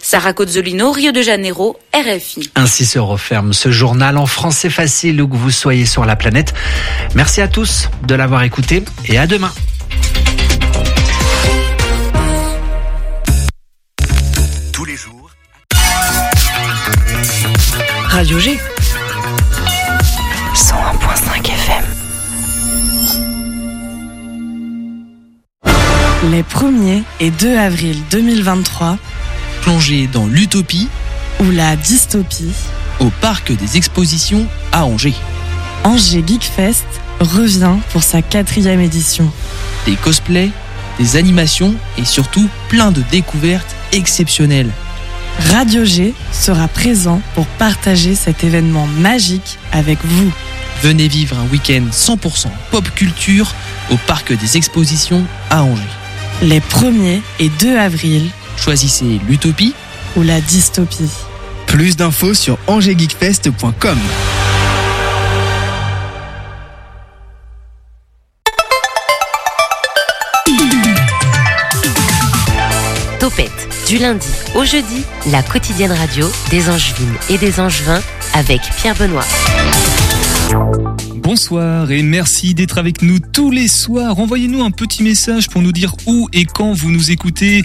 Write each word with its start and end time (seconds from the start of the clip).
Sarah 0.00 0.32
Cozzolino, 0.32 0.92
Rio 0.92 1.10
de 1.10 1.20
Janeiro, 1.20 1.76
RFI. 1.92 2.52
Ainsi 2.54 2.86
se 2.86 3.00
referme 3.00 3.52
ce 3.52 3.72
journal 3.72 4.16
en 4.16 4.26
français 4.26 4.70
facile 4.70 5.20
où 5.20 5.26
que 5.26 5.34
vous 5.34 5.50
soyez 5.50 5.86
sur 5.86 6.04
la 6.04 6.14
planète. 6.14 6.54
Merci 7.16 7.40
à 7.40 7.48
tous 7.48 7.88
de 8.06 8.14
l'avoir 8.14 8.44
écouté 8.44 8.84
et 9.06 9.18
à 9.18 9.26
demain. 9.26 9.52
Tous 14.72 14.84
les 14.84 14.94
jours. 14.94 15.28
Radio 18.04 18.38
G. 18.38 18.56
101.5 20.54 21.44
FM. 21.44 21.84
Les 26.30 26.42
1er 26.42 27.02
et 27.18 27.30
2 27.32 27.58
avril 27.58 27.96
2023 28.12 28.96
Plongé 29.64 30.10
dans 30.12 30.26
l'utopie 30.26 30.90
ou 31.40 31.50
la 31.50 31.74
dystopie 31.74 32.52
au 33.00 33.08
parc 33.22 33.50
des 33.50 33.78
expositions 33.78 34.46
à 34.72 34.84
Angers. 34.84 35.14
Angers 35.84 36.22
Geek 36.26 36.42
Fest 36.42 36.84
revient 37.18 37.76
pour 37.88 38.02
sa 38.02 38.20
quatrième 38.20 38.82
édition. 38.82 39.32
Des 39.86 39.96
cosplays, 39.96 40.50
des 40.98 41.16
animations 41.16 41.74
et 41.96 42.04
surtout 42.04 42.46
plein 42.68 42.90
de 42.90 43.00
découvertes 43.10 43.74
exceptionnelles. 43.92 44.68
Radio 45.50 45.86
G 45.86 46.12
sera 46.30 46.68
présent 46.68 47.22
pour 47.34 47.46
partager 47.46 48.14
cet 48.14 48.44
événement 48.44 48.86
magique 48.98 49.58
avec 49.72 49.98
vous. 50.04 50.30
Venez 50.82 51.08
vivre 51.08 51.38
un 51.38 51.50
week-end 51.50 51.84
100% 51.90 52.48
pop 52.70 52.94
culture 52.94 53.54
au 53.90 53.96
parc 54.06 54.34
des 54.34 54.58
expositions 54.58 55.24
à 55.48 55.62
Angers. 55.62 55.82
Les 56.42 56.60
1er 56.60 57.22
et 57.38 57.48
2 57.48 57.78
avril 57.78 58.30
Choisissez 58.56 59.20
l'utopie 59.28 59.74
ou 60.16 60.22
la 60.22 60.40
dystopie. 60.40 61.10
Plus 61.66 61.96
d'infos 61.96 62.34
sur 62.34 62.58
angergeekfest.com. 62.66 63.98
Topette, 73.18 73.68
du 73.88 73.98
lundi 73.98 74.28
au 74.54 74.64
jeudi, 74.64 75.02
la 75.30 75.42
quotidienne 75.42 75.92
radio 75.92 76.30
des 76.50 76.68
Angevines 76.68 77.14
et 77.30 77.38
des 77.38 77.58
Angevins 77.58 78.02
avec 78.34 78.60
Pierre 78.76 78.94
Benoît. 78.96 79.24
Bonsoir 81.16 81.90
et 81.90 82.02
merci 82.02 82.52
d'être 82.52 82.76
avec 82.76 83.00
nous 83.00 83.18
tous 83.18 83.50
les 83.50 83.66
soirs. 83.66 84.18
Envoyez-nous 84.18 84.62
un 84.62 84.70
petit 84.70 85.02
message 85.02 85.48
pour 85.48 85.62
nous 85.62 85.72
dire 85.72 85.94
où 86.06 86.28
et 86.34 86.44
quand 86.44 86.74
vous 86.74 86.90
nous 86.90 87.10
écoutez. 87.10 87.64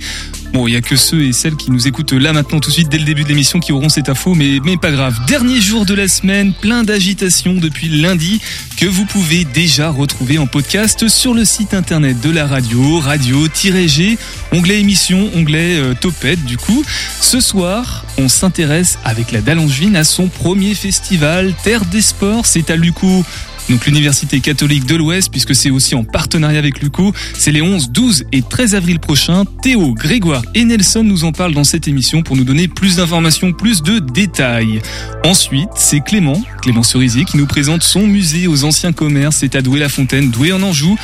Bon, 0.53 0.67
il 0.67 0.73
y 0.73 0.78
a 0.78 0.81
que 0.81 0.95
ceux 0.95 1.23
et 1.23 1.31
celles 1.31 1.55
qui 1.55 1.69
nous 1.69 1.88
écoutent 1.88 2.14
là 2.14 2.33
maintenant 2.33 2.59
tout 2.59 2.69
de 2.69 2.73
suite 2.73 2.89
dès 2.89 2.97
le 2.97 3.03
début 3.03 3.23
de 3.23 3.28
l'émission 3.28 3.59
qui 3.59 3.72
auront 3.72 3.89
cette 3.89 4.09
info, 4.09 4.33
mais, 4.33 4.59
pas 4.81 4.91
grave. 4.91 5.16
Dernier 5.28 5.61
jour 5.61 5.86
de 5.86 5.94
la 5.94 6.08
semaine, 6.08 6.53
plein 6.53 6.83
d'agitation 6.83 7.53
depuis 7.53 7.88
lundi 7.88 8.41
que 8.78 8.88
vous 8.88 9.06
pouvez 9.06 9.45
déjà 9.45 9.89
retrouver 9.89 10.39
en 10.39 10.47
podcast 10.47 11.08
sur 11.08 11.36
le 11.36 11.45
site 11.45 11.73
internet 11.73 12.19
de 12.22 12.31
la 12.31 12.47
radio, 12.47 13.00
radio-g, 13.00 14.17
onglet 14.52 14.80
émission, 14.80 15.30
onglet 15.36 15.80
euh, 15.80 15.94
topette 15.94 16.44
du 16.45 16.58
coup. 16.58 16.84
Ce 17.22 17.39
soir, 17.39 18.06
on 18.17 18.28
s'intéresse 18.28 18.97
avec 19.03 19.31
la 19.31 19.41
Dallangevine 19.41 19.95
à 19.95 20.03
son 20.03 20.28
premier 20.28 20.73
festival 20.73 21.53
Terre 21.63 21.86
des 21.86 22.02
Sports. 22.02 22.47
C'est 22.47 22.72
à 22.72 22.75
Luco 22.75 23.23
donc 23.70 23.86
l'Université 23.86 24.39
catholique 24.39 24.86
de 24.86 24.95
l'Ouest, 24.95 25.30
puisque 25.31 25.56
c'est 25.56 25.70
aussi 25.70 25.95
en 25.95 26.03
partenariat 26.03 26.59
avec 26.59 26.81
l'UCO. 26.81 27.14
C'est 27.34 27.52
les 27.52 27.62
11, 27.62 27.92
12 27.92 28.25
et 28.31 28.42
13 28.42 28.75
avril 28.75 29.00
prochains. 29.00 29.45
Théo, 29.62 29.94
Grégoire 29.94 30.42
et 30.56 30.66
Nelson 30.66 31.03
nous 31.03 31.23
en 31.23 31.31
parlent 31.31 31.53
dans 31.53 31.64
cette 31.64 31.88
émission 31.88 32.23
pour 32.23 32.36
nous 32.36 32.44
donner 32.44 32.67
plus 32.67 32.95
d'informations, 32.97 33.53
plus 33.53 33.81
de 33.84 34.00
détails. 34.00 34.81
Ensuite, 35.23 35.70
c'est 35.75 36.02
Clément, 36.02 36.42
Clément 36.62 36.84
Cerisier, 36.84 37.25
qui 37.25 37.38
nous 37.38 37.45
présente 37.45 37.84
son 37.84 38.08
musée 38.08 38.47
aux 38.47 38.64
anciens 38.64 38.94
commerces. 38.94 39.38
C'est 39.38 39.56
à 39.56 39.62
Douai-la-Fontaine, 39.62 40.31
Douai 40.31 40.51
en 40.51 40.62
Anjou. 40.62 40.97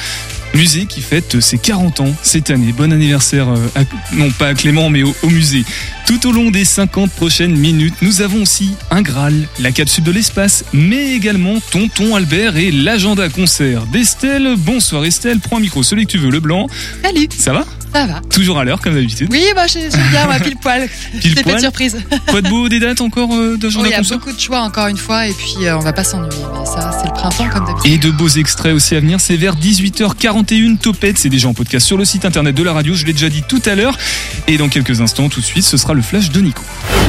Musée 0.55 0.85
qui 0.85 1.01
fête 1.01 1.41
ses 1.41 1.57
40 1.57 1.99
ans 1.99 2.15
cette 2.21 2.49
année. 2.49 2.71
Bon 2.71 2.93
anniversaire, 2.93 3.49
euh, 3.49 3.67
à, 3.75 3.81
non 4.13 4.31
pas 4.31 4.47
à 4.47 4.53
Clément, 4.53 4.89
mais 4.89 5.03
au, 5.03 5.13
au, 5.21 5.29
musée. 5.29 5.65
Tout 6.07 6.27
au 6.27 6.31
long 6.31 6.49
des 6.49 6.63
50 6.63 7.11
prochaines 7.11 7.55
minutes, 7.55 7.95
nous 8.01 8.21
avons 8.21 8.43
aussi 8.43 8.71
un 8.89 9.01
Graal, 9.01 9.33
la 9.59 9.71
capsule 9.71 10.05
de 10.05 10.11
l'espace, 10.11 10.63
mais 10.71 11.11
également 11.11 11.59
Tonton 11.71 12.15
Albert 12.15 12.55
et 12.55 12.71
l'agenda 12.71 13.27
concert 13.27 13.85
d'Estelle. 13.87 14.55
Bonsoir 14.57 15.03
Estelle, 15.03 15.39
prends 15.39 15.57
un 15.57 15.61
micro, 15.61 15.83
celui 15.83 16.05
que 16.05 16.11
tu 16.11 16.19
veux, 16.19 16.31
le 16.31 16.39
blanc. 16.39 16.67
Salut. 17.03 17.27
Ça 17.37 17.51
va? 17.51 17.65
Ça 17.95 18.07
va. 18.07 18.19
Toujours 18.29 18.59
à 18.59 18.65
l'heure, 18.65 18.81
comme 18.81 18.93
d'habitude. 18.93 19.29
Oui, 19.31 19.45
bah, 19.55 19.67
j'aime 19.67 19.89
bien, 20.11 20.25
moi, 20.25 20.37
pile 20.39 20.57
poil. 20.57 20.89
Pile 21.21 21.33
C'est 21.33 21.35
pas 21.35 21.43
poil. 21.43 21.55
de 21.55 21.61
surprise. 21.61 21.97
Quoi 22.27 22.41
de 22.41 22.49
beau, 22.49 22.67
des 22.67 22.81
dates 22.81 22.99
encore 22.99 23.33
euh, 23.33 23.55
d'agenda 23.55 23.87
Il 23.87 23.91
y 23.91 23.93
a 23.93 24.01
beaucoup 24.01 24.33
de 24.33 24.37
choix, 24.37 24.59
encore 24.63 24.87
une 24.87 24.97
fois, 24.97 25.27
et 25.27 25.31
puis 25.31 25.65
euh, 25.65 25.77
on 25.77 25.79
va 25.79 25.93
pas 25.93 26.03
s'ennuyer. 26.03 26.43
Mais 26.59 26.65
ça, 26.65 26.91
c'est 26.91 27.07
le 27.07 27.13
printemps, 27.13 27.47
comme 27.47 27.65
d'habitude. 27.65 27.93
Et 27.93 27.97
de 27.97 28.11
beaux 28.11 28.27
extraits 28.27 28.73
aussi 28.73 28.97
à 28.97 28.99
venir, 28.99 29.21
c'est 29.21 29.37
vers 29.37 29.55
18h41 29.55 30.77
Topette, 30.77 31.17
c'est 31.17 31.29
déjà 31.29 31.47
en 31.47 31.53
podcast 31.53 31.87
sur 31.87 31.97
le 31.97 32.03
site 32.03 32.25
internet 32.25 32.53
de 32.53 32.63
la 32.63 32.73
radio, 32.73 32.93
je 32.95 33.05
l'ai 33.05 33.13
déjà 33.13 33.29
dit 33.29 33.43
tout 33.47 33.61
à 33.65 33.75
l'heure. 33.75 33.97
Et 34.47 34.57
dans 34.57 34.67
quelques 34.67 34.99
instants, 34.99 35.29
tout 35.29 35.39
de 35.39 35.45
suite, 35.45 35.63
ce 35.63 35.77
sera 35.77 35.93
le 35.93 36.01
flash 36.01 36.31
de 36.31 36.41
Nico. 36.41 36.63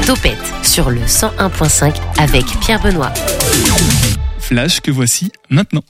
Topette 0.06 0.38
sur 0.62 0.90
le 0.90 1.00
101.5 1.00 1.94
avec 2.18 2.44
Pierre 2.60 2.80
Benoît. 2.80 3.12
Flash 4.38 4.78
que 4.80 4.92
voici 4.92 5.32
maintenant. 5.50 5.82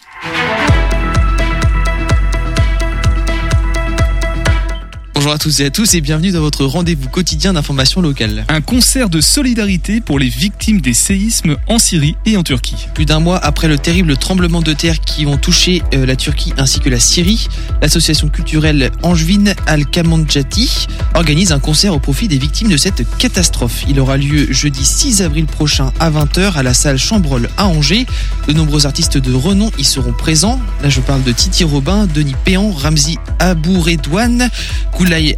Bonjour 5.26 5.34
à 5.34 5.38
tous 5.38 5.58
et 5.58 5.64
à 5.64 5.70
tous 5.70 5.94
et 5.94 6.00
bienvenue 6.00 6.30
dans 6.30 6.40
votre 6.40 6.64
rendez-vous 6.64 7.08
quotidien 7.08 7.54
d'information 7.54 8.00
locale. 8.00 8.44
Un 8.46 8.60
concert 8.60 9.10
de 9.10 9.20
solidarité 9.20 10.00
pour 10.00 10.20
les 10.20 10.28
victimes 10.28 10.80
des 10.80 10.94
séismes 10.94 11.56
en 11.66 11.80
Syrie 11.80 12.14
et 12.26 12.36
en 12.36 12.44
Turquie. 12.44 12.86
Plus 12.94 13.06
d'un 13.06 13.18
mois 13.18 13.36
après 13.38 13.66
le 13.66 13.76
terrible 13.76 14.16
tremblement 14.16 14.62
de 14.62 14.72
terre 14.72 15.00
qui 15.00 15.26
ont 15.26 15.36
touché 15.36 15.82
euh, 15.94 16.06
la 16.06 16.14
Turquie 16.14 16.52
ainsi 16.58 16.78
que 16.78 16.88
la 16.88 17.00
Syrie, 17.00 17.48
l'association 17.82 18.28
culturelle 18.28 18.92
angevine 19.02 19.56
Al-Kamanjati 19.66 20.86
organise 21.16 21.50
un 21.50 21.58
concert 21.58 21.92
au 21.92 21.98
profit 21.98 22.28
des 22.28 22.38
victimes 22.38 22.68
de 22.68 22.76
cette 22.76 23.04
catastrophe. 23.18 23.82
Il 23.88 23.98
aura 23.98 24.18
lieu 24.18 24.52
jeudi 24.52 24.84
6 24.84 25.22
avril 25.22 25.46
prochain 25.46 25.92
à 25.98 26.08
20h 26.08 26.52
à 26.52 26.62
la 26.62 26.72
salle 26.72 26.98
Chambrol 26.98 27.48
à 27.56 27.66
Angers. 27.66 28.06
De 28.46 28.52
nombreux 28.52 28.86
artistes 28.86 29.18
de 29.18 29.34
renom 29.34 29.72
y 29.76 29.82
seront 29.82 30.12
présents. 30.12 30.60
Là, 30.84 30.88
je 30.88 31.00
parle 31.00 31.24
de 31.24 31.32
Titi 31.32 31.64
Robin, 31.64 32.06
Denis 32.06 32.36
Péan, 32.44 32.70
Ramzi 32.70 33.18
Abouredouane, 33.40 34.50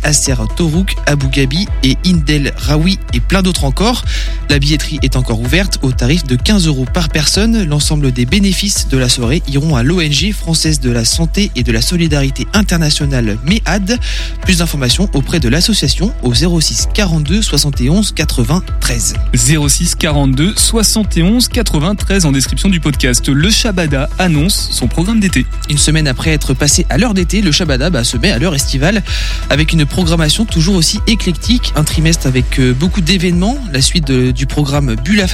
Asser 0.03 0.35
Torouk, 0.57 0.97
Abou 1.07 1.29
Gabi 1.29 1.67
et 1.85 1.97
Indel 2.05 2.53
Raoui 2.57 2.99
et 3.15 3.21
plein 3.21 3.43
d'autres 3.43 3.65
encore. 3.65 4.05
La 4.51 4.59
billetterie 4.59 4.99
est 5.03 5.15
encore 5.17 5.41
ouverte 5.41 5.79
au 5.83 5.93
tarif 5.93 6.25
de 6.25 6.37
15 6.37 6.67
euros 6.67 6.87
par 6.93 7.09
personne. 7.09 7.65
L'ensemble 7.65 8.11
des 8.13 8.27
bénéfices 8.27 8.89
de 8.89 8.99
la 8.99 9.09
soirée 9.09 9.43
iront 9.47 9.77
à 9.77 9.83
l'ONG 9.83 10.33
française 10.33 10.81
de 10.81 10.91
la 10.91 11.05
santé 11.05 11.51
et 11.55 11.63
de 11.63 11.71
la 11.71 11.81
solidarité 11.81 12.47
internationale 12.55 13.39
MEAD. 13.45 13.99
Plus 14.43 14.59
d'informations 14.59 15.09
auprès 15.13 15.39
de 15.39 15.49
l'association 15.49 16.13
au 16.23 16.35
06 16.35 16.89
42 16.93 17.41
71 17.43 18.13
93. 18.13 19.15
06 19.35 19.95
42 19.95 20.55
71 20.57 21.49
93 21.49 22.27
en 22.27 22.33
description 22.33 22.69
du 22.69 22.81
podcast. 22.81 23.29
Le 23.29 23.51
Shabada 23.51 24.09
annonce 24.19 24.71
son 24.73 24.89
programme 24.89 25.21
d'été. 25.21 25.47
Une 25.71 25.79
semaine 25.79 26.09
après 26.09 26.31
être 26.31 26.55
passé 26.55 26.85
à 26.91 26.99
l'heure 26.99 27.15
d'été, 27.15 27.43
le 27.43 27.53
Shabada 27.53 27.91
bah, 27.91 28.03
se 28.03 28.17
met 28.17 28.33
à 28.33 28.39
l'heure 28.39 28.55
estivale 28.55 29.03
avec 29.51 29.68
une 29.73 29.87
programmation 29.87 30.45
toujours 30.45 30.77
aussi 30.77 31.01
éclectique, 31.07 31.73
un 31.77 31.85
trimestre 31.85 32.27
avec 32.27 32.59
euh, 32.59 32.73
beaucoup 32.73 33.01
d'événements, 33.01 33.59
la 33.73 33.83
suite 33.83 34.11
du 34.11 34.47
programme 34.47 34.97
Bulle 34.97 35.21
à 35.21 35.27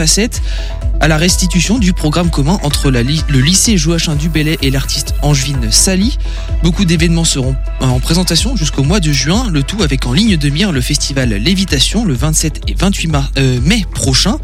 à 1.01 1.09
la 1.09 1.17
restitution 1.17 1.79
du 1.79 1.93
programme 1.93 2.31
commun 2.31 2.59
entre 2.63 2.91
le 2.91 3.41
lycée 3.41 3.77
Joachim 3.77 4.15
Dubellay 4.15 4.59
et 4.63 4.71
l'artiste 4.71 5.15
angevine 5.23 5.71
Sally. 5.71 6.19
Beaucoup 6.63 6.85
d'événements 6.85 7.25
seront 7.25 7.57
en 7.81 8.01
présentation 8.01 8.57
jusqu'au 8.57 8.83
mois 8.83 9.01
de 9.01 9.13
juin, 9.13 9.49
le 9.51 9.63
tout 9.63 9.83
avec 9.83 10.07
en 10.07 10.13
ligne 10.13 10.37
de 10.37 10.49
mire 10.49 10.73
le 10.73 10.81
festival 10.81 11.29
Lévitation 11.31 12.05
le 12.05 12.15
27 12.15 12.63
et 12.69 12.75
28 12.75 13.09
mar 13.09 13.31
euh, 13.39 13.61
mai 13.63 13.85
prochain, 13.93 14.39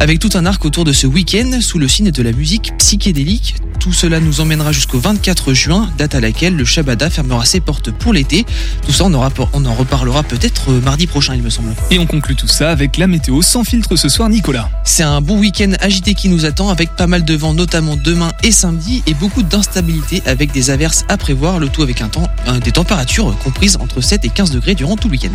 avec 0.00 0.18
tout 0.18 0.30
un 0.34 0.46
arc 0.46 0.64
autour 0.64 0.84
de 0.84 0.92
ce 0.92 1.06
week-end 1.06 1.60
sous 1.60 1.78
le 1.78 1.88
signe 1.88 2.10
de 2.10 2.22
la 2.22 2.32
musique 2.32 2.76
psychédélique. 2.78 3.56
Tout 3.78 3.92
cela 3.92 4.20
nous 4.20 4.40
emmènera 4.40 4.72
jusqu'au 4.72 4.98
24 4.98 5.54
juin, 5.54 5.90
date 5.98 6.14
à 6.14 6.20
laquelle 6.20 6.56
le 6.56 6.64
Shabada 6.64 7.10
fermera 7.10 7.44
ses 7.44 7.60
portes 7.60 7.90
pour 7.90 8.12
l'été. 8.12 8.46
Tout 8.86 8.92
ça, 8.92 9.04
on, 9.04 9.12
aura, 9.12 9.21
on 9.52 9.64
en 9.64 9.74
reparlera 9.74 10.22
peut-être 10.22 10.72
mardi 10.72 11.06
prochain, 11.06 11.34
il 11.34 11.42
me 11.42 11.50
semble. 11.50 11.74
Et 11.90 11.98
on 11.98 12.06
conclut 12.06 12.34
tout 12.34 12.48
ça 12.48 12.70
avec 12.70 12.96
la 12.96 13.06
météo 13.06 13.42
sans 13.42 13.64
filtre 13.64 13.96
ce 13.96 14.08
soir, 14.08 14.28
Nicolas. 14.28 14.68
C'est 14.84 15.02
un 15.02 15.20
bon 15.20 15.38
week-end 15.38 15.72
agité 15.80 16.14
qui 16.14 16.28
nous 16.28 16.44
attend 16.44 16.70
avec 16.70 16.96
pas 16.96 17.06
mal 17.06 17.24
de 17.24 17.34
vent, 17.34 17.54
notamment 17.54 17.96
demain 17.96 18.32
et 18.42 18.52
samedi, 18.52 19.02
et 19.06 19.14
beaucoup 19.14 19.42
d'instabilité 19.42 20.22
avec 20.26 20.52
des 20.52 20.70
averses 20.70 21.04
à 21.08 21.16
prévoir, 21.16 21.58
le 21.58 21.68
tout 21.68 21.82
avec 21.82 22.00
un 22.00 22.08
temps, 22.08 22.28
euh, 22.48 22.58
des 22.60 22.72
températures 22.72 23.36
comprises 23.38 23.76
entre 23.76 24.00
7 24.00 24.24
et 24.24 24.28
15 24.28 24.50
degrés 24.50 24.74
durant 24.74 24.96
tout 24.96 25.08
le 25.08 25.12
week-end. 25.12 25.30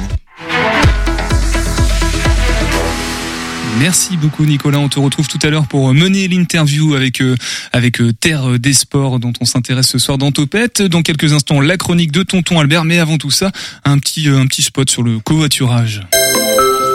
Merci 3.79 4.17
beaucoup 4.17 4.45
Nicolas. 4.45 4.79
On 4.79 4.89
te 4.89 4.99
retrouve 4.99 5.27
tout 5.27 5.39
à 5.43 5.49
l'heure 5.49 5.67
pour 5.67 5.93
mener 5.93 6.27
l'interview 6.27 6.95
avec 6.95 7.21
euh, 7.21 7.35
euh, 7.75 8.11
Terre 8.11 8.59
des 8.59 8.73
Sports 8.73 9.19
dont 9.19 9.33
on 9.39 9.45
s'intéresse 9.45 9.87
ce 9.87 9.99
soir 9.99 10.17
dans 10.17 10.31
Topette. 10.31 10.81
Dans 10.81 11.03
quelques 11.03 11.33
instants, 11.33 11.61
la 11.61 11.77
chronique 11.77 12.11
de 12.11 12.23
Tonton 12.23 12.59
Albert. 12.59 12.85
Mais 12.85 12.99
avant 12.99 13.17
tout 13.17 13.31
ça, 13.31 13.51
un 13.85 13.99
petit 13.99 14.29
euh, 14.29 14.39
un 14.39 14.47
petit 14.47 14.63
spot 14.63 14.89
sur 14.89 15.03
le 15.03 15.19
covoiturage. 15.19 16.01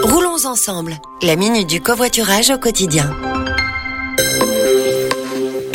Roulons 0.02 0.46
ensemble. 0.46 0.98
La 1.22 1.36
minute 1.36 1.68
du 1.68 1.80
covoiturage 1.80 2.50
au 2.50 2.58
quotidien. 2.58 3.10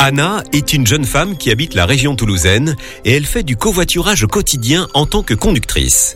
Anna 0.00 0.44
est 0.52 0.74
une 0.74 0.86
jeune 0.86 1.04
femme 1.04 1.36
qui 1.36 1.50
habite 1.50 1.74
la 1.74 1.84
région 1.84 2.14
toulousaine 2.14 2.76
et 3.04 3.12
elle 3.16 3.26
fait 3.26 3.42
du 3.42 3.56
covoiturage 3.56 4.26
quotidien 4.26 4.86
en 4.94 5.06
tant 5.06 5.24
que 5.24 5.34
conductrice. 5.34 6.14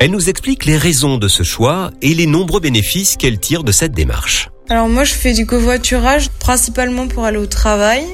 Elle 0.00 0.10
nous 0.10 0.28
explique 0.28 0.64
les 0.64 0.76
raisons 0.76 1.16
de 1.16 1.28
ce 1.28 1.44
choix 1.44 1.92
et 2.02 2.12
les 2.14 2.26
nombreux 2.26 2.60
bénéfices 2.60 3.16
qu'elle 3.16 3.38
tire 3.38 3.62
de 3.62 3.70
cette 3.70 3.92
démarche. 3.92 4.50
Alors 4.68 4.88
moi 4.88 5.04
je 5.04 5.14
fais 5.14 5.32
du 5.32 5.46
covoiturage 5.46 6.28
principalement 6.40 7.06
pour 7.06 7.24
aller 7.24 7.38
au 7.38 7.46
travail. 7.46 8.04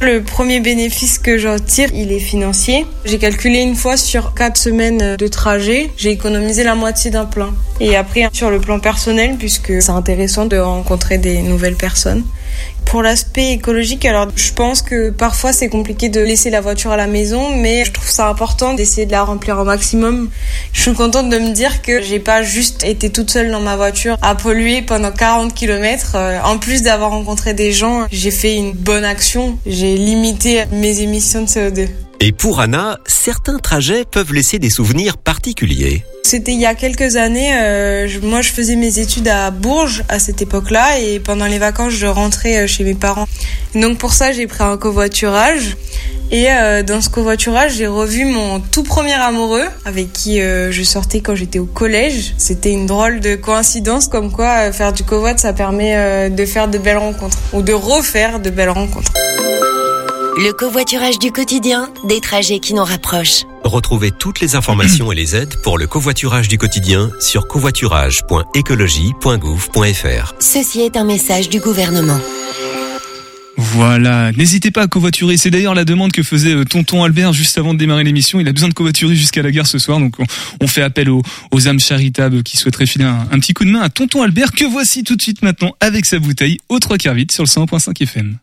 Le 0.00 0.22
premier 0.22 0.60
bénéfice 0.60 1.18
que 1.18 1.38
j'en 1.38 1.58
tire, 1.58 1.88
il 1.94 2.12
est 2.12 2.20
financier. 2.20 2.86
J'ai 3.04 3.18
calculé 3.18 3.60
une 3.60 3.76
fois 3.76 3.96
sur 3.96 4.34
quatre 4.34 4.56
semaines 4.56 5.16
de 5.16 5.26
trajet, 5.28 5.90
j'ai 5.96 6.10
économisé 6.10 6.62
la 6.64 6.74
moitié 6.74 7.10
d'un 7.10 7.26
plein. 7.26 7.54
Et 7.80 7.96
après 7.96 8.28
sur 8.32 8.50
le 8.50 8.60
plan 8.60 8.78
personnel, 8.80 9.36
puisque 9.36 9.80
c'est 9.80 9.90
intéressant 9.90 10.46
de 10.46 10.58
rencontrer 10.58 11.18
des 11.18 11.42
nouvelles 11.42 11.76
personnes. 11.76 12.24
Pour 12.84 13.02
l'aspect 13.02 13.52
écologique, 13.52 14.04
alors 14.04 14.26
je 14.34 14.52
pense 14.52 14.82
que 14.82 15.10
parfois 15.10 15.52
c'est 15.52 15.68
compliqué 15.68 16.08
de 16.08 16.20
laisser 16.20 16.50
la 16.50 16.60
voiture 16.60 16.90
à 16.90 16.96
la 16.96 17.06
maison, 17.06 17.54
mais 17.54 17.84
je 17.84 17.92
trouve 17.92 18.10
ça 18.10 18.28
important 18.28 18.74
d'essayer 18.74 19.06
de 19.06 19.12
la 19.12 19.22
remplir 19.22 19.58
au 19.58 19.64
maximum. 19.64 20.28
Je 20.72 20.82
suis 20.82 20.94
contente 20.94 21.28
de 21.30 21.38
me 21.38 21.52
dire 21.52 21.82
que 21.82 22.02
j'ai 22.02 22.18
pas 22.18 22.42
juste 22.42 22.82
été 22.82 23.10
toute 23.10 23.30
seule 23.30 23.50
dans 23.52 23.60
ma 23.60 23.76
voiture 23.76 24.16
à 24.22 24.34
polluer 24.34 24.82
pendant 24.82 25.12
40 25.12 25.54
km. 25.54 26.16
En 26.44 26.58
plus 26.58 26.82
d'avoir 26.82 27.10
rencontré 27.10 27.54
des 27.54 27.72
gens, 27.72 28.06
j'ai 28.10 28.32
fait 28.32 28.56
une 28.56 28.72
bonne 28.72 29.04
action. 29.04 29.56
J'ai 29.66 29.96
limité 29.96 30.64
mes 30.72 31.00
émissions 31.00 31.42
de 31.42 31.46
CO2. 31.46 31.88
Et 32.22 32.32
pour 32.32 32.60
Anna, 32.60 32.98
certains 33.06 33.58
trajets 33.58 34.04
peuvent 34.04 34.34
laisser 34.34 34.58
des 34.58 34.68
souvenirs 34.68 35.16
particuliers. 35.16 36.04
C'était 36.22 36.52
il 36.52 36.60
y 36.60 36.66
a 36.66 36.74
quelques 36.74 37.16
années. 37.16 37.52
Euh, 37.54 38.08
moi, 38.22 38.42
je 38.42 38.50
faisais 38.50 38.76
mes 38.76 38.98
études 38.98 39.26
à 39.26 39.50
Bourges 39.50 40.04
à 40.10 40.18
cette 40.18 40.42
époque-là, 40.42 40.98
et 41.00 41.18
pendant 41.18 41.46
les 41.46 41.58
vacances, 41.58 41.94
je 41.94 42.06
rentrais 42.06 42.58
euh, 42.58 42.66
chez 42.66 42.84
mes 42.84 42.92
parents. 42.92 43.26
Donc 43.74 43.96
pour 43.96 44.12
ça, 44.12 44.32
j'ai 44.32 44.46
pris 44.46 44.62
un 44.62 44.76
covoiturage. 44.76 45.78
Et 46.30 46.50
euh, 46.50 46.82
dans 46.82 47.00
ce 47.00 47.08
covoiturage, 47.08 47.72
j'ai 47.76 47.86
revu 47.86 48.26
mon 48.26 48.60
tout 48.60 48.82
premier 48.82 49.14
amoureux 49.14 49.66
avec 49.86 50.12
qui 50.12 50.40
je 50.40 50.82
sortais 50.82 51.22
quand 51.22 51.34
j'étais 51.34 51.58
au 51.58 51.64
collège. 51.64 52.34
C'était 52.36 52.70
une 52.70 52.84
drôle 52.84 53.20
de 53.20 53.34
coïncidence, 53.34 54.08
comme 54.08 54.30
quoi 54.30 54.72
faire 54.72 54.92
du 54.92 55.04
covoit, 55.04 55.36
ça 55.38 55.52
permet 55.52 56.30
de 56.30 56.44
faire 56.44 56.68
de 56.68 56.78
belles 56.78 56.98
rencontres 56.98 57.38
ou 57.52 57.62
de 57.62 57.72
refaire 57.72 58.38
de 58.38 58.50
belles 58.50 58.70
rencontres. 58.70 59.10
Le 60.42 60.54
covoiturage 60.54 61.18
du 61.18 61.32
quotidien, 61.32 61.90
des 62.08 62.18
trajets 62.18 62.60
qui 62.60 62.72
nous 62.72 62.82
rapprochent. 62.82 63.42
Retrouvez 63.62 64.10
toutes 64.10 64.40
les 64.40 64.56
informations 64.56 65.12
et 65.12 65.14
les 65.14 65.36
aides 65.36 65.54
pour 65.62 65.76
le 65.76 65.86
covoiturage 65.86 66.48
du 66.48 66.56
quotidien 66.56 67.10
sur 67.20 67.46
covoiturage.écologie.gouv.fr. 67.46 70.34
Ceci 70.40 70.80
est 70.80 70.96
un 70.96 71.04
message 71.04 71.50
du 71.50 71.60
gouvernement. 71.60 72.18
Voilà, 73.58 74.32
n'hésitez 74.32 74.70
pas 74.70 74.84
à 74.84 74.86
covoiturer. 74.86 75.36
C'est 75.36 75.50
d'ailleurs 75.50 75.74
la 75.74 75.84
demande 75.84 76.10
que 76.10 76.22
faisait 76.22 76.54
euh, 76.54 76.64
Tonton 76.64 77.04
Albert 77.04 77.34
juste 77.34 77.58
avant 77.58 77.74
de 77.74 77.78
démarrer 77.78 78.04
l'émission. 78.04 78.40
Il 78.40 78.48
a 78.48 78.52
besoin 78.52 78.70
de 78.70 78.74
covoiturer 78.74 79.14
jusqu'à 79.14 79.42
la 79.42 79.50
gare 79.50 79.66
ce 79.66 79.78
soir, 79.78 80.00
donc 80.00 80.14
on, 80.62 80.66
fait 80.66 80.80
appel 80.80 81.10
aux, 81.10 81.20
aux 81.52 81.68
âmes 81.68 81.80
charitables 81.80 82.42
qui 82.44 82.56
souhaiteraient 82.56 82.86
filer 82.86 83.04
un, 83.04 83.28
un 83.30 83.38
petit 83.40 83.52
coup 83.52 83.66
de 83.66 83.70
main 83.70 83.82
à 83.82 83.90
Tonton 83.90 84.22
Albert 84.22 84.52
que 84.52 84.64
voici 84.64 85.04
tout 85.04 85.16
de 85.16 85.22
suite 85.22 85.42
maintenant 85.42 85.76
avec 85.80 86.06
sa 86.06 86.18
bouteille 86.18 86.56
au 86.70 86.78
3 86.78 86.96
quarts 86.96 87.12
vite 87.12 87.30
sur 87.30 87.42
le 87.42 87.48
100.5 87.48 88.02
FM. 88.02 88.38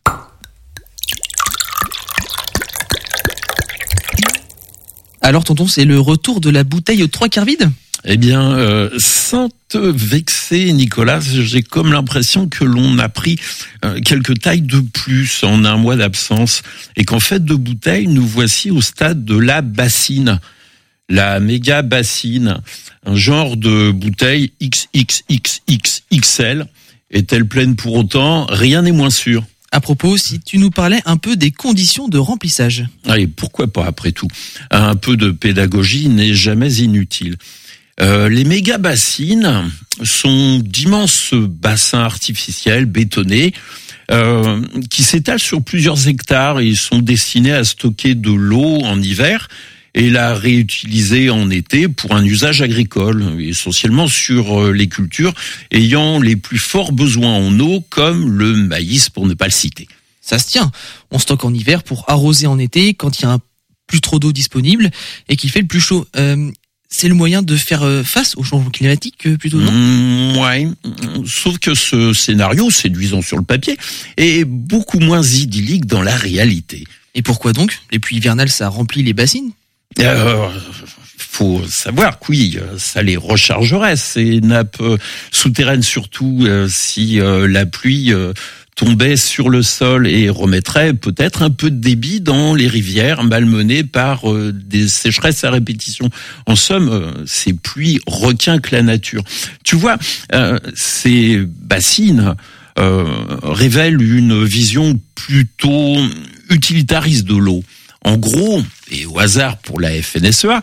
Alors 5.21 5.43
tonton, 5.43 5.67
c'est 5.67 5.85
le 5.85 5.99
retour 5.99 6.41
de 6.41 6.49
la 6.49 6.63
bouteille 6.63 7.03
aux 7.03 7.07
trois 7.07 7.29
quarts 7.29 7.45
vide 7.45 7.69
Eh 8.05 8.17
bien, 8.17 8.57
euh, 8.57 8.89
sans 8.97 9.49
te 9.69 9.77
vexer, 9.77 10.71
Nicolas, 10.73 11.19
j'ai 11.19 11.63
comme 11.63 11.91
l'impression 11.91 12.47
que 12.47 12.63
l'on 12.63 12.97
a 12.99 13.09
pris 13.09 13.37
euh, 13.83 13.99
quelques 13.99 14.39
tailles 14.39 14.61
de 14.61 14.79
plus 14.79 15.43
en 15.43 15.65
un 15.65 15.77
mois 15.77 15.95
d'absence 15.95 16.61
et 16.95 17.03
qu'en 17.03 17.19
fait 17.19 17.43
de 17.43 17.55
bouteille, 17.55 18.07
nous 18.07 18.25
voici 18.25 18.71
au 18.71 18.81
stade 18.81 19.25
de 19.25 19.37
la 19.37 19.61
bassine. 19.61 20.39
La 21.09 21.39
méga 21.39 21.83
bassine, 21.83 22.57
un 23.05 23.15
genre 23.15 23.55
de 23.55 23.91
bouteille 23.91 24.51
XXXXXL. 24.61 26.67
Est-elle 27.11 27.47
pleine 27.47 27.77
pour 27.77 27.95
autant? 27.95 28.45
Rien 28.49 28.81
n'est 28.81 28.91
moins 28.91 29.09
sûr. 29.09 29.45
À 29.77 29.79
propos, 29.79 30.17
si 30.17 30.39
tu 30.39 30.57
nous 30.57 30.71
parlais 30.71 31.03
un 31.05 31.17
peu 31.17 31.35
des 31.35 31.51
conditions 31.51 32.07
de 32.07 32.17
remplissage. 32.17 32.87
Allez, 33.05 33.27
pourquoi 33.27 33.67
pas 33.67 33.85
après 33.85 34.11
tout? 34.11 34.27
Un 34.71 34.95
peu 34.95 35.15
de 35.15 35.29
pédagogie 35.29 36.09
n'est 36.09 36.33
jamais 36.33 36.77
inutile. 36.77 37.35
Euh, 38.01 38.27
les 38.27 38.43
méga 38.43 38.79
bassines 38.79 39.69
sont 40.01 40.57
d'immenses 40.65 41.35
bassins 41.35 41.99
artificiels 41.99 42.85
bétonnés 42.85 43.53
euh, 44.09 44.63
qui 44.89 45.03
s'étalent 45.03 45.37
sur 45.37 45.61
plusieurs 45.61 46.07
hectares 46.07 46.59
et 46.59 46.73
sont 46.73 47.03
destinés 47.03 47.53
à 47.53 47.63
stocker 47.63 48.15
de 48.15 48.31
l'eau 48.31 48.81
en 48.81 48.99
hiver 48.99 49.47
et 49.93 50.09
la 50.09 50.33
réutiliser 50.33 51.29
en 51.29 51.49
été 51.49 51.87
pour 51.87 52.15
un 52.15 52.23
usage 52.23 52.61
agricole, 52.61 53.39
essentiellement 53.39 54.07
sur 54.07 54.61
euh, 54.61 54.71
les 54.71 54.87
cultures 54.87 55.33
ayant 55.71 56.19
les 56.19 56.35
plus 56.35 56.59
forts 56.59 56.91
besoins 56.91 57.33
en 57.33 57.59
eau, 57.59 57.81
comme 57.89 58.29
le 58.29 58.53
maïs 58.53 59.09
pour 59.09 59.25
ne 59.25 59.33
pas 59.33 59.45
le 59.45 59.51
citer. 59.51 59.87
Ça 60.21 60.39
se 60.39 60.47
tient. 60.47 60.71
On 61.11 61.19
stocke 61.19 61.45
en 61.45 61.53
hiver 61.53 61.83
pour 61.83 62.03
arroser 62.09 62.47
en 62.47 62.59
été 62.59 62.93
quand 62.93 63.19
il 63.19 63.23
y 63.23 63.25
a 63.25 63.31
un 63.31 63.39
plus 63.87 64.01
trop 64.01 64.19
d'eau 64.19 64.33
disponible 64.33 64.91
et 65.29 65.37
qu'il 65.37 65.49
fait 65.49 65.61
le 65.61 65.67
plus 65.67 65.79
chaud. 65.79 66.05
Euh, 66.17 66.51
c'est 66.89 67.07
le 67.07 67.15
moyen 67.15 67.41
de 67.41 67.55
faire 67.55 67.83
euh, 67.83 68.03
face 68.03 68.35
au 68.37 68.43
changement 68.43 68.69
climatique 68.69 69.25
euh, 69.25 69.37
plutôt, 69.37 69.59
non? 69.59 69.71
Mmh, 69.71 70.37
ouais. 70.37 70.67
Sauf 71.25 71.57
que 71.59 71.75
ce 71.75 72.13
scénario, 72.13 72.69
séduisant 72.69 73.21
sur 73.21 73.37
le 73.37 73.43
papier, 73.43 73.77
est 74.15 74.45
beaucoup 74.45 74.99
moins 74.99 75.23
idyllique 75.23 75.85
dans 75.85 76.01
la 76.01 76.15
réalité. 76.15 76.85
Et 77.15 77.21
pourquoi 77.21 77.53
donc? 77.53 77.79
Les 77.91 77.99
pluies 77.99 78.17
hivernales, 78.17 78.49
ça 78.49 78.69
remplit 78.69 79.03
les 79.03 79.13
bassines? 79.13 79.51
Euh, 79.99 80.49
faut 81.17 81.61
savoir 81.67 82.19
que 82.19 82.25
oui, 82.29 82.57
ça 82.77 83.03
les 83.03 83.17
rechargerait 83.17 83.95
ces 83.95 84.41
nappes 84.41 84.81
euh, 84.81 84.97
souterraines, 85.31 85.83
surtout 85.83 86.39
euh, 86.41 86.67
si 86.69 87.19
euh, 87.19 87.47
la 87.47 87.65
pluie 87.65 88.11
euh, 88.11 88.33
tombait 88.75 89.17
sur 89.17 89.49
le 89.49 89.63
sol 89.63 90.07
et 90.07 90.29
remettrait 90.29 90.93
peut-être 90.93 91.41
un 91.41 91.49
peu 91.49 91.71
de 91.71 91.79
débit 91.79 92.21
dans 92.21 92.53
les 92.53 92.67
rivières 92.67 93.23
malmenées 93.23 93.83
par 93.83 94.31
euh, 94.31 94.51
des 94.53 94.87
sécheresses 94.87 95.43
à 95.43 95.51
répétition. 95.51 96.09
En 96.45 96.55
somme, 96.55 96.89
euh, 96.89 97.11
ces 97.25 97.53
pluies 97.53 97.99
requinquent 98.05 98.71
la 98.71 98.83
nature. 98.83 99.23
Tu 99.63 99.75
vois, 99.75 99.97
euh, 100.33 100.59
ces 100.75 101.43
bassines 101.45 102.35
euh, 102.79 103.05
révèlent 103.43 104.01
une 104.01 104.43
vision 104.43 104.99
plutôt 105.15 105.97
utilitariste 106.49 107.25
de 107.25 107.35
l'eau. 107.35 107.63
En 108.07 108.15
gros, 108.15 108.63
et 108.89 109.05
au 109.05 109.19
hasard 109.19 109.57
pour 109.57 109.81
la 109.81 110.01
FNSEA, 110.01 110.61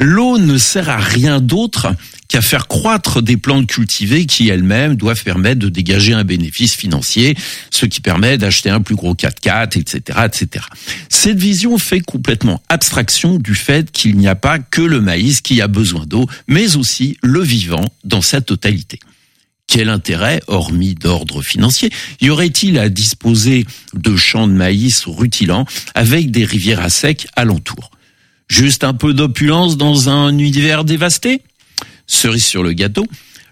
l'eau 0.00 0.36
ne 0.38 0.58
sert 0.58 0.90
à 0.90 0.96
rien 0.96 1.40
d'autre 1.40 1.94
qu'à 2.26 2.42
faire 2.42 2.66
croître 2.66 3.22
des 3.22 3.36
plantes 3.36 3.68
cultivées 3.68 4.26
qui 4.26 4.48
elles-mêmes 4.48 4.96
doivent 4.96 5.22
permettre 5.22 5.60
de 5.60 5.68
dégager 5.68 6.12
un 6.12 6.24
bénéfice 6.24 6.74
financier, 6.74 7.36
ce 7.70 7.86
qui 7.86 8.00
permet 8.00 8.36
d'acheter 8.36 8.68
un 8.68 8.80
plus 8.80 8.96
gros 8.96 9.14
4x4, 9.14 9.78
etc., 9.78 10.18
etc. 10.24 10.64
Cette 11.08 11.38
vision 11.38 11.78
fait 11.78 12.00
complètement 12.00 12.60
abstraction 12.68 13.38
du 13.38 13.54
fait 13.54 13.92
qu'il 13.92 14.16
n'y 14.16 14.26
a 14.26 14.34
pas 14.34 14.58
que 14.58 14.82
le 14.82 15.00
maïs 15.00 15.40
qui 15.40 15.60
a 15.60 15.68
besoin 15.68 16.04
d'eau, 16.04 16.26
mais 16.48 16.74
aussi 16.74 17.16
le 17.22 17.42
vivant 17.42 17.84
dans 18.02 18.22
sa 18.22 18.40
totalité. 18.40 18.98
Quel 19.72 19.88
intérêt, 19.88 20.42
hormis 20.48 20.94
d'ordre 20.94 21.40
financier, 21.40 21.88
y 22.20 22.28
aurait-il 22.28 22.78
à 22.78 22.90
disposer 22.90 23.64
de 23.94 24.16
champs 24.16 24.46
de 24.46 24.52
maïs 24.52 25.04
rutilants 25.06 25.64
avec 25.94 26.30
des 26.30 26.44
rivières 26.44 26.80
à 26.80 26.90
sec 26.90 27.26
alentour? 27.36 27.90
Juste 28.48 28.84
un 28.84 28.92
peu 28.92 29.14
d'opulence 29.14 29.78
dans 29.78 30.10
un 30.10 30.36
univers 30.36 30.84
dévasté? 30.84 31.40
Cerise 32.06 32.44
sur 32.44 32.62
le 32.62 32.74
gâteau, 32.74 33.06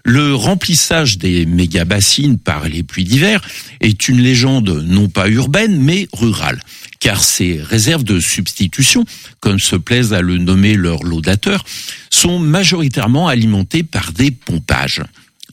le 0.05 0.35
remplissage 0.35 1.17
des 1.17 1.47
méga-bassines 1.47 2.37
par 2.37 2.69
les 2.69 2.83
pluies 2.83 3.03
d'hiver 3.03 3.41
est 3.79 4.07
une 4.07 4.21
légende 4.21 4.83
non 4.85 5.09
pas 5.09 5.27
urbaine 5.27 5.81
mais 5.81 6.07
rurale, 6.13 6.61
car 6.99 7.23
ces 7.23 7.59
réserves 7.59 8.03
de 8.03 8.19
substitution, 8.19 9.05
comme 9.39 9.59
se 9.59 9.75
plaisent 9.75 10.13
à 10.13 10.21
le 10.21 10.37
nommer 10.37 10.75
leurs 10.75 11.03
laudateurs, 11.03 11.65
sont 12.11 12.37
majoritairement 12.37 13.27
alimentées 13.27 13.81
par 13.81 14.11
des 14.11 14.29
pompages 14.29 15.01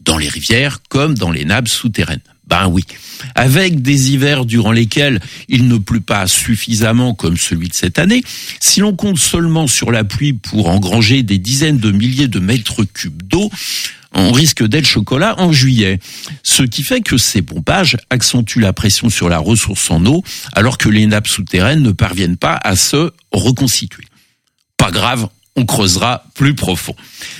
dans 0.08 0.16
les 0.16 0.28
rivières 0.28 0.78
comme 0.88 1.14
dans 1.14 1.30
les 1.30 1.44
nappes 1.44 1.68
souterraines. 1.68 2.22
Ben 2.46 2.66
oui, 2.66 2.82
avec 3.34 3.82
des 3.82 4.10
hivers 4.12 4.46
durant 4.46 4.72
lesquels 4.72 5.20
il 5.48 5.68
ne 5.68 5.76
pleut 5.76 6.00
pas 6.00 6.26
suffisamment 6.26 7.12
comme 7.12 7.36
celui 7.36 7.68
de 7.68 7.74
cette 7.74 7.98
année, 7.98 8.24
si 8.58 8.80
l'on 8.80 8.96
compte 8.96 9.18
seulement 9.18 9.66
sur 9.66 9.90
la 9.90 10.04
pluie 10.04 10.32
pour 10.32 10.70
engranger 10.70 11.22
des 11.22 11.36
dizaines 11.36 11.76
de 11.76 11.90
milliers 11.90 12.26
de 12.26 12.40
mètres 12.40 12.84
cubes 12.84 13.22
d'eau, 13.22 13.50
on 14.14 14.32
risque 14.32 14.66
d'être 14.66 14.86
chocolat 14.86 15.38
en 15.38 15.52
juillet. 15.52 16.00
Ce 16.42 16.62
qui 16.62 16.82
fait 16.82 17.02
que 17.02 17.18
ces 17.18 17.42
pompages 17.42 17.98
accentuent 18.08 18.60
la 18.60 18.72
pression 18.72 19.10
sur 19.10 19.28
la 19.28 19.38
ressource 19.38 19.90
en 19.90 20.06
eau 20.06 20.24
alors 20.54 20.78
que 20.78 20.88
les 20.88 21.06
nappes 21.06 21.28
souterraines 21.28 21.82
ne 21.82 21.92
parviennent 21.92 22.38
pas 22.38 22.58
à 22.64 22.76
se 22.76 23.12
reconstituer. 23.30 24.04
Pas 24.78 24.90
grave, 24.90 25.28
on 25.56 25.64
creusera 25.64 26.24
plus 26.34 26.54
profond. 26.54 26.94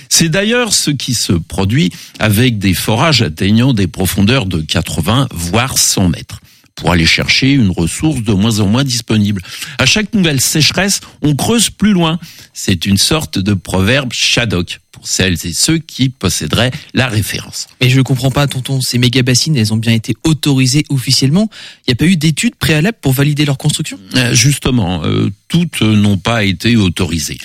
C'est 0.09 0.29
d'ailleurs 0.29 0.73
ce 0.73 0.91
qui 0.91 1.15
se 1.15 1.33
produit 1.33 1.91
avec 2.19 2.59
des 2.59 2.75
forages 2.75 3.23
atteignant 3.23 3.73
des 3.73 3.87
profondeurs 3.87 4.47
de 4.47 4.61
80 4.61 5.29
voire 5.33 5.79
100 5.79 6.09
mètres 6.09 6.41
pour 6.79 6.93
aller 6.93 7.07
chercher 7.07 7.51
une 7.51 7.71
ressource 7.71 8.23
de 8.23 8.33
moins 8.33 8.61
en 8.61 8.69
moins 8.69 8.85
disponible. 8.85 9.43
À 9.79 9.87
chaque 9.87 10.15
nouvelle 10.15 10.41
sécheresse, 10.41 11.01
on 11.23 11.35
creuse 11.35 11.71
plus 11.71 11.93
loin. 11.93 12.19
C'est 12.55 12.87
une 12.87 12.99
sorte 12.99 13.39
de 13.39 13.53
proverbe 13.53 14.13
Shadok 14.13 14.81
pour 14.93 15.07
celles 15.07 15.35
et 15.45 15.53
ceux 15.53 15.79
qui 15.79 16.09
posséderaient 16.09 16.71
la 16.95 17.09
référence. 17.09 17.67
Mais 17.81 17.91
je 17.91 18.01
comprends 18.01 18.31
pas, 18.31 18.47
tonton, 18.47 18.81
ces 18.81 18.99
méga 18.99 19.23
bassines, 19.23 19.57
elles 19.57 19.73
ont 19.73 19.77
bien 19.77 19.93
été 19.93 20.15
autorisées 20.25 20.85
officiellement. 20.89 21.51
Il 21.87 21.91
n'y 21.91 21.93
a 21.93 21.97
pas 21.97 22.07
eu 22.07 22.17
d'études 22.17 22.55
préalables 22.55 22.99
pour 23.01 23.13
valider 23.13 23.45
leur 23.45 23.59
construction? 23.59 23.99
Euh, 24.15 24.35
Justement, 24.35 25.03
euh, 25.05 25.31
toutes 25.49 25.83
n'ont 25.83 26.19
pas 26.19 26.45
été 26.45 26.77
autorisées. 26.77 27.39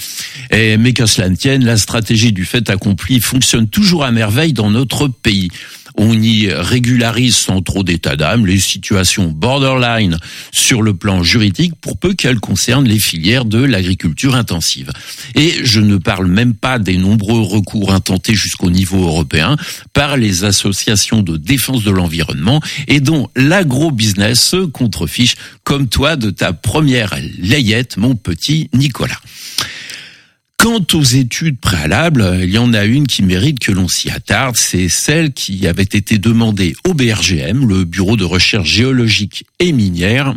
Et, 0.51 0.77
mais 0.77 0.93
qu'à 0.93 1.07
cela 1.07 1.29
ne 1.29 1.35
tienne, 1.35 1.65
la 1.65 1.77
stratégie 1.77 2.33
du 2.33 2.45
fait 2.45 2.69
accompli 2.69 3.19
fonctionne 3.19 3.67
toujours 3.67 4.03
à 4.03 4.11
merveille 4.11 4.53
dans 4.53 4.69
notre 4.69 5.07
pays. 5.07 5.49
On 5.95 6.13
y 6.13 6.51
régularise 6.51 7.35
sans 7.35 7.61
trop 7.61 7.83
d'état 7.83 8.15
d'âme 8.15 8.45
les 8.45 8.59
situations 8.59 9.29
borderline 9.29 10.17
sur 10.51 10.81
le 10.81 10.93
plan 10.93 11.23
juridique 11.23 11.73
pour 11.81 11.97
peu 11.97 12.13
qu'elles 12.13 12.39
concernent 12.39 12.87
les 12.87 12.99
filières 12.99 13.45
de 13.45 13.63
l'agriculture 13.63 14.35
intensive. 14.35 14.91
Et 15.35 15.53
je 15.63 15.79
ne 15.79 15.97
parle 15.97 16.27
même 16.27 16.53
pas 16.53 16.79
des 16.79 16.97
nombreux 16.97 17.41
recours 17.41 17.93
intentés 17.93 18.35
jusqu'au 18.35 18.69
niveau 18.69 19.03
européen 19.03 19.55
par 19.93 20.17
les 20.17 20.43
associations 20.43 21.21
de 21.21 21.37
défense 21.37 21.83
de 21.83 21.91
l'environnement 21.91 22.61
et 22.87 22.99
dont 22.99 23.29
l'agro-business 23.35 24.41
se 24.41 24.65
contrefiche 24.65 25.35
comme 25.63 25.87
toi 25.87 26.15
de 26.15 26.29
ta 26.29 26.53
première 26.53 27.15
layette, 27.39 27.97
mon 27.97 28.15
petit 28.15 28.69
Nicolas. 28.73 29.19
Quant 30.63 30.87
aux 30.93 31.03
études 31.03 31.59
préalables, 31.59 32.39
il 32.41 32.49
y 32.49 32.57
en 32.57 32.73
a 32.73 32.85
une 32.85 33.05
qui 33.05 33.21
mérite 33.21 33.59
que 33.59 33.73
l'on 33.73 33.89
s'y 33.89 34.09
attarde, 34.09 34.55
c'est 34.55 34.87
celle 34.87 35.33
qui 35.33 35.67
avait 35.67 35.83
été 35.83 36.17
demandée 36.19 36.73
au 36.87 36.93
BRGM, 36.93 37.67
le 37.67 37.83
Bureau 37.83 38.15
de 38.15 38.23
recherche 38.23 38.69
géologique 38.69 39.45
et 39.59 39.73
minière. 39.73 40.33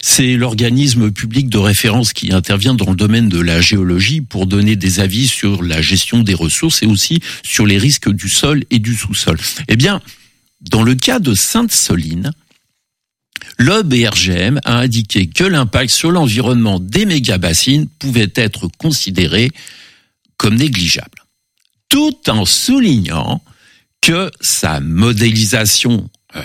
C'est 0.00 0.34
l'organisme 0.34 1.12
public 1.12 1.48
de 1.48 1.58
référence 1.58 2.12
qui 2.12 2.32
intervient 2.32 2.74
dans 2.74 2.90
le 2.90 2.96
domaine 2.96 3.28
de 3.28 3.38
la 3.38 3.60
géologie 3.60 4.20
pour 4.20 4.48
donner 4.48 4.74
des 4.74 4.98
avis 4.98 5.28
sur 5.28 5.62
la 5.62 5.80
gestion 5.80 6.24
des 6.24 6.34
ressources 6.34 6.82
et 6.82 6.86
aussi 6.86 7.20
sur 7.44 7.64
les 7.64 7.78
risques 7.78 8.10
du 8.10 8.28
sol 8.28 8.64
et 8.72 8.80
du 8.80 8.96
sous-sol. 8.96 9.38
Eh 9.68 9.76
bien, 9.76 10.02
dans 10.60 10.82
le 10.82 10.96
cas 10.96 11.20
de 11.20 11.34
Sainte-Soline, 11.34 12.32
le 13.58 13.82
BRGM 13.82 14.60
a 14.64 14.78
indiqué 14.78 15.26
que 15.26 15.44
l'impact 15.44 15.90
sur 15.90 16.10
l'environnement 16.10 16.78
des 16.78 17.06
méga-bassines 17.06 17.88
pouvait 17.98 18.32
être 18.34 18.68
considéré 18.78 19.50
comme 20.36 20.56
négligeable, 20.56 21.24
tout 21.88 22.28
en 22.28 22.44
soulignant 22.44 23.42
que 24.00 24.30
sa 24.40 24.80
modélisation 24.80 26.10
euh, 26.34 26.42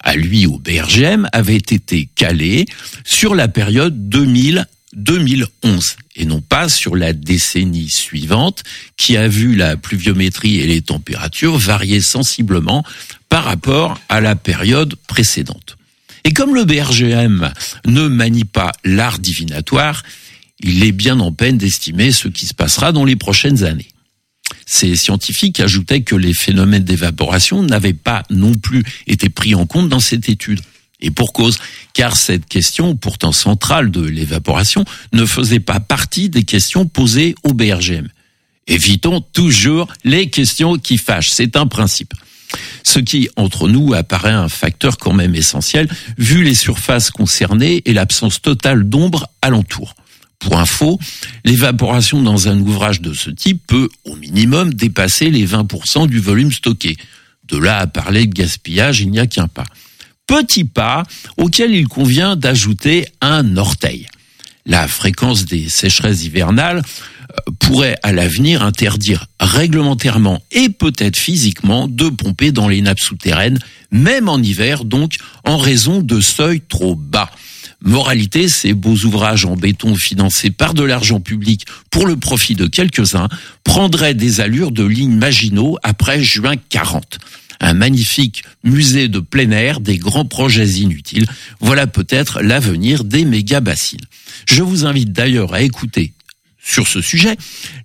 à 0.00 0.16
lui 0.16 0.46
au 0.46 0.58
BRGM 0.58 1.28
avait 1.32 1.56
été 1.56 2.08
calée 2.14 2.66
sur 3.04 3.34
la 3.34 3.48
période 3.48 3.94
2000-2011 4.08 5.96
et 6.16 6.24
non 6.24 6.40
pas 6.40 6.68
sur 6.68 6.96
la 6.96 7.12
décennie 7.12 7.90
suivante 7.90 8.62
qui 8.96 9.16
a 9.16 9.28
vu 9.28 9.54
la 9.54 9.76
pluviométrie 9.76 10.60
et 10.60 10.66
les 10.66 10.82
températures 10.82 11.58
varier 11.58 12.00
sensiblement 12.00 12.84
par 13.28 13.44
rapport 13.44 14.00
à 14.08 14.20
la 14.20 14.34
période 14.34 14.94
précédente. 15.06 15.77
Et 16.24 16.32
comme 16.32 16.54
le 16.54 16.64
BRGM 16.64 17.52
ne 17.86 18.08
manie 18.08 18.44
pas 18.44 18.72
l'art 18.84 19.18
divinatoire, 19.18 20.02
il 20.60 20.82
est 20.84 20.92
bien 20.92 21.20
en 21.20 21.32
peine 21.32 21.58
d'estimer 21.58 22.12
ce 22.12 22.28
qui 22.28 22.46
se 22.46 22.54
passera 22.54 22.92
dans 22.92 23.04
les 23.04 23.16
prochaines 23.16 23.64
années. 23.64 23.88
Ces 24.66 24.96
scientifiques 24.96 25.60
ajoutaient 25.60 26.02
que 26.02 26.14
les 26.14 26.34
phénomènes 26.34 26.84
d'évaporation 26.84 27.62
n'avaient 27.62 27.92
pas 27.92 28.22
non 28.30 28.54
plus 28.54 28.82
été 29.06 29.28
pris 29.28 29.54
en 29.54 29.66
compte 29.66 29.88
dans 29.88 30.00
cette 30.00 30.28
étude. 30.28 30.60
Et 31.00 31.10
pour 31.10 31.32
cause, 31.32 31.58
car 31.94 32.16
cette 32.16 32.46
question, 32.46 32.96
pourtant 32.96 33.32
centrale 33.32 33.90
de 33.90 34.02
l'évaporation, 34.02 34.84
ne 35.12 35.24
faisait 35.26 35.60
pas 35.60 35.80
partie 35.80 36.28
des 36.28 36.42
questions 36.42 36.86
posées 36.86 37.34
au 37.44 37.52
BRGM. 37.52 38.08
Évitons 38.66 39.20
toujours 39.20 39.88
les 40.04 40.28
questions 40.28 40.76
qui 40.76 40.98
fâchent, 40.98 41.30
c'est 41.30 41.56
un 41.56 41.66
principe. 41.66 42.12
Ce 42.82 42.98
qui, 42.98 43.28
entre 43.36 43.68
nous, 43.68 43.94
apparaît 43.94 44.32
un 44.32 44.48
facteur 44.48 44.96
quand 44.96 45.12
même 45.12 45.34
essentiel, 45.34 45.88
vu 46.16 46.42
les 46.42 46.54
surfaces 46.54 47.10
concernées 47.10 47.82
et 47.84 47.92
l'absence 47.92 48.40
totale 48.40 48.84
d'ombre 48.84 49.28
alentour. 49.42 49.94
Pour 50.38 50.58
info, 50.58 50.98
l'évaporation 51.44 52.22
dans 52.22 52.48
un 52.48 52.58
ouvrage 52.60 53.00
de 53.00 53.12
ce 53.12 53.30
type 53.30 53.60
peut, 53.66 53.88
au 54.04 54.14
minimum, 54.16 54.72
dépasser 54.72 55.30
les 55.30 55.46
20% 55.46 56.06
du 56.06 56.20
volume 56.20 56.52
stocké. 56.52 56.96
De 57.48 57.56
là 57.56 57.78
à 57.78 57.86
parler 57.86 58.26
de 58.26 58.32
gaspillage, 58.32 59.00
il 59.00 59.10
n'y 59.10 59.18
a 59.18 59.26
qu'un 59.26 59.48
pas. 59.48 59.64
Petit 60.26 60.64
pas 60.64 61.04
auquel 61.38 61.72
il 61.72 61.88
convient 61.88 62.36
d'ajouter 62.36 63.06
un 63.20 63.56
orteil. 63.56 64.06
La 64.66 64.86
fréquence 64.86 65.46
des 65.46 65.68
sécheresses 65.68 66.24
hivernales 66.24 66.82
pourrait 67.58 67.96
à 68.02 68.12
l'avenir 68.12 68.62
interdire 68.62 69.26
réglementairement 69.40 70.42
et 70.52 70.68
peut-être 70.68 71.16
physiquement 71.16 71.88
de 71.88 72.08
pomper 72.08 72.52
dans 72.52 72.68
les 72.68 72.80
nappes 72.80 73.00
souterraines, 73.00 73.58
même 73.90 74.28
en 74.28 74.38
hiver 74.38 74.84
donc, 74.84 75.16
en 75.44 75.56
raison 75.56 76.00
de 76.00 76.20
seuils 76.20 76.62
trop 76.68 76.94
bas. 76.94 77.30
Moralité, 77.80 78.48
ces 78.48 78.74
beaux 78.74 78.96
ouvrages 79.04 79.44
en 79.44 79.56
béton 79.56 79.94
financés 79.94 80.50
par 80.50 80.74
de 80.74 80.82
l'argent 80.82 81.20
public 81.20 81.64
pour 81.90 82.06
le 82.06 82.16
profit 82.16 82.56
de 82.56 82.66
quelques-uns 82.66 83.28
prendraient 83.62 84.14
des 84.14 84.40
allures 84.40 84.72
de 84.72 84.84
lignes 84.84 85.16
Maginot 85.16 85.78
après 85.82 86.22
juin 86.22 86.56
40 86.70 87.18
un 87.60 87.74
magnifique 87.74 88.44
musée 88.62 89.08
de 89.08 89.18
plein 89.18 89.50
air 89.50 89.80
des 89.80 89.98
grands 89.98 90.24
projets 90.24 90.68
inutiles. 90.68 91.26
Voilà 91.60 91.86
peut-être 91.86 92.40
l'avenir 92.40 93.04
des 93.04 93.24
méga-bassines. 93.24 93.98
Je 94.46 94.62
vous 94.62 94.86
invite 94.86 95.12
d'ailleurs 95.12 95.54
à 95.54 95.62
écouter 95.62 96.12
sur 96.68 96.86
ce 96.86 97.00
sujet 97.00 97.36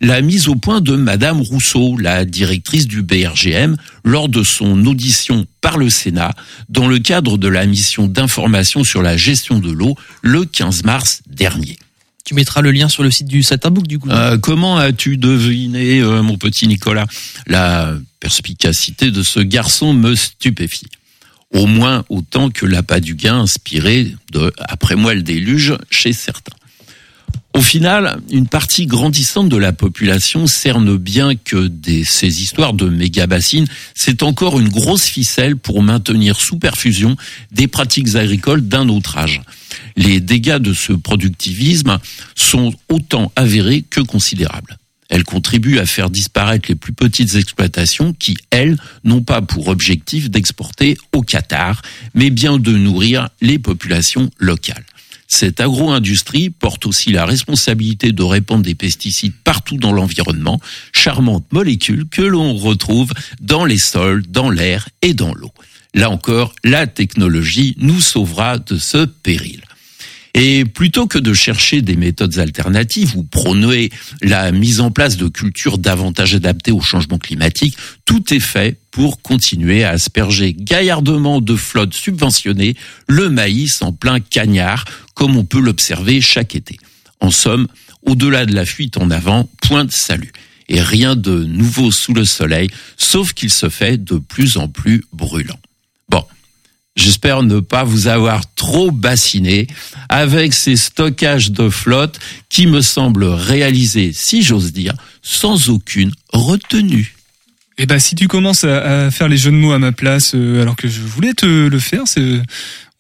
la 0.02 0.22
mise 0.22 0.50
au 0.50 0.56
point 0.56 0.82
de 0.82 0.96
Madame 0.96 1.42
Rousseau, 1.42 1.98
la 1.98 2.26
directrice 2.26 2.86
du 2.86 3.02
BRGM, 3.02 3.78
lors 4.04 4.28
de 4.28 4.44
son 4.44 4.86
audition 4.86 5.46
par 5.62 5.78
le 5.78 5.90
Sénat 5.90 6.34
dans 6.68 6.88
le 6.88 7.00
cadre 7.00 7.38
de 7.38 7.48
la 7.48 7.66
mission 7.66 8.08
d'information 8.08 8.84
sur 8.84 9.02
la 9.02 9.16
gestion 9.16 9.60
de 9.60 9.72
l'eau 9.72 9.96
le 10.22 10.44
15 10.44 10.84
mars 10.84 11.22
dernier. 11.28 11.78
Tu 12.26 12.34
mettras 12.34 12.62
le 12.62 12.72
lien 12.72 12.90
sur 12.90 13.04
le 13.04 13.12
site 13.12 13.28
du 13.28 13.42
Satinbook 13.44 13.88
du 13.88 14.00
coup. 14.00 14.10
Euh, 14.10 14.38
comment 14.38 14.78
as-tu 14.78 15.18
deviné, 15.18 16.00
euh, 16.00 16.22
mon 16.22 16.38
petit 16.38 16.68
Nicolas 16.68 17.06
La 17.48 17.94
perspicacité 18.20 19.12
de 19.12 19.24
ce 19.24 19.40
garçon 19.40 19.94
me 19.94 20.16
stupéfie. 20.16 20.88
Au 21.52 21.68
moins 21.68 22.04
autant 22.10 22.50
que 22.50 22.66
l'appât 22.66 23.00
du 23.00 23.16
gain 23.16 23.40
inspiré 23.40 24.14
de 24.32 24.52
Après 24.58 24.96
moi 24.96 25.14
le 25.14 25.22
déluge 25.22 25.76
chez 25.90 26.12
certains. 26.12 26.56
Au 27.54 27.62
final, 27.62 28.20
une 28.32 28.48
partie 28.48 28.88
grandissante 28.88 29.48
de 29.48 29.58
la 29.58 29.74
population 29.74 30.48
cerne 30.48 30.98
bien 30.98 31.36
que 31.36 31.68
des, 31.68 32.04
ces 32.04 32.42
histoires 32.42 32.74
de 32.74 32.90
méga-bassines, 32.90 33.68
c'est 33.94 34.24
encore 34.24 34.60
une 34.60 34.70
grosse 34.70 35.06
ficelle 35.06 35.56
pour 35.56 35.84
maintenir 35.84 36.40
sous 36.40 36.58
perfusion 36.58 37.16
des 37.52 37.68
pratiques 37.68 38.16
agricoles 38.16 38.68
d'un 38.68 38.90
autre 38.90 39.20
âge. 39.20 39.42
Les 39.96 40.20
dégâts 40.20 40.58
de 40.58 40.74
ce 40.74 40.94
productivisme 40.94 42.00
sont 42.36 42.74
autant 42.90 43.32
avérés 43.36 43.84
que 43.88 44.02
considérables. 44.02 44.78
Elles 45.10 45.24
contribuent 45.24 45.78
à 45.78 45.86
faire 45.86 46.10
disparaître 46.10 46.70
les 46.70 46.76
plus 46.76 46.94
petites 46.94 47.36
exploitations 47.36 48.14
qui, 48.14 48.36
elles, 48.50 48.78
n'ont 49.04 49.22
pas 49.22 49.44
pour 49.44 49.68
objectif 49.68 50.32
d'exporter 50.32 50.98
au 51.12 51.22
Qatar, 51.22 51.84
mais 52.16 52.32
bien 52.32 52.58
de 52.58 52.72
nourrir 52.72 53.30
les 53.42 53.60
populations 53.60 54.32
locales. 54.40 54.86
Cette 55.28 55.60
agro-industrie 55.60 56.50
porte 56.50 56.86
aussi 56.86 57.12
la 57.12 57.26
responsabilité 57.26 58.12
de 58.12 58.24
répandre 58.24 58.64
des 58.64 58.76
pesticides 58.76 59.34
partout 59.44 59.78
dans 59.78 59.92
l'environnement, 59.92 60.60
charmantes 60.92 61.52
molécules 61.52 62.08
que 62.10 62.22
l'on 62.22 62.54
retrouve 62.56 63.12
dans 63.42 63.66
les 63.66 63.78
sols, 63.78 64.24
dans 64.28 64.50
l'air 64.50 64.90
et 65.02 65.14
dans 65.14 65.34
l'eau. 65.34 65.52
Là 65.94 66.10
encore, 66.10 66.54
la 66.64 66.88
technologie 66.88 67.76
nous 67.78 68.00
sauvera 68.00 68.58
de 68.58 68.78
ce 68.78 69.06
péril. 69.06 69.62
Et 70.36 70.66
plutôt 70.66 71.06
que 71.06 71.20
de 71.20 71.32
chercher 71.34 71.84
des 71.84 71.96
méthodes 71.96 72.40
alternatives 72.40 73.16
ou 73.16 73.22
prôner 73.22 73.92
la 74.24 74.52
mise 74.52 74.82
en 74.82 74.90
place 74.90 75.16
de 75.16 75.28
cultures 75.28 75.78
davantage 75.78 76.34
adaptées 76.34 76.72
au 76.72 76.82
changement 76.82 77.20
climatique, 77.20 77.78
tout 78.06 78.34
est 78.34 78.40
fait 78.40 78.80
pour 78.90 79.22
continuer 79.22 79.84
à 79.84 79.92
asperger 79.92 80.54
gaillardement 80.54 81.40
de 81.40 81.56
flottes 81.56 81.94
subventionnées 81.94 82.76
le 83.08 83.30
maïs 83.30 83.84
en 83.84 83.92
plein 83.92 84.20
cagnard, 84.20 84.86
comme 85.14 85.38
on 85.38 85.46
peut 85.46 85.60
l'observer 85.60 86.22
chaque 86.22 86.56
été. 86.56 86.78
En 87.20 87.32
somme, 87.32 87.68
au-delà 88.06 88.46
de 88.46 88.54
la 88.54 88.66
fuite 88.66 88.98
en 88.98 89.10
avant, 89.12 89.50
point 89.62 89.86
de 89.86 89.92
salut. 89.92 90.34
Et 90.70 90.82
rien 90.82 91.16
de 91.16 91.44
nouveau 91.44 91.92
sous 91.92 92.14
le 92.14 92.26
soleil, 92.26 92.70
sauf 92.98 93.34
qu'il 93.34 93.50
se 93.50 93.70
fait 93.70 93.98
de 93.98 94.18
plus 94.18 94.58
en 94.58 94.68
plus 94.68 95.04
brûlant. 95.12 95.60
Bon, 96.10 96.24
J'espère 96.96 97.42
ne 97.42 97.60
pas 97.60 97.84
vous 97.84 98.08
avoir 98.08 98.42
trop 98.54 98.92
bassiné 98.92 99.66
avec 100.10 100.54
ces 100.54 100.76
stockages 100.76 101.52
de 101.52 101.70
flotte 101.70 102.20
qui 102.50 102.68
me 102.68 102.82
semblent 102.82 103.26
réalisés, 103.26 104.12
si 104.14 104.44
j'ose 104.44 104.72
dire, 104.74 104.94
sans 105.24 105.70
aucune 105.70 106.12
retenue. 106.32 107.16
Eh 107.80 107.88
ben, 107.88 107.98
si 107.98 108.14
tu 108.14 108.28
commences 108.28 108.64
à, 108.64 109.10
faire 109.10 109.28
les 109.28 109.38
jeux 109.38 109.50
de 109.50 109.56
mots 109.56 109.72
à 109.72 109.80
ma 109.80 109.92
place, 109.92 110.34
euh, 110.36 110.62
alors 110.62 110.76
que 110.76 110.88
je 110.88 111.02
voulais 111.02 111.34
te 111.34 111.48
le 111.48 111.80
faire, 111.80 112.04
c'est, 112.06 112.42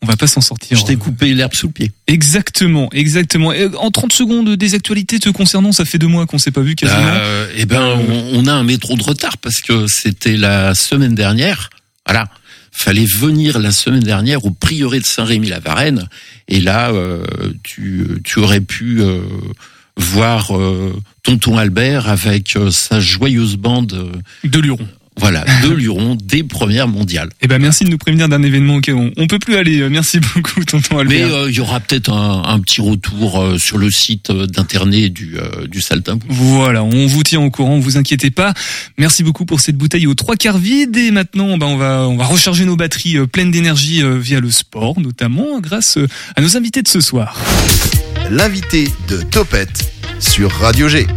on 0.04 0.06
va 0.06 0.16
pas 0.16 0.28
s'en 0.28 0.42
sortir. 0.42 0.78
Je 0.78 0.86
t'ai 0.86 0.96
coupé 0.96 1.34
l'herbe 1.34 1.54
sous 1.54 1.68
le 1.68 1.74
pied. 1.74 1.92
Exactement, 2.08 2.90
exactement. 2.92 3.52
Et 3.54 3.68
en 3.76 3.90
30 3.90 4.14
secondes 4.14 4.56
des 4.56 4.76
actualités 4.76 5.20
te 5.20 5.30
concernant, 5.30 5.72
ça 5.72 5.86
fait 5.86 5.98
deux 5.98 6.08
mois 6.08 6.26
qu'on 6.26 6.38
s'est 6.38 6.52
pas 6.52 6.62
vu 6.62 6.76
quasiment. 6.76 7.02
Euh, 7.02 7.48
eh 7.56 7.66
ben, 7.66 7.82
on, 7.82 8.40
on 8.40 8.46
a 8.46 8.54
un 8.54 8.64
métro 8.64 8.96
de 8.96 9.04
retard 9.04 9.38
parce 9.38 9.62
que 9.62 9.88
c'était 9.88 10.38
la 10.38 10.76
semaine 10.76 11.16
dernière. 11.16 11.70
Voilà 12.06 12.30
fallait 12.76 13.06
venir 13.06 13.60
la 13.60 13.72
semaine 13.72 14.02
dernière 14.02 14.46
au 14.46 14.50
prieuré 14.50 15.00
de 15.00 15.06
Saint-Rémy-la-Varenne. 15.06 16.10
Et 16.48 16.60
là, 16.60 16.90
euh, 16.90 17.24
tu, 17.64 18.20
tu 18.24 18.40
aurais 18.40 18.62
pu 18.62 19.00
euh, 19.00 19.22
voir 19.98 20.58
euh, 20.58 20.94
tonton 21.24 21.58
Albert 21.58 22.10
avec 22.10 22.56
euh, 22.56 22.72
sa 22.72 23.00
joyeuse 23.00 23.58
bande 23.58 23.94
euh, 23.94 24.48
de 24.48 24.60
Luron. 24.60 24.88
Voilà, 25.18 25.46
de 25.64 25.70
Luron, 25.70 26.18
des 26.22 26.44
premières 26.44 26.88
mondiales. 26.88 27.30
Eh 27.42 27.48
ben 27.48 27.60
merci 27.62 27.84
de 27.84 27.90
nous 27.90 27.98
prévenir 27.98 28.28
d'un 28.28 28.44
événement 28.44 28.76
auquel 28.76 28.96
on, 28.96 29.12
on 29.16 29.28
peut 29.28 29.40
plus 29.40 29.56
aller. 29.56 29.80
Euh, 29.80 29.90
Merci 29.90 30.20
beaucoup, 30.20 30.64
tonton 30.66 30.98
Albert. 30.98 31.28
Mais 31.28 31.34
euh, 31.34 31.50
il 31.50 31.56
y 31.56 31.60
aura 31.60 31.80
peut-être 31.80 32.12
un, 32.12 32.44
un 32.46 32.60
petit 32.60 32.82
retour 32.82 33.40
euh, 33.40 33.58
sur 33.58 33.78
le 33.78 33.92
site 33.92 34.32
d'internet 34.32 35.14
du, 35.14 35.38
euh, 35.38 35.68
du. 35.68 35.82
Voilà, 36.30 36.84
on 36.84 37.06
vous 37.08 37.24
tient 37.24 37.42
au 37.42 37.52
courant, 37.52 37.80
vous 37.80 37.98
inquiétez 37.98 38.32
pas. 38.32 38.54
Merci 38.98 39.24
beaucoup 39.24 39.46
pour 39.46 39.60
cette 39.60 39.78
bouteille 39.78 40.08
aux 40.08 40.16
trois 40.16 40.36
quarts 40.36 40.58
vide. 40.58 40.96
Et 40.98 41.12
maintenant, 41.12 41.58
ben, 41.58 41.68
on 41.68 41.78
va 41.78 42.08
on 42.08 42.18
va 42.18 42.26
recharger 42.26 42.66
nos 42.66 42.76
batteries 42.76 43.18
euh, 43.18 43.28
pleines 43.28 43.52
d'énergie 43.52 44.04
euh, 44.04 44.18
via 44.18 44.40
le 44.40 44.52
sport, 44.52 45.00
notamment 45.00 45.60
grâce 45.60 45.98
euh, 45.98 46.08
à 46.36 46.42
nos 46.42 46.58
invités 46.58 46.82
de 46.82 46.88
ce 46.88 47.02
soir. 47.02 47.38
L'invité 48.30 48.88
de 49.10 49.22
Topette 49.22 49.92
sur 50.20 50.52
Radio 50.52 50.88
G. 50.88 51.08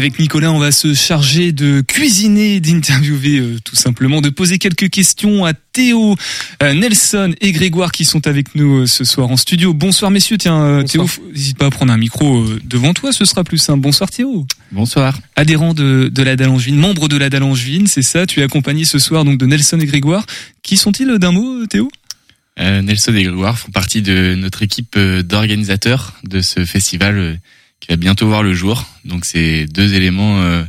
avec 0.00 0.18
Nicolas, 0.18 0.50
on 0.50 0.58
va 0.58 0.72
se 0.72 0.94
charger 0.94 1.52
de 1.52 1.82
cuisiner, 1.82 2.58
d'interviewer 2.60 3.38
euh, 3.38 3.58
tout 3.62 3.76
simplement, 3.76 4.22
de 4.22 4.30
poser 4.30 4.56
quelques 4.56 4.88
questions 4.88 5.44
à 5.44 5.52
Théo, 5.52 6.16
euh, 6.62 6.72
Nelson 6.72 7.34
et 7.42 7.52
Grégoire 7.52 7.92
qui 7.92 8.06
sont 8.06 8.26
avec 8.26 8.54
nous 8.54 8.78
euh, 8.78 8.86
ce 8.86 9.04
soir 9.04 9.30
en 9.30 9.36
studio. 9.36 9.74
Bonsoir 9.74 10.10
messieurs, 10.10 10.38
tiens 10.38 10.82
Théo, 10.84 11.06
n'hésite 11.34 11.58
pas 11.58 11.66
à 11.66 11.70
prendre 11.70 11.92
un 11.92 11.98
micro 11.98 12.46
devant 12.64 12.94
toi, 12.94 13.12
ce 13.12 13.26
sera 13.26 13.44
plus 13.44 13.58
simple. 13.58 13.80
Bonsoir 13.80 14.10
Théo. 14.10 14.46
Bonsoir. 14.72 15.20
Adhérent 15.36 15.74
de, 15.74 16.10
de 16.10 16.22
la 16.22 16.34
Dallangevine, 16.34 16.76
membre 16.76 17.08
de 17.08 17.18
la 17.18 17.28
Dallangevine, 17.28 17.86
c'est 17.86 18.00
ça, 18.00 18.24
tu 18.24 18.40
es 18.40 18.42
accompagné 18.42 18.86
ce 18.86 18.98
soir 18.98 19.26
donc 19.26 19.36
de 19.36 19.44
Nelson 19.44 19.78
et 19.80 19.84
Grégoire. 19.84 20.24
Qui 20.62 20.78
sont-ils 20.78 21.18
d'un 21.18 21.32
mot 21.32 21.66
Théo? 21.66 21.90
Nelson 22.58 23.14
et 23.14 23.22
Grégoire 23.22 23.58
font 23.58 23.70
partie 23.70 24.00
de 24.00 24.34
notre 24.34 24.62
équipe 24.62 24.98
d'organisateurs 24.98 26.14
de 26.24 26.40
ce 26.40 26.64
festival 26.64 27.38
qui 27.80 27.88
va 27.88 27.96
bientôt 27.96 28.26
voir 28.26 28.42
le 28.42 28.54
jour. 28.54 28.86
Donc 29.04 29.24
c'est 29.24 29.66
deux 29.66 29.94
éléments 29.94 30.40
euh, 30.42 30.62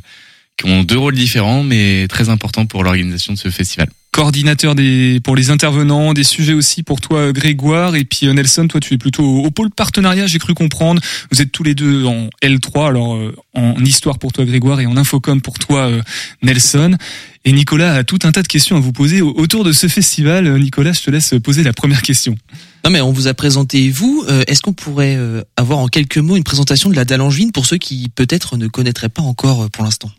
qui 0.57 0.65
ont 0.67 0.83
deux 0.83 0.97
rôles 0.97 1.15
différents 1.15 1.63
mais 1.63 2.07
très 2.07 2.29
importants 2.29 2.65
pour 2.65 2.83
l'organisation 2.83 3.33
de 3.33 3.37
ce 3.37 3.49
festival. 3.49 3.89
Coordinateur 4.11 4.75
des 4.75 5.19
pour 5.23 5.35
les 5.35 5.49
intervenants, 5.49 6.13
des 6.13 6.23
sujets 6.23 6.53
aussi 6.53 6.83
pour 6.83 6.99
toi 7.01 7.31
Grégoire 7.31 7.95
et 7.95 8.03
puis 8.03 8.27
euh, 8.27 8.33
Nelson, 8.33 8.67
toi 8.67 8.79
tu 8.79 8.93
es 8.93 8.97
plutôt 8.97 9.23
au, 9.23 9.45
au 9.45 9.51
pôle 9.51 9.69
partenariat, 9.71 10.27
j'ai 10.27 10.39
cru 10.39 10.53
comprendre. 10.53 11.01
Vous 11.31 11.41
êtes 11.41 11.51
tous 11.51 11.63
les 11.63 11.75
deux 11.75 12.05
en 12.05 12.29
L3 12.43 12.87
alors 12.89 13.15
euh, 13.15 13.35
en 13.53 13.83
histoire 13.83 14.19
pour 14.19 14.33
toi 14.33 14.43
Grégoire 14.45 14.79
et 14.81 14.85
en 14.85 14.97
infocom 14.97 15.41
pour 15.41 15.57
toi 15.59 15.87
euh, 15.89 16.01
Nelson. 16.43 16.97
Et 17.43 17.53
Nicolas 17.53 17.93
a 17.95 18.03
tout 18.03 18.19
un 18.23 18.31
tas 18.31 18.43
de 18.43 18.47
questions 18.47 18.75
à 18.77 18.79
vous 18.79 18.91
poser 18.91 19.21
au- 19.21 19.31
autour 19.35 19.63
de 19.63 19.71
ce 19.71 19.87
festival. 19.87 20.45
Euh, 20.45 20.59
Nicolas, 20.59 20.93
je 20.93 21.01
te 21.01 21.09
laisse 21.09 21.33
poser 21.43 21.63
la 21.63 21.73
première 21.73 22.01
question. 22.03 22.35
Non 22.83 22.91
mais 22.91 23.01
on 23.01 23.11
vous 23.11 23.27
a 23.27 23.33
présenté 23.33 23.89
vous. 23.89 24.25
Euh, 24.29 24.43
Est-ce 24.47 24.61
qu'on 24.61 24.73
pourrait 24.73 25.15
euh, 25.15 25.41
avoir 25.57 25.79
en 25.79 25.87
quelques 25.87 26.17
mots 26.17 26.35
une 26.35 26.43
présentation 26.43 26.89
de 26.89 26.95
la 26.95 27.05
Dallangevine 27.05 27.51
pour 27.51 27.65
ceux 27.65 27.77
qui 27.77 28.09
peut-être 28.13 28.57
ne 28.57 28.67
connaîtraient 28.67 29.09
pas 29.09 29.21
encore 29.23 29.63
euh, 29.63 29.67
pour 29.69 29.83
l'instant? 29.85 30.11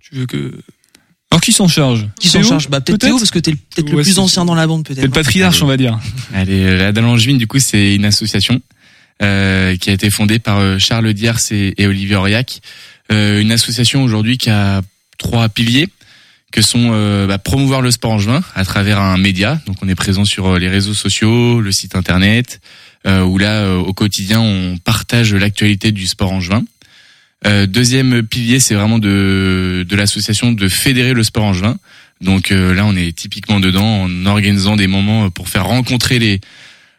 Tu 0.00 0.14
veux 0.14 0.26
que 0.26 0.54
alors 1.30 1.40
qui 1.40 1.52
s'en 1.52 1.68
charge 1.68 2.08
Qui 2.18 2.28
s'en 2.28 2.42
charge 2.42 2.68
Bah 2.68 2.80
peut-être 2.80 3.00
Théo 3.00 3.18
parce 3.18 3.30
que 3.30 3.38
t'es 3.38 3.52
le- 3.52 3.56
peut-être 3.56 3.90
le 3.90 4.02
plus 4.02 4.18
ancien 4.18 4.44
dans 4.44 4.54
la 4.54 4.66
bande 4.66 4.84
peut-être. 4.84 5.00
T'es 5.00 5.06
le 5.06 5.12
patriarche, 5.12 5.62
on 5.62 5.66
va 5.66 5.76
dire. 5.76 5.98
Allez, 6.34 6.60
euh, 6.64 6.76
la 6.78 6.92
Dallangevine, 6.92 7.38
du 7.38 7.46
coup, 7.46 7.58
c'est 7.60 7.94
une 7.94 8.04
association 8.04 8.60
euh, 9.22 9.76
qui 9.76 9.90
a 9.90 9.92
été 9.92 10.10
fondée 10.10 10.38
par 10.38 10.58
euh, 10.58 10.78
Charles 10.78 11.12
Diers 11.12 11.32
et, 11.52 11.80
et 11.82 11.86
Olivier 11.86 12.16
Aurillac. 12.16 12.60
Euh, 13.12 13.40
une 13.40 13.52
association 13.52 14.02
aujourd'hui 14.02 14.38
qui 14.38 14.50
a 14.50 14.82
trois 15.18 15.48
piliers 15.48 15.88
que 16.52 16.62
sont 16.62 16.90
euh, 16.92 17.28
bah, 17.28 17.38
promouvoir 17.38 17.80
le 17.80 17.92
sport 17.92 18.10
angevin 18.12 18.42
à 18.56 18.64
travers 18.64 18.98
un 18.98 19.16
média. 19.16 19.60
Donc 19.66 19.76
on 19.82 19.88
est 19.88 19.94
présent 19.94 20.24
sur 20.24 20.46
euh, 20.48 20.58
les 20.58 20.68
réseaux 20.68 20.94
sociaux, 20.94 21.60
le 21.60 21.70
site 21.70 21.94
internet, 21.94 22.60
euh, 23.06 23.22
où 23.22 23.38
là 23.38 23.58
euh, 23.60 23.76
au 23.76 23.92
quotidien 23.92 24.40
on 24.40 24.76
partage 24.78 25.32
l'actualité 25.32 25.92
du 25.92 26.06
sport 26.08 26.32
angevin. 26.32 26.64
Euh, 27.46 27.66
deuxième 27.66 28.22
pilier, 28.22 28.60
c'est 28.60 28.74
vraiment 28.74 28.98
de, 28.98 29.86
de 29.88 29.96
l'association 29.96 30.52
de 30.52 30.68
fédérer 30.68 31.14
le 31.14 31.24
sport 31.24 31.44
angevin. 31.44 31.78
Donc 32.20 32.52
euh, 32.52 32.74
là, 32.74 32.84
on 32.84 32.94
est 32.96 33.16
typiquement 33.16 33.60
dedans 33.60 34.02
en 34.02 34.26
organisant 34.26 34.76
des 34.76 34.86
moments 34.86 35.30
pour 35.30 35.48
faire 35.48 35.64
rencontrer 35.66 36.18
les 36.18 36.40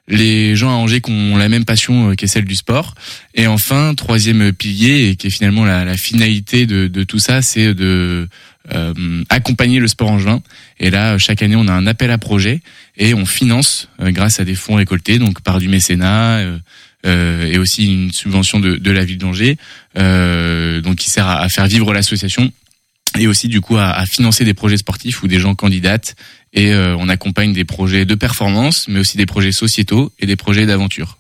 les 0.08 0.56
gens 0.56 0.70
à 0.70 0.74
Angers 0.74 1.00
qui 1.00 1.12
ont 1.12 1.38
la 1.38 1.48
même 1.48 1.64
passion 1.64 2.10
euh, 2.10 2.16
qu'est 2.16 2.28
celle 2.28 2.44
du 2.46 2.56
sport. 2.56 2.96
Et 3.36 3.48
enfin, 3.48 3.94
troisième 3.96 4.52
pilier, 4.52 5.10
et 5.10 5.16
qui 5.16 5.28
est 5.28 5.30
finalement 5.30 5.64
la, 5.64 5.86
la 5.86 5.96
finalité 5.96 6.66
de, 6.66 6.88
de 6.88 7.04
tout 7.04 7.20
ça, 7.20 7.42
c'est 7.42 7.74
de 7.74 8.28
euh, 8.74 9.24
accompagner 9.30 9.80
le 9.80 9.88
sport 9.88 10.10
angevin. 10.12 10.42
Et 10.80 10.90
là, 10.90 11.18
chaque 11.18 11.44
année, 11.44 11.56
on 11.56 11.68
a 11.68 11.72
un 11.72 11.88
appel 11.88 12.12
à 12.12 12.18
projet 12.18 12.62
et 12.98 13.14
on 13.14 13.26
finance 13.26 13.90
euh, 14.02 14.12
grâce 14.12 14.40
à 14.40 14.44
des 14.44 14.56
fonds 14.56 14.76
récoltés, 14.76 15.18
donc 15.20 15.42
par 15.42 15.60
du 15.60 15.70
mécénat. 15.70 16.38
euh, 16.40 16.58
et 17.04 17.58
aussi 17.58 17.86
une 17.86 18.12
subvention 18.12 18.60
de, 18.60 18.76
de 18.78 18.92
la 18.92 19.04
ville 19.04 19.18
d'Angers, 19.18 19.58
euh, 19.98 20.82
donc 20.82 20.98
qui 20.98 21.10
sert 21.10 21.28
à, 21.28 21.40
à 21.40 21.50
faire 21.50 21.68
vivre 21.68 21.94
l'association 21.94 22.52
et 23.20 23.28
aussi 23.28 23.48
du 23.48 23.62
coup 23.62 23.78
à, 23.78 23.90
à 23.90 24.06
financer 24.06 24.46
des 24.46 24.54
projets 24.54 24.78
sportifs 24.78 25.22
où 25.24 25.28
des 25.28 25.40
gens 25.40 25.56
candidatent 25.56 26.16
et 26.54 26.74
euh, 26.74 26.96
on 26.98 27.10
accompagne 27.10 27.54
des 27.54 27.66
projets 27.66 28.06
de 28.06 28.16
performance, 28.16 28.88
mais 28.88 29.00
aussi 29.00 29.18
des 29.18 29.26
projets 29.26 29.52
sociétaux 29.52 30.12
et 30.20 30.26
des 30.26 30.36
projets 30.36 30.66
d'aventure. 30.66 31.18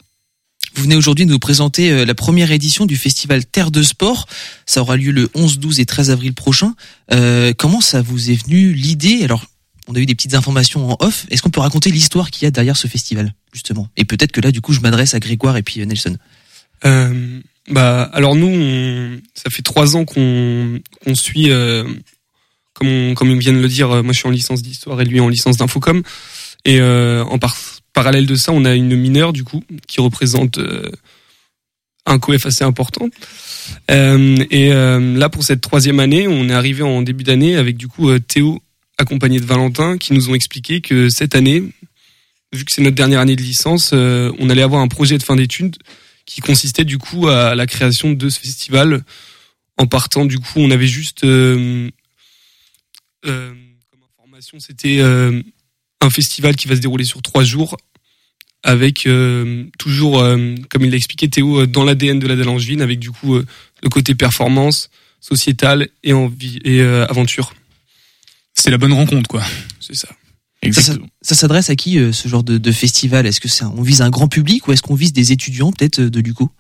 Vous 0.73 0.83
venez 0.83 0.95
aujourd'hui 0.95 1.25
nous 1.25 1.39
présenter 1.39 1.91
euh, 1.91 2.05
la 2.05 2.15
première 2.15 2.51
édition 2.51 2.85
du 2.85 2.95
festival 2.95 3.45
Terre 3.45 3.71
de 3.71 3.83
Sport. 3.83 4.27
Ça 4.65 4.81
aura 4.81 4.95
lieu 4.95 5.11
le 5.11 5.29
11, 5.33 5.59
12 5.59 5.79
et 5.81 5.85
13 5.85 6.11
avril 6.11 6.33
prochain. 6.33 6.75
Euh, 7.11 7.53
comment 7.57 7.81
ça 7.81 8.01
vous 8.01 8.31
est 8.31 8.41
venu 8.41 8.71
l'idée? 8.73 9.23
Alors, 9.23 9.45
on 9.91 9.95
a 9.95 9.99
eu 9.99 10.05
des 10.05 10.15
petites 10.15 10.35
informations 10.35 10.89
en 10.89 10.97
off. 11.01 11.25
Est-ce 11.29 11.41
qu'on 11.41 11.49
peut 11.49 11.59
raconter 11.59 11.91
l'histoire 11.91 12.31
qu'il 12.31 12.45
y 12.45 12.47
a 12.47 12.51
derrière 12.51 12.77
ce 12.77 12.87
festival, 12.87 13.33
justement? 13.51 13.89
Et 13.97 14.05
peut-être 14.05 14.31
que 14.31 14.39
là, 14.39 14.51
du 14.51 14.61
coup, 14.61 14.71
je 14.71 14.79
m'adresse 14.79 15.13
à 15.13 15.19
Grégoire 15.19 15.57
et 15.57 15.63
puis 15.63 15.81
euh, 15.81 15.85
Nelson. 15.85 16.17
Euh, 16.85 17.39
bah 17.69 18.03
alors 18.13 18.35
nous, 18.35 19.19
ça 19.35 19.49
fait 19.49 19.61
trois 19.61 19.95
ans 19.95 20.05
qu'on 20.05 20.79
suit, 21.13 21.51
euh, 21.51 21.83
comme 22.73 22.87
on, 22.87 23.13
comme 23.13 23.29
ils 23.29 23.37
viennent 23.37 23.57
de 23.57 23.61
le 23.61 23.67
dire, 23.67 23.89
moi 24.03 24.13
je 24.13 24.17
suis 24.17 24.27
en 24.27 24.31
licence 24.31 24.61
d'histoire 24.61 24.99
et 25.01 25.05
lui 25.05 25.19
en 25.19 25.27
licence 25.27 25.57
d'infocom. 25.57 26.01
Et 26.65 26.81
en 26.81 27.37
par- 27.37 27.57
parallèle 27.93 28.25
de 28.25 28.35
ça, 28.35 28.51
on 28.51 28.65
a 28.65 28.73
une 28.73 28.95
mineure 28.95 29.31
du 29.31 29.43
coup 29.43 29.63
qui 29.87 30.01
représente 30.01 30.59
un 32.07 32.19
coef 32.19 32.47
assez 32.47 32.63
important. 32.63 33.09
Et 33.89 34.69
là 34.69 35.29
pour 35.29 35.43
cette 35.43 35.61
troisième 35.61 35.99
année, 35.99 36.27
on 36.27 36.49
est 36.49 36.53
arrivé 36.53 36.81
en 36.81 37.03
début 37.03 37.23
d'année 37.23 37.57
avec 37.57 37.77
du 37.77 37.87
coup 37.87 38.17
Théo 38.19 38.61
accompagné 39.01 39.39
de 39.39 39.45
Valentin 39.45 39.97
qui 39.97 40.13
nous 40.13 40.29
ont 40.29 40.35
expliqué 40.35 40.79
que 40.79 41.09
cette 41.09 41.35
année, 41.35 41.63
vu 42.53 42.65
que 42.65 42.71
c'est 42.71 42.81
notre 42.81 42.95
dernière 42.95 43.19
année 43.19 43.35
de 43.35 43.41
licence, 43.41 43.91
euh, 43.93 44.31
on 44.39 44.49
allait 44.49 44.61
avoir 44.61 44.81
un 44.81 44.87
projet 44.87 45.17
de 45.17 45.23
fin 45.23 45.35
d'études 45.35 45.77
qui 46.25 46.41
consistait 46.41 46.85
du 46.85 46.97
coup 46.97 47.27
à 47.27 47.55
la 47.55 47.67
création 47.67 48.11
de 48.11 48.29
ce 48.29 48.39
festival. 48.39 49.03
En 49.77 49.87
partant 49.87 50.25
du 50.25 50.39
coup, 50.39 50.59
on 50.59 50.71
avait 50.71 50.87
juste 50.87 51.23
euh, 51.23 51.89
euh, 53.25 53.53
comme 53.89 53.99
information, 54.03 54.59
c'était 54.59 55.01
un 55.01 56.09
festival 56.09 56.55
qui 56.55 56.67
va 56.67 56.75
se 56.75 56.81
dérouler 56.81 57.05
sur 57.05 57.21
trois 57.21 57.43
jours, 57.43 57.77
avec 58.63 59.07
toujours, 59.79 60.19
comme 60.69 60.85
il 60.85 60.91
l'a 60.91 60.97
expliqué 60.97 61.27
Théo, 61.27 61.65
dans 61.65 61.83
l'ADN 61.83 62.19
de 62.19 62.27
la 62.27 62.35
Dallangevine, 62.35 62.81
avec 62.81 62.99
du 62.99 63.11
coup 63.11 63.35
le 63.35 63.89
côté 63.89 64.13
performance, 64.13 64.89
sociétal 65.19 65.89
et 66.03 66.13
envie 66.13 66.59
et 66.63 66.81
aventure. 66.81 67.53
C'est 68.53 68.69
la 68.71 68.77
bonne 68.77 68.93
rencontre, 68.93 69.27
quoi. 69.27 69.43
C'est 69.79 69.95
ça. 69.95 70.07
Ça, 70.73 70.81
ça- 70.81 70.93
ça 71.21 71.35
s'adresse 71.35 71.69
à 71.69 71.75
qui 71.75 71.97
euh, 71.97 72.11
ce 72.11 72.27
genre 72.27 72.43
de, 72.43 72.57
de 72.57 72.71
festival? 72.71 73.25
Est-ce 73.25 73.39
que 73.39 73.47
c'est 73.47 73.63
un- 73.63 73.73
on 73.75 73.81
vise 73.81 74.01
un 74.01 74.09
grand 74.11 74.27
public 74.27 74.67
ou 74.67 74.71
est-ce 74.73 74.81
qu'on 74.83 74.93
vise 74.95 75.13
des 75.13 75.31
étudiants 75.31 75.71
peut-être 75.71 75.99
euh, 75.99 76.09
de 76.09 76.19
l'UCO? 76.19 76.51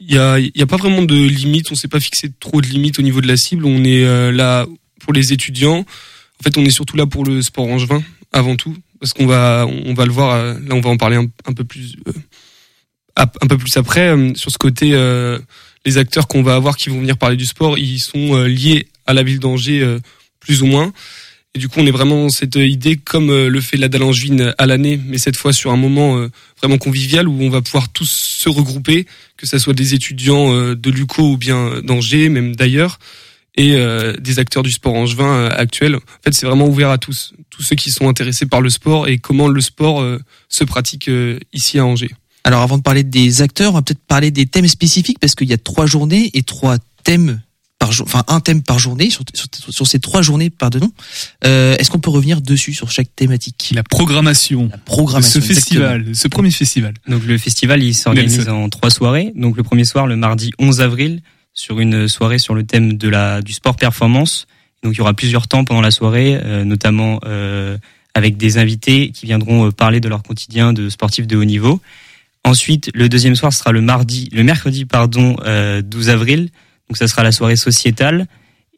Il 0.00 0.12
y 0.14 0.18
a, 0.18 0.38
il 0.38 0.52
y 0.54 0.62
a 0.62 0.66
pas 0.66 0.76
vraiment 0.76 1.02
de 1.02 1.14
limite. 1.14 1.72
On 1.72 1.74
s'est 1.74 1.88
pas 1.88 2.00
fixé 2.00 2.30
trop 2.40 2.60
de 2.60 2.66
limites 2.66 2.98
au 2.98 3.02
niveau 3.02 3.20
de 3.20 3.26
la 3.26 3.36
cible. 3.36 3.64
On 3.64 3.82
est 3.84 4.04
euh, 4.04 4.30
là 4.30 4.66
pour 5.00 5.12
les 5.12 5.32
étudiants. 5.32 5.78
En 5.80 6.42
fait, 6.44 6.56
on 6.58 6.64
est 6.64 6.70
surtout 6.70 6.96
là 6.96 7.06
pour 7.06 7.24
le 7.24 7.40
sport 7.42 7.66
angevin 7.66 8.02
avant 8.32 8.54
tout, 8.56 8.76
parce 9.00 9.12
qu'on 9.12 9.26
va, 9.26 9.66
on 9.66 9.94
va 9.94 10.04
le 10.04 10.12
voir. 10.12 10.36
Là, 10.54 10.74
on 10.74 10.80
va 10.80 10.90
en 10.90 10.96
parler 10.98 11.16
un, 11.16 11.26
un 11.46 11.52
peu 11.54 11.64
plus, 11.64 11.96
euh, 12.06 12.12
un 13.16 13.46
peu 13.46 13.56
plus 13.58 13.76
après 13.76 14.08
euh, 14.08 14.34
sur 14.34 14.50
ce 14.50 14.58
côté. 14.58 14.90
euh, 14.92 15.38
les 15.86 15.96
acteurs 15.96 16.28
qu'on 16.28 16.42
va 16.42 16.54
avoir 16.54 16.76
qui 16.76 16.90
vont 16.90 17.00
venir 17.00 17.16
parler 17.16 17.36
du 17.36 17.46
sport, 17.46 17.78
ils 17.78 17.98
sont 18.00 18.34
euh, 18.36 18.46
liés 18.46 18.88
à 19.06 19.14
la 19.14 19.22
ville 19.22 19.38
d'Angers 19.38 19.80
euh, 19.80 19.98
plus 20.38 20.62
ou 20.62 20.66
moins. 20.66 20.92
Et 21.58 21.60
du 21.60 21.68
coup, 21.68 21.80
on 21.80 21.86
est 21.86 21.90
vraiment 21.90 22.28
cette 22.28 22.54
idée, 22.54 22.94
comme 22.94 23.30
euh, 23.30 23.48
le 23.48 23.60
fait 23.60 23.76
la 23.76 23.88
Dalle 23.88 24.04
Angevine 24.04 24.54
à 24.58 24.66
l'année, 24.66 25.00
mais 25.04 25.18
cette 25.18 25.34
fois 25.34 25.52
sur 25.52 25.72
un 25.72 25.76
moment 25.76 26.16
euh, 26.16 26.30
vraiment 26.58 26.78
convivial 26.78 27.26
où 27.26 27.36
on 27.42 27.50
va 27.50 27.62
pouvoir 27.62 27.88
tous 27.88 28.08
se 28.08 28.48
regrouper, 28.48 29.06
que 29.36 29.44
ce 29.44 29.58
soit 29.58 29.74
des 29.74 29.92
étudiants 29.92 30.54
euh, 30.54 30.76
de 30.76 30.88
l'UCO 30.88 31.32
ou 31.32 31.36
bien 31.36 31.80
d'Angers, 31.82 32.28
même 32.28 32.54
d'ailleurs, 32.54 33.00
et 33.56 33.74
euh, 33.74 34.12
des 34.20 34.38
acteurs 34.38 34.62
du 34.62 34.70
sport 34.70 34.94
angevin 34.94 35.26
euh, 35.26 35.50
actuel. 35.50 35.96
En 35.96 36.00
fait, 36.24 36.32
c'est 36.32 36.46
vraiment 36.46 36.68
ouvert 36.68 36.90
à 36.90 36.98
tous, 36.98 37.34
tous 37.50 37.62
ceux 37.62 37.74
qui 37.74 37.90
sont 37.90 38.08
intéressés 38.08 38.46
par 38.46 38.60
le 38.60 38.70
sport 38.70 39.08
et 39.08 39.18
comment 39.18 39.48
le 39.48 39.60
sport 39.60 40.00
euh, 40.00 40.20
se 40.48 40.62
pratique 40.62 41.08
euh, 41.08 41.40
ici 41.52 41.80
à 41.80 41.84
Angers. 41.84 42.14
Alors 42.44 42.62
avant 42.62 42.78
de 42.78 42.84
parler 42.84 43.02
des 43.02 43.42
acteurs, 43.42 43.72
on 43.72 43.74
va 43.74 43.82
peut-être 43.82 44.06
parler 44.06 44.30
des 44.30 44.46
thèmes 44.46 44.68
spécifiques 44.68 45.18
parce 45.18 45.34
qu'il 45.34 45.48
y 45.48 45.52
a 45.52 45.58
trois 45.58 45.86
journées 45.86 46.30
et 46.34 46.44
trois 46.44 46.78
thèmes 47.02 47.40
par 47.78 47.92
jour, 47.92 48.06
enfin 48.06 48.24
un 48.28 48.40
thème 48.40 48.62
par 48.62 48.78
journée 48.78 49.10
sur, 49.10 49.22
sur, 49.34 49.46
sur 49.72 49.86
ces 49.86 50.00
trois 50.00 50.22
journées, 50.22 50.50
pardon. 50.50 50.90
Euh, 51.44 51.76
Est-ce 51.78 51.90
qu'on 51.90 52.00
peut 52.00 52.10
revenir 52.10 52.40
dessus 52.40 52.74
sur 52.74 52.90
chaque 52.90 53.14
thématique? 53.14 53.70
La 53.74 53.82
programmation. 53.82 54.68
La 54.70 54.78
programmation. 54.78 55.40
De 55.40 55.44
ce 55.44 55.52
festival, 55.52 56.06
ce 56.14 56.28
premier 56.28 56.50
festival. 56.50 56.94
Donc 57.06 57.24
le 57.24 57.38
festival, 57.38 57.82
il 57.82 57.94
s'organise 57.94 58.48
en 58.48 58.68
trois 58.68 58.90
soirées. 58.90 59.32
Donc 59.36 59.56
le 59.56 59.62
premier 59.62 59.84
soir, 59.84 60.06
le 60.06 60.16
mardi 60.16 60.50
11 60.58 60.80
avril, 60.80 61.22
sur 61.54 61.80
une 61.80 62.08
soirée 62.08 62.38
sur 62.38 62.54
le 62.54 62.64
thème 62.64 62.96
de 62.96 63.08
la 63.08 63.42
du 63.42 63.52
sport 63.52 63.76
performance. 63.76 64.46
Donc 64.82 64.94
il 64.94 64.98
y 64.98 65.00
aura 65.00 65.14
plusieurs 65.14 65.48
temps 65.48 65.64
pendant 65.64 65.80
la 65.80 65.90
soirée, 65.90 66.38
euh, 66.42 66.64
notamment 66.64 67.20
euh, 67.26 67.78
avec 68.14 68.36
des 68.36 68.58
invités 68.58 69.10
qui 69.10 69.26
viendront 69.26 69.66
euh, 69.66 69.70
parler 69.70 70.00
de 70.00 70.08
leur 70.08 70.22
quotidien 70.22 70.72
de 70.72 70.88
sportifs 70.88 71.26
de 71.26 71.36
haut 71.36 71.44
niveau. 71.44 71.80
Ensuite, 72.44 72.90
le 72.94 73.08
deuxième 73.08 73.36
soir 73.36 73.52
sera 73.52 73.72
le 73.72 73.80
mardi, 73.80 74.28
le 74.32 74.42
mercredi 74.42 74.84
pardon, 74.84 75.36
euh, 75.44 75.82
12 75.82 76.10
avril. 76.10 76.50
Donc 76.88 76.96
ça 76.96 77.08
sera 77.08 77.22
la 77.22 77.32
soirée 77.32 77.56
sociétale. 77.56 78.26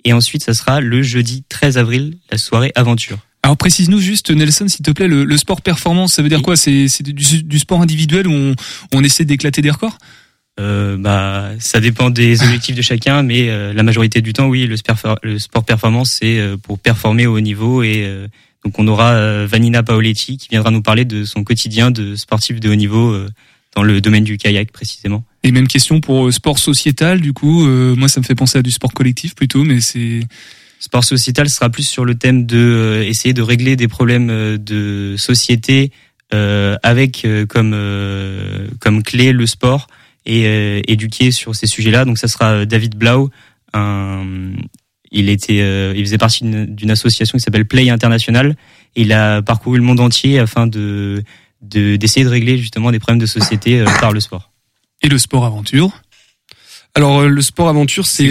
Et 0.04 0.12
ensuite, 0.12 0.42
ça 0.42 0.54
sera 0.54 0.80
le 0.80 1.02
jeudi 1.02 1.44
13 1.48 1.78
avril, 1.78 2.16
la 2.30 2.38
soirée 2.38 2.72
aventure. 2.74 3.18
Alors 3.42 3.56
précise-nous 3.56 4.00
juste, 4.00 4.30
Nelson, 4.30 4.68
s'il 4.68 4.84
te 4.84 4.90
plaît, 4.90 5.08
le, 5.08 5.24
le 5.24 5.36
sport 5.36 5.62
performance, 5.62 6.14
ça 6.14 6.22
veut 6.22 6.28
dire 6.28 6.42
quoi? 6.42 6.56
C'est 6.56 7.02
du, 7.02 7.42
du 7.42 7.58
sport 7.58 7.80
individuel 7.80 8.26
où 8.26 8.32
on, 8.32 8.54
on 8.92 9.02
essaie 9.02 9.24
d'éclater 9.24 9.62
des 9.62 9.70
records? 9.70 9.98
Euh, 10.58 10.96
bah, 10.98 11.50
ça 11.58 11.80
dépend 11.80 12.10
des 12.10 12.42
objectifs 12.42 12.76
de 12.76 12.82
chacun, 12.82 13.22
mais 13.22 13.48
euh, 13.48 13.72
la 13.72 13.82
majorité 13.82 14.20
du 14.20 14.32
temps, 14.32 14.46
oui, 14.48 14.66
le 14.66 14.76
sport, 14.76 15.18
le 15.22 15.38
sport 15.38 15.64
performance, 15.64 16.18
c'est 16.20 16.38
euh, 16.38 16.56
pour 16.56 16.78
performer 16.78 17.26
au 17.26 17.36
haut 17.36 17.40
niveau. 17.40 17.82
Et 17.82 18.04
euh, 18.04 18.26
donc, 18.64 18.78
on 18.78 18.86
aura 18.86 19.12
euh, 19.12 19.46
Vanina 19.48 19.82
Paoletti 19.82 20.36
qui 20.36 20.48
viendra 20.48 20.70
nous 20.70 20.82
parler 20.82 21.04
de 21.06 21.24
son 21.24 21.44
quotidien 21.44 21.90
de 21.90 22.14
sportif 22.14 22.60
de 22.60 22.68
haut 22.68 22.74
niveau 22.74 23.10
euh, 23.10 23.28
dans 23.74 23.82
le 23.82 24.00
domaine 24.00 24.24
du 24.24 24.36
kayak 24.36 24.70
précisément. 24.70 25.24
Et 25.42 25.52
même 25.52 25.68
question 25.68 26.00
pour 26.00 26.26
euh, 26.26 26.32
sport 26.32 26.58
sociétal, 26.58 27.20
du 27.20 27.32
coup, 27.32 27.66
euh, 27.66 27.94
moi 27.96 28.08
ça 28.08 28.20
me 28.20 28.24
fait 28.26 28.34
penser 28.34 28.58
à 28.58 28.62
du 28.62 28.70
sport 28.70 28.92
collectif 28.92 29.34
plutôt, 29.34 29.64
mais 29.64 29.80
c'est... 29.80 30.20
Sport 30.82 31.04
sociétal 31.04 31.50
sera 31.50 31.68
plus 31.68 31.86
sur 31.86 32.06
le 32.06 32.14
thème 32.14 32.46
de 32.46 32.56
euh, 32.56 33.04
essayer 33.04 33.34
de 33.34 33.42
régler 33.42 33.76
des 33.76 33.86
problèmes 33.86 34.30
euh, 34.30 34.56
de 34.56 35.14
société 35.18 35.92
euh, 36.32 36.76
avec 36.82 37.26
euh, 37.26 37.44
comme 37.44 37.76
comme 38.80 39.02
clé 39.02 39.32
le 39.32 39.46
sport 39.46 39.88
et 40.24 40.80
éduquer 40.90 41.32
sur 41.32 41.54
ces 41.54 41.66
sujets-là. 41.66 42.06
Donc 42.06 42.16
ça 42.16 42.28
sera 42.28 42.64
David 42.64 42.94
Blau. 42.94 43.30
Un, 43.74 44.24
il 45.10 45.28
était, 45.28 45.92
il 45.94 46.04
faisait 46.04 46.18
partie 46.18 46.44
d'une 46.44 46.90
association 46.90 47.36
qui 47.36 47.42
s'appelle 47.42 47.66
Play 47.66 47.90
International. 47.90 48.54
Il 48.96 49.12
a 49.12 49.42
parcouru 49.42 49.78
le 49.78 49.84
monde 49.84 50.00
entier 50.00 50.38
afin 50.38 50.66
de 50.66 51.22
de- 51.62 51.96
d'essayer 51.96 52.24
de 52.24 52.30
régler 52.30 52.58
justement 52.58 52.90
des 52.90 53.00
problèmes 53.00 53.18
de 53.18 53.26
société 53.26 53.84
par 54.00 54.12
le 54.12 54.20
sport. 54.20 54.49
Et 55.02 55.08
le 55.08 55.18
sport 55.18 55.44
aventure 55.44 55.90
Alors 56.94 57.20
euh, 57.20 57.28
le 57.28 57.42
sport 57.42 57.68
aventure, 57.68 58.06
c'est 58.06 58.28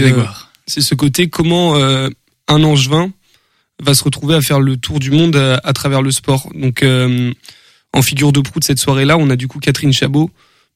C'est 0.68 0.80
euh, 0.80 0.84
ce 0.84 0.96
côté 0.96 1.30
comment 1.30 1.76
euh, 1.76 2.10
un 2.48 2.64
angevin 2.64 3.12
va 3.82 3.94
se 3.94 4.04
retrouver 4.04 4.36
à 4.36 4.42
faire 4.42 4.60
le 4.60 4.78
tour 4.78 5.00
du 5.00 5.12
monde 5.12 5.36
à, 5.36 5.60
à 5.64 5.74
travers 5.74 6.02
le 6.02 6.12
sport. 6.12 6.50
Donc 6.54 6.84
en 7.94 8.02
figure 8.02 8.32
de 8.32 8.42
proue 8.42 8.60
de 8.60 8.66
cette 8.66 8.80
soirée-là, 8.80 9.18
on 9.18 9.30
a 9.30 9.36
du 9.36 9.48
coup 9.48 9.60
Catherine 9.60 9.94
Chabot, 9.94 10.30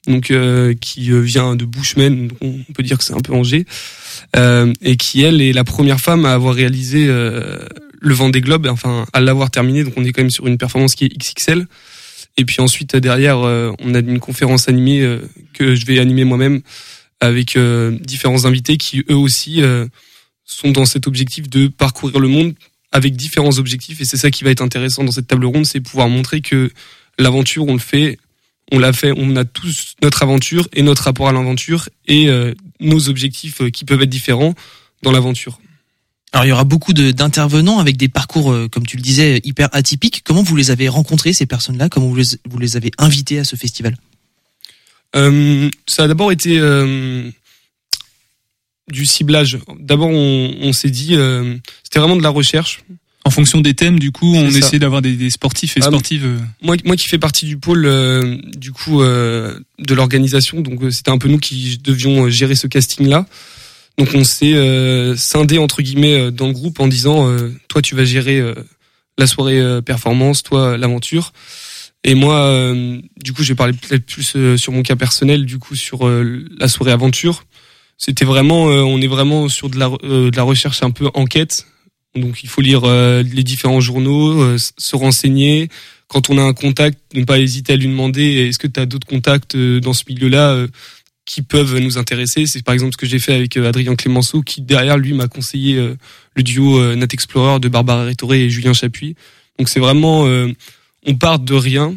donc 0.07 0.31
euh, 0.31 0.73
qui 0.73 1.11
vient 1.21 1.55
de 1.55 1.65
Bushman, 1.65 2.27
donc 2.27 2.37
on 2.41 2.73
peut 2.73 2.83
dire 2.83 2.97
que 2.97 3.03
c'est 3.03 3.13
un 3.13 3.21
peu 3.21 3.33
Angers, 3.33 3.65
euh, 4.35 4.73
et 4.81 4.97
qui 4.97 5.21
elle 5.21 5.41
est 5.41 5.53
la 5.53 5.63
première 5.63 5.99
femme 5.99 6.25
à 6.25 6.33
avoir 6.33 6.55
réalisé 6.55 7.05
euh, 7.07 7.59
le 7.99 8.13
Vendée 8.13 8.41
Globe, 8.41 8.67
enfin 8.67 9.05
à 9.13 9.21
l'avoir 9.21 9.49
terminé. 9.49 9.83
Donc 9.83 9.93
on 9.95 10.03
est 10.03 10.11
quand 10.11 10.21
même 10.21 10.31
sur 10.31 10.47
une 10.47 10.57
performance 10.57 10.95
qui 10.95 11.05
est 11.05 11.17
XXL. 11.17 11.67
Et 12.37 12.45
puis 12.45 12.61
ensuite 12.61 12.95
derrière, 12.95 13.39
euh, 13.39 13.71
on 13.79 13.93
a 13.93 13.99
une 13.99 14.19
conférence 14.19 14.67
animée 14.67 15.01
euh, 15.01 15.19
que 15.53 15.75
je 15.75 15.85
vais 15.85 15.99
animer 15.99 16.23
moi-même 16.23 16.61
avec 17.19 17.55
euh, 17.55 17.97
différents 18.01 18.45
invités 18.45 18.77
qui 18.77 19.03
eux 19.09 19.15
aussi 19.15 19.61
sont 20.45 20.71
dans 20.71 20.85
cet 20.85 21.07
objectif 21.07 21.49
de 21.49 21.67
parcourir 21.67 22.19
le 22.19 22.27
monde 22.27 22.53
avec 22.91 23.15
différents 23.15 23.57
objectifs 23.57 24.01
et 24.01 24.05
c'est 24.05 24.17
ça 24.17 24.29
qui 24.29 24.43
va 24.43 24.51
être 24.51 24.61
intéressant 24.61 25.03
dans 25.03 25.11
cette 25.11 25.27
table 25.27 25.45
ronde, 25.45 25.65
c'est 25.65 25.79
pouvoir 25.79 26.09
montrer 26.09 26.41
que 26.41 26.69
l'aventure 27.17 27.65
on 27.67 27.73
le 27.73 27.79
fait, 27.79 28.19
on 28.71 28.77
l'a 28.77 28.93
fait, 28.93 29.13
on 29.15 29.35
a 29.35 29.45
tous 29.45 29.95
notre 30.03 30.21
aventure 30.21 30.67
et 30.73 30.83
notre 30.83 31.03
rapport 31.03 31.29
à 31.29 31.31
l'aventure 31.31 31.87
et 32.07 32.27
nos 32.81 33.09
objectifs 33.09 33.61
qui 33.71 33.85
peuvent 33.85 34.01
être 34.01 34.09
différents 34.09 34.53
dans 35.01 35.11
l'aventure. 35.11 35.59
Alors 36.33 36.45
il 36.45 36.49
y 36.49 36.51
aura 36.51 36.63
beaucoup 36.63 36.93
de- 36.93 37.11
d'intervenants 37.11 37.77
avec 37.79 37.95
des 37.95 38.09
parcours, 38.09 38.51
euh, 38.51 38.67
comme 38.67 38.85
tu 38.87 38.97
le 38.97 39.03
disais, 39.03 39.39
hyper 39.43 39.69
atypiques. 39.71 40.21
Comment 40.23 40.41
vous 40.43 40.55
les 40.55 40.71
avez 40.71 40.89
rencontrés 40.89 41.31
ces 41.33 41.45
personnes-là? 41.45 41.89
Comment 41.89 42.07
vous 42.07 42.15
les, 42.15 42.25
vous 42.49 42.57
les 42.57 42.75
avez 42.75 42.91
invités 42.97 43.37
à 43.39 43.43
ce 43.43 43.55
festival? 43.55 43.95
Euh, 45.15 45.69
ça 45.87 46.05
a 46.05 46.07
d'abord 46.07 46.31
été 46.31 46.57
euh, 46.57 47.29
du 48.91 49.05
ciblage. 49.05 49.59
D'abord, 49.79 50.09
on, 50.09 50.55
on 50.61 50.73
s'est 50.73 50.89
dit, 50.89 51.09
euh, 51.15 51.55
c'était 51.83 51.99
vraiment 51.99 52.15
de 52.17 52.23
la 52.23 52.29
recherche. 52.29 52.83
En 53.25 53.29
fonction 53.29 53.61
des 53.61 53.73
thèmes, 53.73 53.99
du 53.99 54.11
coup, 54.11 54.35
on 54.35 54.49
essaie 54.49 54.79
d'avoir 54.79 55.01
des, 55.01 55.15
des 55.15 55.29
sportifs 55.29 55.77
et 55.77 55.81
Ah, 55.81 55.87
sportives. 55.87 56.25
euh, 56.25 56.39
Moi, 56.61 56.75
moi 56.83 56.97
qui 56.97 57.07
fais 57.07 57.19
partie 57.19 57.45
du 57.45 57.57
pôle 57.57 57.85
euh, 57.85 58.37
du 58.57 58.73
coup 58.73 59.01
euh, 59.01 59.57
de 59.79 59.93
l'organisation, 59.93 60.59
donc 60.59 60.81
euh, 60.83 60.91
c'était 60.91 61.11
un 61.11 61.17
peu 61.17 61.29
nous 61.29 61.37
qui 61.39 61.77
devions 61.81 62.27
gérer 62.29 62.55
ce 62.55 62.67
casting-là. 62.67 63.25
Donc 63.97 64.09
on 64.15 64.23
s'est 64.23 64.53
euh, 64.53 65.15
scindé 65.15 65.57
entre 65.57 65.81
guillemets 65.81 66.19
euh, 66.19 66.31
dans 66.31 66.47
le 66.47 66.53
groupe 66.53 66.79
en 66.79 66.87
disant, 66.87 67.27
euh, 67.27 67.53
toi 67.67 67.81
tu 67.81 67.95
vas 67.95 68.05
gérer 68.05 68.39
euh, 68.39 68.55
la 69.17 69.27
soirée 69.27 69.59
euh, 69.59 69.81
performance, 69.81 70.43
toi 70.43 70.77
l'aventure. 70.77 71.31
Et 72.03 72.15
moi, 72.15 72.41
euh, 72.43 72.99
du 73.23 73.31
coup, 73.31 73.43
je 73.43 73.49
vais 73.49 73.55
parler 73.55 73.73
peut-être 73.73 74.05
plus 74.05 74.33
euh, 74.35 74.57
sur 74.57 74.73
mon 74.73 74.83
cas 74.83 74.97
personnel, 74.97 75.45
du 75.45 75.57
coup 75.57 75.75
sur 75.75 76.05
euh, 76.05 76.45
la 76.57 76.67
soirée 76.67 76.91
aventure. 76.91 77.45
C'était 77.97 78.25
vraiment, 78.25 78.69
euh, 78.69 78.81
on 78.81 78.99
est 79.01 79.07
vraiment 79.07 79.47
sur 79.47 79.69
de 79.69 79.79
la, 79.79 79.89
euh, 80.03 80.29
de 80.29 80.35
la 80.35 80.43
recherche 80.43 80.83
un 80.83 80.91
peu 80.91 81.09
enquête. 81.13 81.65
Donc 82.15 82.43
il 82.43 82.49
faut 82.49 82.61
lire 82.61 82.81
euh, 82.83 83.23
les 83.23 83.43
différents 83.43 83.79
journaux, 83.79 84.41
euh, 84.41 84.57
se 84.57 84.95
renseigner. 84.95 85.69
Quand 86.07 86.29
on 86.29 86.37
a 86.37 86.41
un 86.41 86.53
contact, 86.53 86.99
ne 87.15 87.23
pas 87.23 87.39
hésiter 87.39 87.73
à 87.73 87.75
lui 87.77 87.87
demander 87.87 88.47
est-ce 88.47 88.59
que 88.59 88.67
tu 88.67 88.79
as 88.79 88.85
d'autres 88.85 89.07
contacts 89.07 89.55
euh, 89.55 89.79
dans 89.79 89.93
ce 89.93 90.03
milieu-là 90.09 90.51
euh, 90.51 90.67
qui 91.25 91.41
peuvent 91.41 91.77
nous 91.79 91.97
intéresser. 91.97 92.45
C'est 92.45 92.63
par 92.63 92.73
exemple 92.73 92.93
ce 92.93 92.97
que 92.97 93.05
j'ai 93.05 93.19
fait 93.19 93.33
avec 93.33 93.55
euh, 93.57 93.67
Adrien 93.67 93.95
Clémenceau 93.95 94.41
qui 94.41 94.61
derrière 94.61 94.97
lui 94.97 95.13
m'a 95.13 95.27
conseillé 95.27 95.77
euh, 95.77 95.95
le 96.35 96.43
duo 96.43 96.79
euh, 96.79 96.95
Nat 96.95 97.07
Explorer 97.11 97.59
de 97.59 97.69
Barbara 97.69 98.03
Rétoré 98.03 98.43
et 98.43 98.49
Julien 98.49 98.73
Chapuis. 98.73 99.15
Donc 99.57 99.69
c'est 99.69 99.79
vraiment 99.79 100.25
on 101.05 101.15
part 101.15 101.37
de 101.37 101.53
rien 101.53 101.95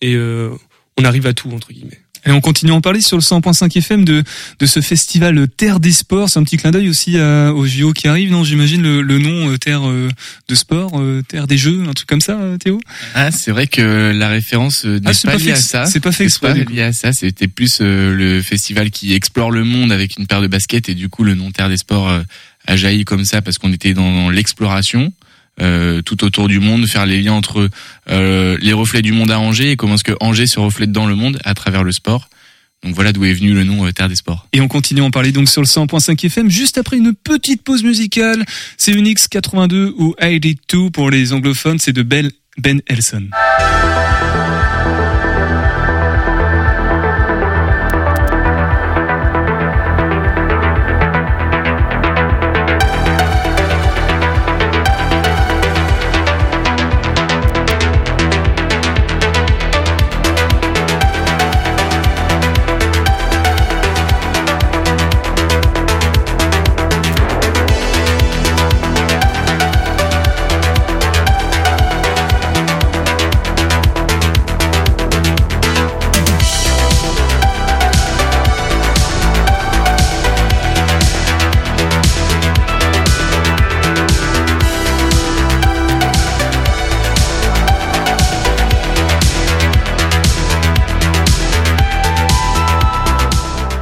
et 0.00 0.16
on 0.18 1.04
arrive 1.04 1.28
à 1.28 1.32
tout 1.32 1.48
entre 1.52 1.72
guillemets. 1.72 2.00
Et 2.26 2.32
on 2.32 2.40
continue 2.40 2.72
à 2.72 2.74
en 2.74 2.80
parler 2.80 3.00
sur 3.00 3.16
le 3.16 3.22
100.5 3.22 3.78
FM 3.78 4.04
de, 4.04 4.22
de 4.58 4.66
ce 4.66 4.80
festival 4.80 5.46
Terre 5.56 5.78
des 5.80 5.92
Sports. 5.92 6.28
C'est 6.28 6.38
un 6.38 6.44
petit 6.44 6.56
clin 6.56 6.72
d'œil 6.72 6.88
aussi 6.88 7.16
à, 7.18 7.52
aux 7.54 7.66
JO 7.66 7.92
qui 7.92 8.08
arrivent, 8.08 8.30
non 8.32 8.42
J'imagine 8.44 8.82
le, 8.82 9.00
le 9.02 9.18
nom 9.18 9.50
euh, 9.50 9.58
Terre 9.58 9.88
euh, 9.88 10.08
de 10.48 10.54
Sport, 10.54 10.98
euh, 11.00 11.22
Terre 11.28 11.46
des 11.46 11.56
Jeux, 11.56 11.84
un 11.88 11.92
truc 11.92 12.08
comme 12.08 12.20
ça, 12.20 12.32
euh, 12.38 12.56
Théo? 12.58 12.80
Ah, 13.14 13.30
c'est 13.30 13.50
vrai 13.52 13.66
que 13.68 14.12
la 14.14 14.28
référence 14.28 14.84
n'est 14.84 15.00
Ah, 15.04 15.14
c'est 15.14 15.28
pas, 15.28 15.34
pas 15.34 15.38
liée 15.38 15.52
à 15.52 15.56
ça. 15.56 15.86
c'est 15.86 16.00
pas 16.00 16.12
fait 16.12 16.24
exprès, 16.24 16.48
pas 16.48 16.54
du 16.54 16.64
coup. 16.64 16.72
lié 16.72 16.82
à 16.82 16.92
ça. 16.92 17.12
C'était 17.12 17.48
plus 17.48 17.80
le 17.80 18.42
festival 18.42 18.90
qui 18.90 19.14
explore 19.14 19.50
le 19.50 19.64
monde 19.64 19.92
avec 19.92 20.18
une 20.18 20.26
paire 20.26 20.42
de 20.42 20.48
baskets 20.48 20.88
et 20.88 20.94
du 20.94 21.08
coup 21.08 21.22
le 21.24 21.34
nom 21.34 21.50
Terre 21.52 21.68
des 21.68 21.76
Sports 21.76 22.08
a 22.66 22.76
jailli 22.76 23.04
comme 23.04 23.24
ça 23.24 23.40
parce 23.42 23.58
qu'on 23.58 23.72
était 23.72 23.94
dans 23.94 24.30
l'exploration. 24.30 25.12
Euh, 25.60 26.02
tout 26.02 26.24
autour 26.24 26.48
du 26.48 26.60
monde, 26.60 26.86
faire 26.86 27.06
les 27.06 27.22
liens 27.22 27.32
entre 27.32 27.68
euh, 28.10 28.58
les 28.60 28.72
reflets 28.72 29.02
du 29.02 29.12
monde 29.12 29.30
à 29.30 29.38
Angers 29.38 29.70
et 29.72 29.76
comment 29.76 29.94
est-ce 29.94 30.04
que 30.04 30.16
Angers 30.20 30.46
se 30.46 30.60
reflète 30.60 30.92
dans 30.92 31.06
le 31.06 31.14
monde 31.14 31.38
à 31.44 31.54
travers 31.54 31.82
le 31.82 31.92
sport. 31.92 32.28
Donc 32.82 32.94
voilà 32.94 33.12
d'où 33.12 33.24
est 33.24 33.32
venu 33.32 33.52
le 33.52 33.64
nom 33.64 33.86
euh, 33.86 33.92
Terre 33.92 34.08
des 34.08 34.16
Sports. 34.16 34.46
Et 34.52 34.60
on 34.60 34.68
continue 34.68 35.00
à 35.00 35.04
en 35.04 35.10
parler 35.10 35.32
donc 35.32 35.48
sur 35.48 35.62
le 35.62 35.66
100.5 35.66 36.26
FM 36.26 36.50
juste 36.50 36.78
après 36.78 36.98
une 36.98 37.14
petite 37.14 37.62
pause 37.62 37.82
musicale. 37.82 38.44
C'est 38.76 38.92
Unix 38.92 39.28
82 39.28 39.94
ou 39.96 40.14
I 40.20 40.38
Did 40.40 40.58
Too 40.66 40.90
pour 40.90 41.10
les 41.10 41.32
anglophones, 41.32 41.78
c'est 41.78 41.92
de 41.92 42.02
ben 42.02 42.80
Elson. 42.86 43.28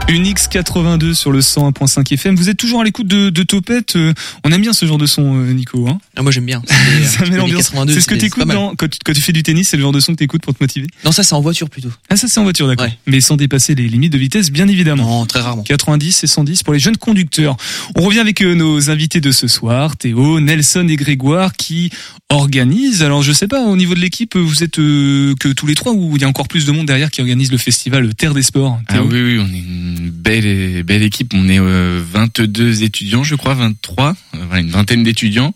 Unix 0.09 0.49
82 0.49 1.15
sur 1.15 1.33
le 1.33 1.41
101.5 1.41 2.13
FM. 2.13 2.37
Vous 2.37 2.51
êtes 2.51 2.59
toujours 2.59 2.83
à 2.83 2.85
l'écoute 2.85 3.07
de, 3.07 3.31
de 3.31 3.43
Topette. 3.43 3.97
Euh, 3.97 4.13
On 4.45 4.53
aime 4.53 4.61
bien 4.61 4.75
ce 4.75 4.85
genre 4.85 4.99
de 4.99 5.07
son, 5.07 5.35
euh, 5.37 5.53
Nico. 5.53 5.89
Hein 5.89 5.99
Ah, 6.15 6.23
moi 6.23 6.31
j'aime 6.31 6.45
bien. 6.45 6.63
ça 7.07 7.25
met 7.25 7.37
l'ambiance. 7.39 7.73
C'est 7.89 8.01
ce 8.01 8.07
que 8.07 8.15
t'écoutes 8.15 8.47
dans- 8.47 8.75
quand, 8.77 8.87
tu- 8.89 8.99
quand 9.03 9.15
tu 9.15 9.23
fais 9.23 9.33
du 9.33 9.43
tennis, 9.43 9.69
c'est 9.71 9.77
le 9.79 9.83
genre 9.83 9.93
de 9.93 10.01
son 10.01 10.13
que 10.13 10.19
t'écoutes 10.19 10.43
pour 10.43 10.53
te 10.55 10.63
motiver? 10.63 10.87
Non, 11.07 11.11
ça 11.11 11.23
c'est 11.23 11.35
en 11.35 11.41
voiture 11.41 11.71
plutôt. 11.71 11.89
Ah 12.11 12.17
ça 12.17 12.29
c'est 12.29 12.39
en 12.39 12.43
voiture, 12.43 12.67
d'accord. 12.69 12.87
Mais 13.07 13.23
sans 13.23 13.37
dépasser 13.37 13.75
les 13.75 13.89
limites 13.89 14.13
de 14.13 14.19
vitesse, 14.19 14.51
bien 14.51 14.69
évidemment. 14.69 15.21
Non, 15.21 15.27
très 15.27 15.41
rarement. 15.41 15.63
90 15.63 16.23
et 16.23 16.27
110 16.27 16.63
pour 16.65 16.75
les 16.75 16.81
jeunes 16.81 16.99
conducteurs. 16.99 17.57
On 17.97 18.03
revient 18.03 18.21
avec 18.21 18.43
euh, 18.43 18.55
nos 18.55 18.91
invités 18.91 19.21
de 19.23 19.33
ce 19.33 19.49
soir, 19.49 19.97
Théo, 19.97 20.39
Nelson 20.39 20.87
et 20.89 20.97
Grégoire, 20.97 21.55
qui 21.55 21.91
organisent. 22.31 23.03
Alors 23.03 23.23
je 23.23 23.33
sais 23.33 23.49
pas, 23.49 23.63
au 23.67 23.77
niveau 23.77 23.95
de 23.95 24.01
l'équipe, 24.01 24.37
vous 24.37 24.63
êtes 24.63 24.79
euh, 24.79 25.35
que 25.39 25.49
tous 25.49 25.67
les 25.67 25.75
trois 25.75 25.93
ou 25.93 26.17
il 26.17 26.23
y 26.23 26.25
a 26.25 26.29
encore 26.29 26.49
plus 26.49 26.67
de 26.67 26.73
monde 26.73 26.87
derrière 26.87 27.11
qui 27.11 27.21
organise 27.21 27.53
le 27.53 27.59
festival 27.59 28.15
Terre 28.15 28.35
des 28.35 28.43
Sports 28.43 28.81
Ah 28.89 29.03
oui, 29.03 29.21
oui, 29.23 29.39
on 29.39 29.53
est 29.53 29.59
une 29.59 30.11
belle, 30.11 30.83
belle 30.83 31.03
équipe. 31.03 31.33
On 31.35 31.49
est 31.49 31.61
euh, 31.61 32.03
22 32.13 32.83
étudiants, 32.83 33.25
je 33.25 33.35
crois, 33.35 33.55
23, 33.55 34.11
euh, 34.35 34.39
voilà, 34.47 34.61
une 34.63 34.71
vingtaine 34.71 35.03
d'étudiants, 35.03 35.55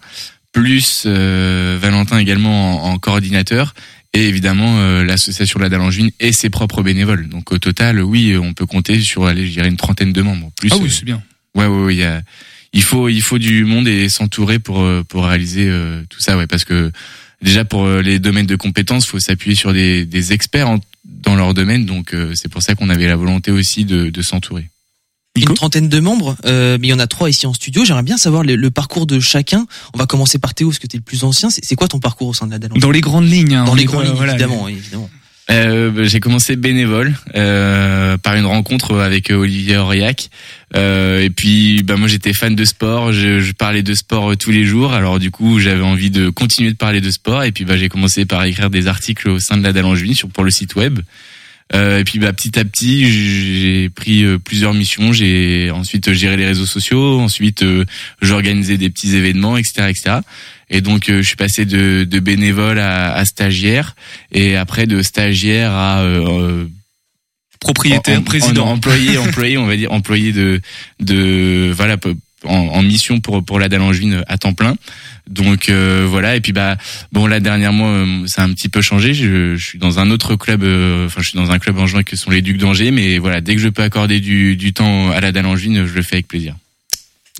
plus 0.52 1.04
euh, 1.06 1.78
Valentin 1.80 2.18
également 2.18 2.84
en, 2.86 2.92
en 2.92 2.98
coordinateur, 2.98 3.74
et 4.14 4.28
évidemment 4.28 4.78
euh, 4.78 5.04
l'association 5.04 5.58
La 5.60 5.68
Dalle 5.68 5.80
Angevine 5.82 6.10
et 6.20 6.32
ses 6.32 6.50
propres 6.50 6.82
bénévoles. 6.82 7.28
Donc 7.28 7.52
au 7.52 7.58
total, 7.58 8.00
oui, 8.02 8.36
on 8.36 8.52
peut 8.54 8.66
compter 8.66 9.00
sur, 9.00 9.26
allez, 9.26 9.46
je 9.46 9.52
dirais 9.52 9.68
une 9.68 9.76
trentaine 9.76 10.12
de 10.12 10.22
membres. 10.22 10.50
Plus, 10.56 10.70
Ah 10.72 10.76
oui, 10.78 10.86
euh, 10.86 10.90
c'est 10.90 11.04
bien. 11.04 11.22
Ouais, 11.54 11.66
ouais, 11.66 11.84
ouais, 11.84 11.94
il 11.94 11.98
y 11.98 12.04
a, 12.04 12.22
il 12.72 12.82
faut, 12.82 13.08
il 13.08 13.22
faut 13.22 13.38
du 13.38 13.64
monde 13.64 13.88
et 13.88 14.08
s'entourer 14.08 14.58
pour 14.58 14.80
euh, 14.82 15.02
pour 15.08 15.24
réaliser 15.26 15.68
euh, 15.68 16.02
tout 16.08 16.20
ça, 16.20 16.36
ouais, 16.36 16.46
parce 16.46 16.64
que 16.64 16.92
déjà 17.42 17.64
pour 17.64 17.84
euh, 17.86 18.02
les 18.02 18.18
domaines 18.18 18.46
de 18.46 18.56
compétences, 18.56 19.06
faut 19.06 19.18
s'appuyer 19.20 19.54
sur 19.56 19.72
des, 19.72 20.04
des 20.04 20.32
experts 20.32 20.68
en- 20.68 20.80
dans 21.04 21.34
leur 21.36 21.54
domaine, 21.54 21.86
donc 21.86 22.14
euh, 22.14 22.32
c'est 22.34 22.48
pour 22.48 22.62
ça 22.62 22.74
qu'on 22.74 22.90
avait 22.90 23.06
la 23.06 23.16
volonté 23.16 23.50
aussi 23.50 23.84
de, 23.84 24.10
de 24.10 24.22
s'entourer. 24.22 24.68
Une 25.36 25.54
trentaine 25.54 25.88
de 25.88 26.00
membres, 26.00 26.36
euh, 26.46 26.78
mais 26.80 26.88
il 26.88 26.90
y 26.90 26.94
en 26.94 26.98
a 26.98 27.06
trois 27.06 27.30
ici 27.30 27.46
en 27.46 27.54
studio. 27.54 27.84
J'aimerais 27.84 28.02
bien 28.02 28.16
savoir 28.16 28.42
le, 28.42 28.56
le 28.56 28.70
parcours 28.72 29.06
de 29.06 29.20
chacun. 29.20 29.66
On 29.94 29.98
va 29.98 30.06
commencer 30.06 30.38
par 30.40 30.52
Théo, 30.52 30.68
parce 30.68 30.80
que 30.80 30.88
tu 30.88 30.96
es 30.96 30.98
le 30.98 31.04
plus 31.04 31.22
ancien. 31.22 31.48
C'est 31.48 31.64
c'est 31.64 31.76
quoi 31.76 31.86
ton 31.86 32.00
parcours 32.00 32.26
au 32.28 32.34
sein 32.34 32.46
de 32.46 32.50
la 32.50 32.58
Dalle 32.58 32.72
Dans 32.76 32.90
les 32.90 33.00
grandes 33.00 33.30
lignes. 33.30 33.54
hein, 33.54 33.64
Dans 33.64 33.76
les 33.76 33.84
grandes 33.84 34.00
pas- 34.02 34.06
lignes, 34.08 34.16
voilà, 34.16 34.32
évidemment, 34.32 34.66
évidemment. 34.66 35.08
Euh, 35.50 36.04
j'ai 36.04 36.20
commencé 36.20 36.56
bénévole 36.56 37.14
euh, 37.34 38.18
par 38.18 38.34
une 38.34 38.44
rencontre 38.44 38.98
avec 38.98 39.30
euh, 39.30 39.36
Olivier 39.36 39.78
Aurillac. 39.78 40.28
Euh, 40.76 41.22
et 41.22 41.30
puis, 41.30 41.82
bah, 41.82 41.96
moi, 41.96 42.06
j'étais 42.06 42.34
fan 42.34 42.54
de 42.54 42.64
sport. 42.64 43.12
Je, 43.12 43.40
je 43.40 43.52
parlais 43.52 43.82
de 43.82 43.94
sport 43.94 44.32
euh, 44.32 44.36
tous 44.36 44.50
les 44.50 44.64
jours. 44.64 44.92
Alors, 44.92 45.18
du 45.18 45.30
coup, 45.30 45.58
j'avais 45.58 45.82
envie 45.82 46.10
de 46.10 46.28
continuer 46.28 46.70
de 46.70 46.76
parler 46.76 47.00
de 47.00 47.10
sport. 47.10 47.44
Et 47.44 47.52
puis, 47.52 47.64
bah, 47.64 47.78
j'ai 47.78 47.88
commencé 47.88 48.26
par 48.26 48.44
écrire 48.44 48.68
des 48.68 48.88
articles 48.88 49.28
au 49.28 49.38
sein 49.38 49.56
de 49.56 49.62
la 49.62 49.72
sur 50.14 50.28
pour 50.28 50.44
le 50.44 50.50
site 50.50 50.74
web. 50.74 51.00
Euh, 51.74 51.98
et 51.98 52.04
puis, 52.04 52.18
bah, 52.18 52.32
petit 52.32 52.58
à 52.58 52.64
petit, 52.64 53.10
j'ai 53.10 53.90
pris 53.90 54.24
euh, 54.24 54.38
plusieurs 54.38 54.72
missions. 54.74 55.12
J'ai 55.12 55.70
ensuite 55.70 56.12
géré 56.12 56.36
les 56.36 56.46
réseaux 56.46 56.64
sociaux. 56.66 57.20
Ensuite, 57.20 57.62
euh, 57.62 57.84
j'organisais 58.22 58.78
des 58.78 58.88
petits 58.88 59.14
événements, 59.14 59.56
etc., 59.58 59.88
etc. 59.90 60.16
Et 60.70 60.80
donc, 60.80 61.08
euh, 61.10 61.22
je 61.22 61.26
suis 61.26 61.36
passé 61.36 61.64
de, 61.66 62.04
de 62.04 62.20
bénévole 62.20 62.78
à, 62.78 63.12
à 63.14 63.24
stagiaire, 63.24 63.96
et 64.32 64.56
après 64.56 64.86
de 64.86 65.02
stagiaire 65.02 65.72
à 65.72 66.00
euh, 66.02 66.66
Propriétaire, 67.60 68.16
en- 68.18 68.20
en- 68.20 68.24
président. 68.24 68.66
en- 68.68 68.72
employé, 68.72 69.18
employé, 69.18 69.58
on 69.58 69.66
va 69.66 69.76
dire 69.76 69.92
employé 69.92 70.32
de 70.32 70.60
de 71.00 71.72
voilà 71.74 71.96
en, 72.44 72.54
en 72.54 72.82
mission 72.82 73.20
pour 73.20 73.44
pour 73.44 73.58
la 73.58 73.68
Dalle 73.68 73.82
Angevine 73.82 74.22
à 74.28 74.38
temps 74.38 74.52
plein. 74.54 74.76
Donc 75.28 75.68
euh, 75.68 76.06
voilà 76.08 76.36
et 76.36 76.40
puis 76.40 76.52
bah 76.52 76.76
bon 77.12 77.26
là 77.26 77.40
dernièrement 77.40 77.88
euh, 77.90 78.26
ça 78.26 78.42
a 78.42 78.44
un 78.46 78.52
petit 78.52 78.68
peu 78.68 78.80
changé. 78.80 79.12
Je, 79.14 79.56
je 79.56 79.64
suis 79.64 79.78
dans 79.78 79.98
un 79.98 80.10
autre 80.10 80.36
club, 80.36 80.62
euh, 80.62 81.06
enfin 81.06 81.20
je 81.22 81.28
suis 81.30 81.36
dans 81.38 81.50
un 81.50 81.58
club 81.58 81.78
angevin 81.78 82.02
que 82.02 82.16
sont 82.16 82.30
les 82.30 82.40
Ducs 82.42 82.56
d'Angers, 82.58 82.90
mais 82.90 83.18
voilà 83.18 83.40
dès 83.40 83.54
que 83.54 83.60
je 83.60 83.68
peux 83.68 83.82
accorder 83.82 84.20
du 84.20 84.56
du 84.56 84.72
temps 84.72 85.10
à 85.10 85.20
la 85.20 85.32
Dalle 85.32 85.46
Angevine, 85.46 85.86
je 85.86 85.92
le 85.94 86.02
fais 86.02 86.16
avec 86.16 86.28
plaisir. 86.28 86.54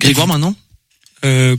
Grégoire 0.01 0.27
maintenant 0.27 0.55
Euh, 1.25 1.57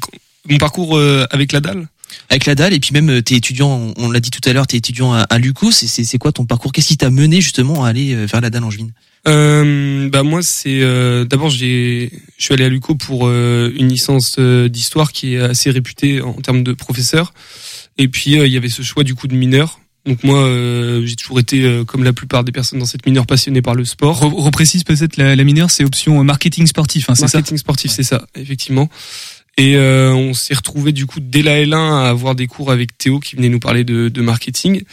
mon 0.49 0.57
parcours 0.59 0.97
euh, 0.97 1.27
avec 1.31 1.53
la 1.53 1.61
dalle? 1.61 1.87
Avec 2.29 2.47
la 2.47 2.55
dalle, 2.55 2.73
et 2.73 2.81
puis 2.81 2.91
même 2.93 3.11
euh, 3.11 3.23
t'es 3.23 3.35
étudiant, 3.37 3.93
on- 3.97 4.11
l'a 4.11 4.21
dit 4.21 4.31
tout 4.31 4.41
à 4.49 4.53
l'heure, 4.53 4.67
t'es 4.67 4.77
étudiant 4.79 5.13
à, 5.13 5.21
à 5.23 5.39
l'UCO. 5.39 5.71
C'est- 5.71 5.87
C'est 5.87 6.05
c'est 6.05 6.19
quoi 6.19 6.33
ton 6.33 6.45
parcours? 6.47 6.73
Qu'est-ce 6.73 6.89
qui 6.89 6.97
t'a 6.97 7.11
mené 7.11 7.41
justement 7.41 7.85
à 7.85 7.89
aller 7.91 8.15
euh, 8.15 8.25
vers 8.27 8.41
la 8.41 8.51
dalle 8.51 8.65
angevine 8.65 8.91
Euh, 9.29 10.09
bah 10.09 10.23
moi 10.23 10.41
c'est 10.43 10.81
euh, 10.81 11.27
d'abord 11.27 11.51
j'ai 11.51 12.11
je 12.39 12.45
suis 12.45 12.55
allé 12.55 12.65
à 12.65 12.69
l'UCO 12.71 12.95
pour 12.95 13.27
euh, 13.27 13.71
une 13.77 13.89
licence 13.89 14.37
euh, 14.39 14.69
d'histoire 14.69 15.13
qui 15.13 15.35
est 15.35 15.41
assez 15.41 15.71
réputée 15.71 16.23
en 16.23 16.33
termes 16.35 16.63
de 16.63 16.73
professeur. 16.73 17.35
Et 17.99 18.09
puis 18.09 18.39
euh, 18.39 18.47
il 18.47 18.53
y 18.53 18.57
avait 18.57 18.71
ce 18.71 18.81
choix 18.81 19.05
du 19.05 19.15
coup 19.15 19.27
de 19.29 19.35
mineur. 19.35 19.81
Donc 20.07 20.25
moi 20.25 20.39
euh, 20.39 21.05
j'ai 21.05 21.17
toujours 21.17 21.39
été 21.39 21.63
euh, 21.65 21.85
comme 21.85 22.03
la 22.03 22.15
plupart 22.15 22.45
des 22.45 22.53
personnes 22.53 22.79
dans 22.79 22.87
cette 22.87 23.05
mineure 23.05 23.27
passionné 23.27 23.61
par 23.61 23.75
le 23.75 23.85
sport. 23.85 24.25
Re- 24.25 24.43
reprécise 24.43 24.85
peut-être 24.85 25.19
la, 25.19 25.37
la 25.37 25.45
mineure, 25.45 25.71
c'est 25.71 25.85
option 25.85 26.25
marketing 26.25 26.67
sportif, 26.67 27.11
hein, 27.11 27.15
c'est 27.15 27.29
ça? 27.29 27.37
Marketing 27.39 27.59
sportif 27.59 27.91
c'est 27.91 28.03
ça 28.03 28.27
effectivement. 28.37 28.89
Et 29.59 29.77
euh, 29.77 30.15
on 30.15 30.33
s'est 30.33 30.55
retrouvé 30.55 30.93
du 30.93 31.05
coup 31.05 31.21
dès 31.21 31.43
la 31.43 31.63
L1 31.63 31.75
à 31.77 32.09
avoir 32.09 32.35
des 32.35 32.47
cours 32.47 32.73
avec 32.73 32.97
Théo 32.97 33.21
qui 33.21 33.37
venait 33.37 33.51
nous 33.51 33.61
parler 33.61 33.85
de, 33.85 34.09
de 34.09 34.23
marketing 34.23 34.85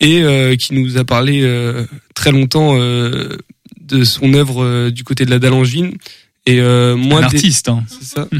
et 0.00 0.22
euh, 0.22 0.56
qui 0.56 0.74
nous 0.74 0.96
a 0.98 1.04
parlé 1.04 1.40
euh, 1.42 1.84
très 2.14 2.30
longtemps 2.32 2.76
euh, 2.76 3.36
de 3.80 4.04
son 4.04 4.34
œuvre 4.34 4.62
euh, 4.64 4.90
du 4.90 5.04
côté 5.04 5.24
de 5.24 5.30
la 5.30 5.38
dalle 5.38 5.54
angevine. 5.54 5.92
Et 6.46 6.60
euh, 6.60 6.96
moi 6.96 7.18
Un 7.24 7.28
dès- 7.28 7.36
artiste, 7.36 7.68
hein. 7.68 7.84
c'est 7.88 8.04
ça. 8.04 8.28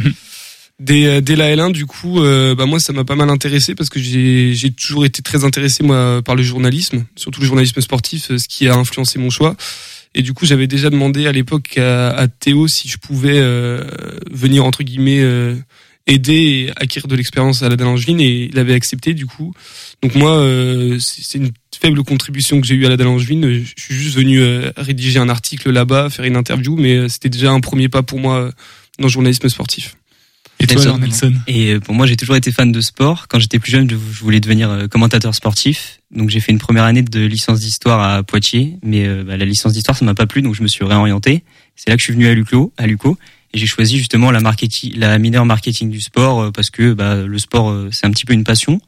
Dès, 0.80 1.06
euh, 1.06 1.20
dès 1.20 1.34
la 1.34 1.52
L1 1.56 1.72
du 1.72 1.86
coup 1.86 2.20
euh, 2.22 2.54
bah 2.54 2.64
moi 2.64 2.78
ça 2.78 2.92
m'a 2.92 3.02
pas 3.02 3.16
mal 3.16 3.28
intéressé 3.30 3.74
parce 3.74 3.90
que 3.90 3.98
j'ai 3.98 4.54
j'ai 4.54 4.70
toujours 4.70 5.04
été 5.04 5.22
très 5.22 5.42
intéressé 5.44 5.82
moi 5.82 6.22
par 6.24 6.36
le 6.36 6.44
journalisme 6.44 7.04
surtout 7.16 7.40
le 7.40 7.48
journalisme 7.48 7.80
sportif 7.80 8.30
euh, 8.30 8.38
ce 8.38 8.46
qui 8.46 8.68
a 8.68 8.76
influencé 8.76 9.18
mon 9.18 9.28
choix. 9.28 9.56
Et 10.14 10.22
du 10.22 10.34
coup 10.34 10.46
j'avais 10.46 10.68
déjà 10.68 10.88
demandé 10.88 11.26
à 11.26 11.32
l'époque 11.32 11.76
à, 11.78 12.10
à 12.10 12.28
Théo 12.28 12.68
si 12.68 12.86
je 12.88 12.96
pouvais 12.96 13.38
euh, 13.40 13.82
venir 14.30 14.64
entre 14.64 14.84
guillemets 14.84 15.18
euh, 15.20 15.56
aider 16.08 16.32
et 16.32 16.70
acquérir 16.76 17.06
de 17.06 17.14
l'expérience 17.14 17.62
à 17.62 17.68
la 17.68 17.76
Dalle 17.76 17.88
Angevine 17.88 18.20
et 18.20 18.48
il 18.50 18.58
avait 18.58 18.74
accepté 18.74 19.14
du 19.14 19.26
coup 19.26 19.52
donc 20.02 20.14
moi 20.14 20.32
euh, 20.32 20.98
c'est 21.00 21.38
une 21.38 21.50
faible 21.78 22.02
contribution 22.02 22.60
que 22.60 22.66
j'ai 22.66 22.74
eue 22.74 22.86
à 22.86 22.88
la 22.88 22.96
Dalle 22.96 23.08
Angevine 23.08 23.62
je 23.64 23.82
suis 23.82 23.94
juste 23.94 24.16
venu 24.16 24.40
euh, 24.40 24.72
rédiger 24.76 25.18
un 25.18 25.28
article 25.28 25.70
là-bas 25.70 26.10
faire 26.10 26.24
une 26.24 26.36
interview 26.36 26.76
mais 26.76 26.96
euh, 26.96 27.08
c'était 27.08 27.28
déjà 27.28 27.52
un 27.52 27.60
premier 27.60 27.88
pas 27.88 28.02
pour 28.02 28.18
moi 28.18 28.36
euh, 28.36 28.50
dans 28.98 29.06
le 29.06 29.12
journalisme 29.12 29.48
sportif 29.48 29.94
Et 30.58 30.66
toi, 30.66 30.82
alors, 30.82 30.98
Nelson 30.98 31.34
Et 31.46 31.78
pour 31.78 31.94
moi, 31.94 32.04
j'ai 32.06 32.16
toujours 32.16 32.34
été 32.34 32.50
fan 32.50 32.72
de 32.72 32.80
sport. 32.80 33.28
Quand 33.28 33.38
j'étais 33.38 33.60
plus 33.60 33.70
jeune, 33.70 33.88
je 33.88 33.96
voulais 34.24 34.40
devenir 34.40 34.88
commentateur 34.90 35.32
sportif. 35.32 36.00
Donc 36.10 36.30
j'ai 36.30 36.40
fait 36.40 36.52
une 36.52 36.58
première 36.58 36.84
année 36.84 37.02
de 37.02 37.20
licence 37.20 37.60
d'histoire 37.60 38.00
à 38.00 38.22
Poitiers, 38.22 38.78
mais 38.82 39.06
euh, 39.06 39.24
bah, 39.24 39.36
la 39.36 39.44
licence 39.44 39.74
d'histoire 39.74 39.96
ça 39.96 40.04
m'a 40.04 40.14
pas 40.14 40.26
plu, 40.26 40.40
donc 40.40 40.54
je 40.54 40.62
me 40.62 40.68
suis 40.68 40.84
réorienté. 40.84 41.44
C'est 41.76 41.90
là 41.90 41.96
que 41.96 42.00
je 42.00 42.04
suis 42.04 42.14
venu 42.14 42.26
à 42.26 42.34
Luco, 42.34 42.72
à 42.78 42.86
Luco, 42.86 43.18
et 43.52 43.58
j'ai 43.58 43.66
choisi 43.66 43.98
justement 43.98 44.30
la 44.30 44.40
marketing, 44.40 44.92
la 44.96 45.18
mineure 45.18 45.46
marketing 45.46 45.90
du 45.90 46.00
sport 46.00 46.40
euh, 46.40 46.50
parce 46.50 46.70
que 46.70 46.92
bah, 46.92 47.16
le 47.16 47.38
sport 47.38 47.70
euh, 47.70 47.88
c'est 47.92 48.06
un 48.06 48.10
petit 48.10 48.24
peu 48.24 48.34
une 48.34 48.44
passion. 48.44 48.80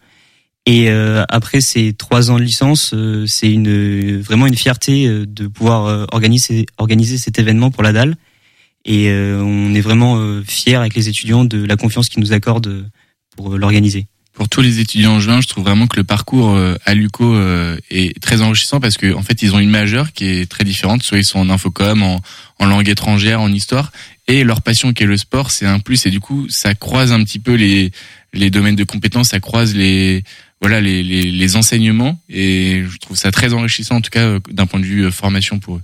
Et 0.66 0.90
euh, 0.90 1.24
après 1.30 1.62
ces 1.62 1.94
trois 1.94 2.30
ans 2.30 2.38
de 2.38 2.42
licence, 2.44 2.92
euh, 2.92 3.24
c'est 3.26 3.50
une 3.50 4.20
vraiment 4.20 4.46
une 4.46 4.56
fierté 4.56 5.06
euh, 5.06 5.24
de 5.26 5.46
pouvoir 5.46 5.86
euh, 5.86 6.04
organiser 6.12 6.66
organiser 6.76 7.16
cet 7.16 7.38
événement 7.38 7.70
pour 7.70 7.82
la 7.82 7.92
dalle. 7.92 8.16
Et 8.84 9.08
euh, 9.08 9.42
on 9.42 9.74
est 9.74 9.80
vraiment 9.80 10.16
euh, 10.18 10.42
fiers 10.46 10.74
avec 10.76 10.94
les 10.94 11.08
étudiants 11.08 11.44
de 11.44 11.64
la 11.64 11.76
confiance 11.76 12.08
qu'ils 12.08 12.20
nous 12.22 12.32
accordent 12.32 12.66
euh, 12.66 12.84
pour 13.36 13.54
euh, 13.54 13.58
l'organiser. 13.58 14.06
pour 14.34 14.48
tous 14.48 14.60
les 14.62 14.80
étudiants 14.80 15.14
en 15.16 15.20
juin, 15.20 15.40
je 15.40 15.48
trouve 15.48 15.64
vraiment 15.64 15.86
que 15.86 15.96
le 15.96 16.04
parcours 16.04 16.50
euh, 16.50 16.76
à 16.86 16.94
l'UCO 16.94 17.34
euh, 17.34 17.76
est 17.90 18.18
très 18.20 18.40
enrichissant 18.42 18.80
parce 18.80 18.96
que 18.96 19.12
en 19.14 19.22
fait 19.22 19.42
ils 19.42 19.54
ont 19.54 19.58
une 19.58 19.70
majeure 19.70 20.12
qui 20.12 20.26
est 20.26 20.50
très 20.50 20.64
différente. 20.64 21.02
Soit 21.02 21.18
ils 21.18 21.24
sont 21.24 21.38
en 21.40 21.50
infocom, 21.50 22.02
en, 22.02 22.20
en 22.58 22.66
langue 22.66 22.88
étrangère, 22.88 23.40
en 23.40 23.50
histoire, 23.52 23.92
et 24.30 24.44
leur 24.44 24.62
passion 24.62 24.92
qui 24.92 25.02
est 25.02 25.06
le 25.06 25.16
sport, 25.16 25.50
c'est 25.50 25.66
un 25.66 25.80
plus. 25.80 26.06
Et 26.06 26.10
du 26.10 26.20
coup, 26.20 26.48
ça 26.48 26.74
croise 26.74 27.10
un 27.12 27.22
petit 27.24 27.40
peu 27.40 27.54
les 27.54 27.90
les 28.32 28.50
domaines 28.50 28.76
de 28.76 28.84
compétences, 28.84 29.30
ça 29.30 29.40
croise 29.40 29.74
les 29.74 30.22
voilà 30.60 30.80
les 30.80 31.02
les, 31.02 31.30
les 31.30 31.56
enseignements, 31.56 32.20
et 32.28 32.84
je 32.88 32.98
trouve 32.98 33.16
ça 33.16 33.30
très 33.32 33.52
enrichissant 33.52 33.96
en 33.96 34.00
tout 34.00 34.10
cas 34.10 34.26
euh, 34.26 34.40
d'un 34.50 34.66
point 34.66 34.78
de 34.78 34.84
vue 34.86 35.04
euh, 35.04 35.10
formation 35.10 35.58
pour 35.58 35.76
eux. 35.76 35.82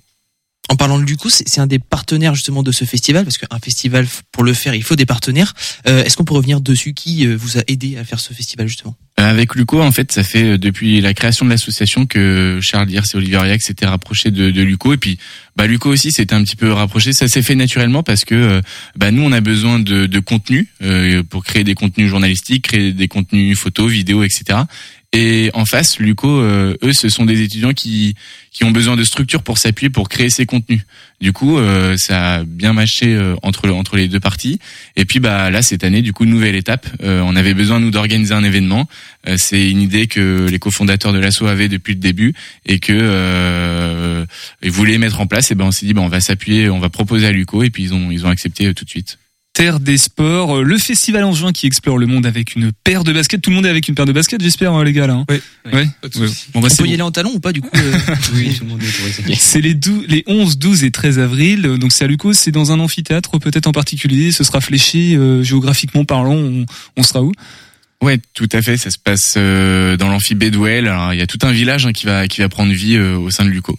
En 0.69 0.77
parlant 0.77 0.99
de 0.99 1.05
Luco, 1.05 1.29
c'est 1.31 1.61
un 1.61 1.67
des 1.67 1.79
partenaires 1.79 2.35
justement 2.35 2.63
de 2.63 2.73
ce 2.73 2.85
festival, 2.85 3.25
parce 3.25 3.39
qu'un 3.39 3.59
festival, 3.61 4.07
pour 4.33 4.43
le 4.43 4.53
faire, 4.53 4.75
il 4.75 4.83
faut 4.83 4.97
des 4.97 5.07
partenaires. 5.07 5.55
Euh, 5.89 6.03
Est-ce 6.05 6.17
qu'on 6.17 6.25
peut 6.25 6.35
revenir 6.35 6.61
dessus? 6.61 6.93
Qui 6.93 7.27
euh, 7.27 7.37
vous 7.37 7.59
a 7.59 7.63
aidé 7.69 7.97
à 7.97 8.05
faire 8.05 8.19
ce 8.19 8.33
festival 8.33 8.67
justement? 8.67 8.97
Avec 9.19 9.55
Luco, 9.55 9.81
en 9.81 9.93
fait, 9.93 10.13
ça 10.13 10.23
fait 10.23 10.45
euh, 10.45 10.59
depuis 10.59 11.01
la 11.01 11.15
création 11.15 11.47
de 11.47 11.51
l'association 11.51 12.05
que 12.05 12.59
Charles 12.61 12.87
Diers 12.87 13.01
et 13.01 13.17
Olivier 13.17 13.39
Riac 13.39 13.63
s'étaient 13.63 13.87
rapprochés 13.87 14.31
de, 14.31 14.51
de 14.51 14.63
Luco. 14.63 14.93
Et 14.93 14.99
puis, 14.99 15.19
bah, 15.57 15.67
Luco 15.67 15.89
aussi 15.89 16.13
s'était 16.13 16.35
un 16.35 16.45
petit 16.45 16.55
peu 16.55 16.71
rapproché. 16.71 17.15
Ça 17.15 17.27
s'est 17.27 17.41
fait 17.41 17.55
naturellement 17.55 18.03
parce 18.03 18.27
que 18.27 18.35
euh, 18.35 18.61
bah, 18.95 19.11
nous, 19.11 19.23
on 19.23 19.33
a 19.33 19.41
besoin 19.41 19.79
de, 19.79 20.05
de 20.05 20.19
contenu 20.21 20.69
euh, 20.83 21.23
pour 21.23 21.45
créer 21.45 21.65
des 21.65 21.75
contenus 21.75 22.11
journalistiques, 22.11 22.69
créer 22.69 22.93
des 22.93 23.09
contenus 23.09 23.59
photos, 23.59 23.91
vidéos, 23.91 24.23
etc. 24.23 24.59
Et 25.15 25.51
en 25.55 25.65
face, 25.65 25.99
Luco, 25.99 26.29
euh, 26.29 26.77
eux, 26.83 26.93
ce 26.93 27.09
sont 27.09 27.25
des 27.25 27.41
étudiants 27.41 27.73
qui 27.73 28.15
qui 28.57 28.65
ont 28.65 28.71
besoin 28.71 28.97
de 28.97 29.05
structures 29.05 29.43
pour 29.43 29.59
s'appuyer 29.59 29.91
pour 29.91 30.09
créer 30.09 30.31
ces 30.31 30.47
contenus. 30.47 30.81
Du 31.21 31.33
coup, 31.33 31.59
euh, 31.59 31.99
ça 31.99 32.37
a 32.37 32.45
bien 32.45 32.73
matché 32.73 33.15
euh, 33.15 33.35
entre 33.43 33.69
entre 33.69 33.97
les 33.97 34.09
deux 34.09 34.19
parties. 34.19 34.59
Et 34.97 35.05
puis 35.05 35.21
bah 35.21 35.51
là 35.51 35.61
cette 35.61 35.85
année, 35.85 36.01
du 36.01 36.15
coup, 36.15 36.25
nouvelle 36.25 36.55
étape. 36.55 36.87
Euh, 37.03 37.21
on 37.23 37.37
avait 37.37 37.53
besoin 37.53 37.81
nous 37.81 37.91
d'organiser 37.91 38.33
un 38.33 38.45
événement. 38.45 38.89
Euh, 39.29 39.37
c'est 39.39 39.71
une 39.71 39.81
idée 39.81 40.07
que 40.07 40.47
les 40.49 40.59
cofondateurs 40.59 41.13
de 41.13 41.19
l'asso 41.19 41.43
avaient 41.43 41.69
depuis 41.69 41.95
le 41.95 42.01
début 42.01 42.35
et 42.65 42.79
que 42.79 42.93
euh, 42.93 44.25
ils 44.63 44.71
voulaient 44.71 44.99
mettre 44.99 45.21
en 45.21 45.27
place. 45.27 45.51
Et 45.51 45.55
ben 45.55 45.65
on 45.67 45.71
s'est 45.73 45.87
dit 45.87 45.95
ben 45.95 46.03
on 46.03 46.09
va 46.09 46.21
s'appuyer, 46.21 46.69
on 46.69 46.79
va 46.79 46.89
proposer 46.89 47.27
à 47.27 47.33
Luco 47.33 47.63
et 47.63 47.71
puis 47.71 47.85
ils 47.85 47.95
ont 47.95 48.11
ils 48.11 48.25
ont 48.27 48.29
accepté 48.31 48.67
euh, 48.67 48.75
tout 48.75 48.85
de 48.85 48.91
suite. 48.91 49.19
Terre 49.53 49.81
des 49.81 49.97
sports, 49.97 50.59
euh, 50.59 50.63
le 50.63 50.77
festival 50.77 51.25
en 51.25 51.33
juin 51.33 51.51
qui 51.51 51.67
explore 51.67 51.97
le 51.97 52.07
monde 52.07 52.27
avec 52.27 52.57
une 52.57 52.73
paire 52.85 53.05
de 53.05 53.13
baskets. 53.15 53.41
Tout 53.41 53.49
le 53.49 53.57
monde 53.57 53.65
est 53.65 53.71
avec 53.71 53.89
une 53.89 53.95
paire 53.95 54.05
de 54.05 54.13
baskets, 54.13 54.43
j'espère, 54.43 54.75
hein, 54.75 54.85
les 54.85 54.93
gars 54.93 55.07
là. 55.07 55.15
hein. 55.15 55.25
Oui. 55.31 55.41
Ouais. 55.73 55.89
souci. 56.13 56.49
Bon, 56.53 56.61
bah, 56.61 56.69
On 56.71 56.77
peut 56.77 56.85
y 56.85 56.89
bon. 56.89 56.93
aller 56.93 57.03
en 57.03 57.11
talon 57.11 57.31
ou 57.35 57.41
pas 57.41 57.53
du 57.53 57.63
coup 57.63 57.71
euh 57.75 57.99
Oui, 58.35 58.55
tout 58.55 58.65
le 58.65 58.71
monde 58.71 58.83
est. 58.83 59.35
C'est 59.35 59.63
les, 59.63 59.75
les 60.09 60.25
11, 60.27 60.59
12 60.59 60.85
et 60.85 60.91
13 60.91 61.19
avril. 61.21 61.63
Donc 61.63 61.93
c'est 61.93 62.05
à 62.05 62.07
Lucos, 62.07 62.35
c'est 62.35 62.51
dans 62.51 62.71
un 62.71 62.81
amphithéâtre 62.81 63.39
peut-être 63.39 63.67
en 63.67 63.73
particulier. 63.73 64.31
Ce 64.31 64.45
sera 64.45 64.61
fléché 64.61 65.17
euh, 65.17 65.43
géographiquement 65.43 66.05
parlant. 66.05 66.35
On, 66.35 66.67
on 66.99 67.03
sera 67.03 67.23
où? 67.23 67.33
Ouais, 68.07 68.21
tout 68.35 68.49
à 68.53 68.63
fait. 68.63 68.77
Ça 68.77 68.91
se 68.91 68.99
passe 68.99 69.35
euh, 69.37 69.97
dans 69.97 70.09
l'amphi 70.09 70.35
Bedwell. 70.35 70.87
Alors 70.87 71.13
il 71.13 71.19
y 71.19 71.23
a 71.23 71.27
tout 71.27 71.39
un 71.43 71.53
village 71.53 71.87
hein, 71.87 71.93
qui 71.93 72.07
va 72.07 72.27
qui 72.29 72.41
va 72.41 72.49
prendre 72.49 72.73
vie 72.73 72.97
euh, 72.97 73.17
au 73.19 73.31
sein 73.31 73.45
de 73.45 73.51
Luco. 73.51 73.77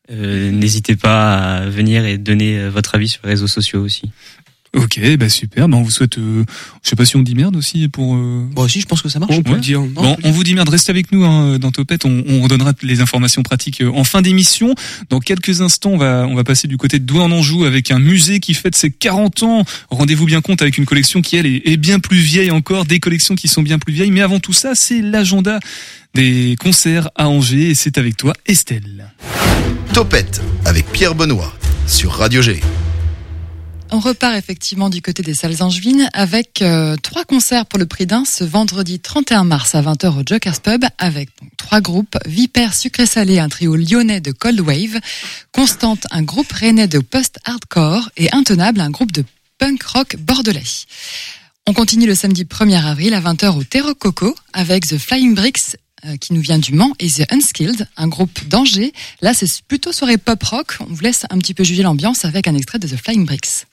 Euh, 0.09 0.49
N'hésitez 0.49 0.95
pas 0.95 1.57
à 1.57 1.69
venir 1.69 2.05
et 2.05 2.17
donner 2.17 2.69
votre 2.69 2.95
avis 2.95 3.09
sur 3.09 3.21
les 3.23 3.29
réseaux 3.29 3.47
sociaux 3.47 3.83
aussi. 3.83 4.09
Ok, 4.75 4.99
bah 5.17 5.29
super. 5.29 5.67
Bah 5.69 5.77
on 5.77 5.81
vous 5.83 5.91
souhaite. 5.91 6.17
Euh, 6.17 6.43
je 6.83 6.89
sais 6.89 6.95
pas 6.95 7.05
si 7.05 7.15
on 7.15 7.21
dit 7.21 7.33
merde 7.33 7.55
aussi 7.55 7.87
pour. 7.87 8.15
Euh... 8.15 8.45
Bon 8.51 8.63
aussi 8.63 8.81
je 8.81 8.85
pense 8.85 9.01
que 9.01 9.09
ça 9.09 9.19
marche. 9.19 9.31
On 9.33 9.41
peut 9.41 9.51
Ouais. 9.51 9.55
le 9.55 9.61
dire. 9.61 9.81
Bon, 9.81 10.17
on 10.23 10.31
vous 10.31 10.43
dit 10.43 10.53
merde. 10.53 10.67
Restez 10.69 10.91
avec 10.91 11.11
nous 11.11 11.23
hein, 11.23 11.57
dans 11.59 11.71
Topette. 11.71 12.03
On, 12.05 12.23
on 12.27 12.41
redonnera 12.41 12.73
les 12.83 12.99
informations 13.01 13.41
pratiques 13.41 13.81
euh, 13.81 13.89
en 13.93 14.03
fin 14.03 14.21
d'émission. 14.21 14.75
Dans 15.09 15.19
quelques 15.19 15.61
instants, 15.61 15.91
on 15.91 15.97
va 15.97 16.25
on 16.29 16.35
va 16.35 16.43
passer 16.43 16.67
du 16.67 16.77
côté 16.77 16.99
de 16.99 17.05
Douai-en-Anjou 17.05 17.63
avec 17.63 17.89
un 17.91 17.99
musée 17.99 18.39
qui 18.39 18.53
fête 18.53 18.75
ses 18.75 18.91
40 18.91 19.43
ans. 19.43 19.63
Rendez-vous 19.89 20.25
bien 20.25 20.41
compte 20.41 20.61
avec 20.61 20.77
une 20.77 20.85
collection 20.85 21.21
qui 21.21 21.37
elle 21.37 21.45
est, 21.45 21.61
est 21.65 21.77
bien 21.77 21.99
plus 21.99 22.17
vieille 22.19 22.51
encore, 22.51 22.85
des 22.85 22.99
collections 22.99 23.35
qui 23.35 23.47
sont 23.47 23.61
bien 23.63 23.79
plus 23.79 23.93
vieilles. 23.93 24.11
Mais 24.11 24.21
avant 24.21 24.39
tout 24.39 24.53
ça, 24.53 24.71
c'est 24.75 25.01
l'agenda 25.01 25.59
des 26.13 26.55
concerts 26.59 27.09
à 27.15 27.27
Angers 27.29 27.69
et 27.69 27.75
c'est 27.75 27.97
avec 27.97 28.17
toi, 28.17 28.33
Estelle. 28.45 29.11
Topette 29.93 30.41
avec 30.65 30.85
Pierre 30.91 31.15
Benoît 31.15 31.53
sur 31.87 32.11
Radio 32.11 32.41
G. 32.41 32.59
On 33.95 33.99
repart 33.99 34.35
effectivement 34.35 34.89
du 34.89 35.01
côté 35.01 35.23
des 35.23 35.33
salles 35.33 35.63
angevines 35.63 36.09
avec 36.11 36.61
euh, 36.61 36.97
trois 37.01 37.23
concerts 37.23 37.65
pour 37.65 37.79
le 37.79 37.85
prix 37.85 38.05
d'un 38.05 38.25
ce 38.25 38.43
vendredi 38.43 38.99
31 38.99 39.45
mars 39.45 39.73
à 39.73 39.81
20h 39.81 40.19
au 40.19 40.23
Joker's 40.25 40.59
Pub 40.59 40.83
avec 40.97 41.29
trois 41.55 41.79
groupes 41.79 42.17
Vipère 42.25 42.73
Sucré 42.73 43.05
Salé, 43.05 43.39
un 43.39 43.47
trio 43.47 43.77
lyonnais 43.77 44.19
de 44.19 44.33
Cold 44.33 44.59
Wave, 44.59 44.99
Constante, 45.53 46.07
un 46.11 46.23
groupe 46.23 46.51
rennais 46.51 46.89
de 46.89 46.99
post-hardcore 46.99 48.09
et 48.17 48.29
Intenable, 48.33 48.81
un 48.81 48.89
groupe 48.89 49.13
de 49.13 49.23
punk 49.59 49.81
rock 49.83 50.17
bordelais. 50.17 50.63
On 51.65 51.71
continue 51.71 52.05
le 52.05 52.15
samedi 52.15 52.43
1er 52.43 52.83
avril 52.83 53.13
à 53.13 53.21
20h 53.21 53.57
au 53.57 53.63
Terro 53.63 53.95
Coco 53.95 54.35
avec 54.51 54.85
The 54.85 54.97
Flying 54.97 55.35
Bricks 55.35 55.77
euh, 56.05 56.17
qui 56.17 56.33
nous 56.33 56.41
vient 56.41 56.59
du 56.59 56.73
Mans 56.73 56.91
et 56.99 57.09
The 57.09 57.31
Unskilled, 57.31 57.87
un 57.95 58.09
groupe 58.09 58.45
d'Angers. 58.49 58.91
Là, 59.21 59.33
c'est 59.33 59.49
plutôt 59.61 59.93
soirée 59.93 60.17
pop 60.17 60.43
rock. 60.43 60.75
On 60.81 60.93
vous 60.93 61.01
laisse 61.01 61.23
un 61.29 61.37
petit 61.37 61.53
peu 61.53 61.63
juger 61.63 61.83
l'ambiance 61.83 62.25
avec 62.25 62.49
un 62.49 62.55
extrait 62.55 62.77
de 62.77 62.89
The 62.89 62.97
Flying 62.97 63.25
Bricks. 63.25 63.65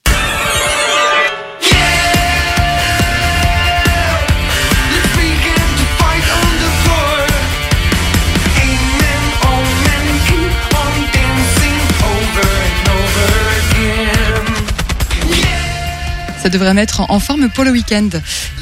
Devrait 16.53 16.75
mettre 16.75 17.11
en 17.11 17.19
forme 17.19 17.49
pour 17.49 17.65
le 17.65 17.71
week-end. 17.71 18.11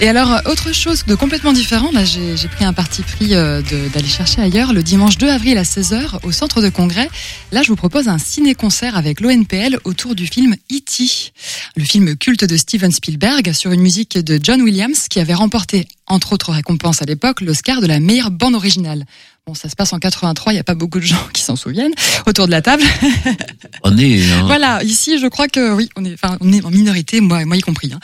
Et 0.00 0.08
alors, 0.08 0.40
autre 0.46 0.72
chose 0.72 1.04
de 1.04 1.14
complètement 1.14 1.52
différent, 1.52 1.90
là 1.92 2.04
j'ai 2.04 2.48
pris 2.48 2.64
un 2.64 2.72
parti 2.72 3.02
pris 3.02 3.34
euh, 3.34 3.60
d'aller 3.92 4.08
chercher 4.08 4.40
ailleurs, 4.40 4.72
le 4.72 4.82
dimanche 4.82 5.18
2 5.18 5.28
avril 5.28 5.58
à 5.58 5.64
16h 5.64 6.20
au 6.22 6.32
centre 6.32 6.62
de 6.62 6.68
congrès. 6.68 7.08
Là, 7.52 7.62
je 7.62 7.68
vous 7.68 7.76
propose 7.76 8.08
un 8.08 8.18
ciné-concert 8.18 8.96
avec 8.96 9.20
l'ONPL 9.20 9.78
autour 9.84 10.14
du 10.14 10.26
film 10.26 10.54
E.T., 10.72 11.32
le 11.76 11.84
film 11.84 12.16
culte 12.16 12.44
de 12.44 12.56
Steven 12.56 12.92
Spielberg 12.92 13.52
sur 13.52 13.72
une 13.72 13.80
musique 13.80 14.16
de 14.16 14.38
John 14.42 14.62
Williams 14.62 15.08
qui 15.08 15.18
avait 15.20 15.34
remporté, 15.34 15.88
entre 16.06 16.32
autres 16.32 16.52
récompenses 16.52 17.02
à 17.02 17.04
l'époque, 17.04 17.40
l'Oscar 17.40 17.80
de 17.80 17.86
la 17.86 17.98
meilleure 18.00 18.30
bande 18.30 18.54
originale. 18.54 19.04
Bon, 19.50 19.54
ça 19.56 19.68
se 19.68 19.74
passe 19.74 19.92
en 19.92 19.98
83, 19.98 20.52
il 20.52 20.56
n'y 20.56 20.60
a 20.60 20.62
pas 20.62 20.76
beaucoup 20.76 21.00
de 21.00 21.04
gens 21.04 21.26
qui 21.32 21.42
s'en 21.42 21.56
souviennent 21.56 21.90
autour 22.24 22.46
de 22.46 22.52
la 22.52 22.62
table. 22.62 22.84
On 23.82 23.98
est, 23.98 24.22
hein. 24.30 24.44
Voilà, 24.46 24.80
ici 24.84 25.18
je 25.18 25.26
crois 25.26 25.48
que 25.48 25.72
oui, 25.72 25.88
on 25.96 26.04
est, 26.04 26.14
enfin, 26.14 26.36
on 26.40 26.52
est 26.52 26.64
en 26.64 26.70
minorité, 26.70 27.20
moi, 27.20 27.44
moi 27.46 27.56
y 27.56 27.60
compris. 27.60 27.90
hein. 27.92 27.98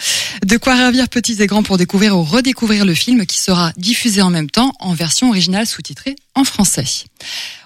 De 0.44 0.56
quoi 0.56 0.74
ravir 0.74 1.08
petits 1.08 1.40
et 1.40 1.46
grands 1.46 1.62
pour 1.62 1.78
découvrir 1.78 2.16
ou 2.18 2.24
redécouvrir 2.24 2.84
le 2.84 2.94
film 2.94 3.26
qui 3.26 3.38
sera 3.38 3.72
diffusé 3.76 4.22
en 4.22 4.30
même 4.30 4.50
temps 4.50 4.72
en 4.80 4.92
version 4.92 5.28
originale 5.28 5.68
sous-titrée 5.68 6.16
en 6.36 6.44
français. 6.44 6.84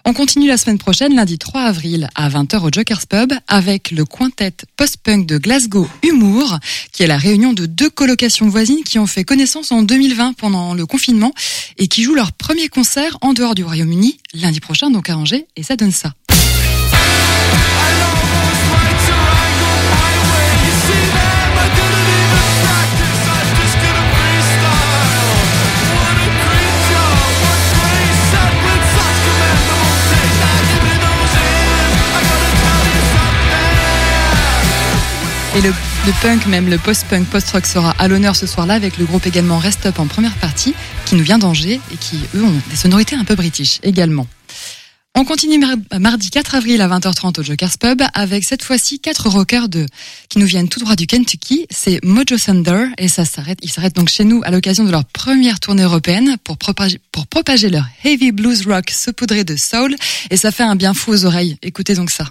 On 0.07 0.15
continue 0.15 0.49
la 0.49 0.57
semaine 0.57 0.79
prochaine, 0.79 1.15
lundi 1.15 1.37
3 1.37 1.61
avril 1.61 2.09
à 2.15 2.31
20h 2.31 2.61
au 2.63 2.71
Joker's 2.73 3.05
Pub 3.05 3.33
avec 3.49 3.91
le 3.91 4.07
quintet 4.07 4.55
post-punk 4.77 5.27
de 5.27 5.37
Glasgow 5.37 5.87
Humour, 6.03 6.59
qui 6.93 7.03
est 7.03 7.07
la 7.07 7.19
réunion 7.19 7.53
de 7.53 7.67
deux 7.67 7.91
colocations 7.91 8.49
voisines 8.49 8.83
qui 8.83 8.99
ont 8.99 9.07
fait 9.07 9.25
connaissance 9.25 9.73
en 9.73 9.83
2020 9.83 10.33
pendant 10.35 10.73
le 10.73 10.87
confinement 10.87 11.33
et 11.77 11.89
qui 11.89 12.03
jouent 12.03 12.15
leur 12.15 12.33
premier 12.33 12.69
concert 12.69 13.19
en 13.21 13.35
dehors 13.35 13.55
du 13.55 13.63
Royaume-Uni 13.63 14.19
lundi 14.35 14.61
prochain, 14.61 14.91
donc 14.91 15.11
à 15.11 15.19
Angers, 15.19 15.47
et 15.57 15.63
ça 15.63 15.77
donne 15.77 15.93
ça. 15.93 16.13
Et 35.57 35.61
le, 35.63 35.73
punk, 36.23 36.47
même 36.47 36.69
le 36.71 36.79
post-punk, 36.79 37.27
post-rock 37.27 37.67
sera 37.67 37.91
à 37.99 38.07
l'honneur 38.09 38.37
ce 38.37 38.47
soir-là 38.47 38.75
avec 38.75 38.99
le 38.99 39.05
groupe 39.05 39.27
également 39.27 39.59
Rest 39.59 39.85
Up 39.85 39.99
en 39.99 40.07
première 40.07 40.35
partie, 40.37 40.75
qui 41.07 41.17
nous 41.17 41.25
vient 41.25 41.39
d'Angers 41.39 41.81
et 41.93 41.97
qui, 41.97 42.21
eux, 42.37 42.45
ont 42.45 42.61
des 42.71 42.77
sonorités 42.77 43.17
un 43.17 43.25
peu 43.25 43.35
british 43.35 43.81
également. 43.83 44.27
On 45.17 45.25
continue 45.25 45.59
mar- 45.59 45.75
mardi 45.99 46.31
4 46.31 46.55
avril 46.55 46.81
à 46.81 46.87
20h30 46.87 47.41
au 47.41 47.43
Joker's 47.43 47.77
Pub 47.77 48.01
avec 48.15 48.45
cette 48.45 48.63
fois-ci 48.63 49.01
quatre 49.01 49.29
rockers 49.29 49.69
de, 49.69 49.87
qui 50.29 50.39
nous 50.39 50.47
viennent 50.47 50.69
tout 50.69 50.79
droit 50.79 50.95
du 50.95 51.09
Kentucky. 51.09 51.67
C'est 51.69 51.99
Mojo 52.05 52.39
Thunder 52.39 52.85
et 52.97 53.09
ça 53.09 53.25
s'arrête, 53.25 53.59
ils 53.63 53.71
s'arrêtent 53.73 53.97
donc 53.97 54.09
chez 54.09 54.23
nous 54.23 54.41
à 54.45 54.53
l'occasion 54.53 54.85
de 54.85 54.93
leur 54.93 55.05
première 55.05 55.59
tournée 55.59 55.83
européenne 55.83 56.37
pour 56.45 56.59
propager, 56.59 57.01
pour 57.11 57.27
propager 57.27 57.71
leur 57.71 57.85
heavy 58.05 58.31
blues 58.31 58.65
rock 58.69 58.89
saupoudré 58.91 59.43
de 59.43 59.57
soul 59.57 59.97
et 60.31 60.37
ça 60.37 60.53
fait 60.53 60.63
un 60.63 60.77
bien 60.77 60.95
fou 60.95 61.11
aux 61.11 61.25
oreilles. 61.25 61.57
Écoutez 61.63 61.95
donc 61.95 62.13
ça. 62.13 62.27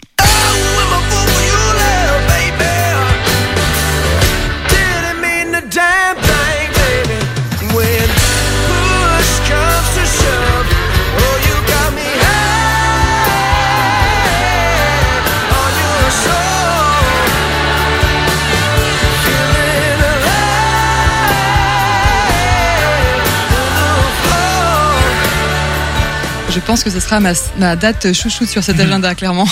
Pense 26.70 26.84
que 26.84 26.92
ce 26.92 27.00
sera 27.00 27.20
ma, 27.20 27.34
ma 27.58 27.76
date 27.76 28.14
chouchoute 28.14 28.48
sur 28.48 28.64
cet 28.64 28.80
agenda, 28.80 29.16
clairement. 29.16 29.48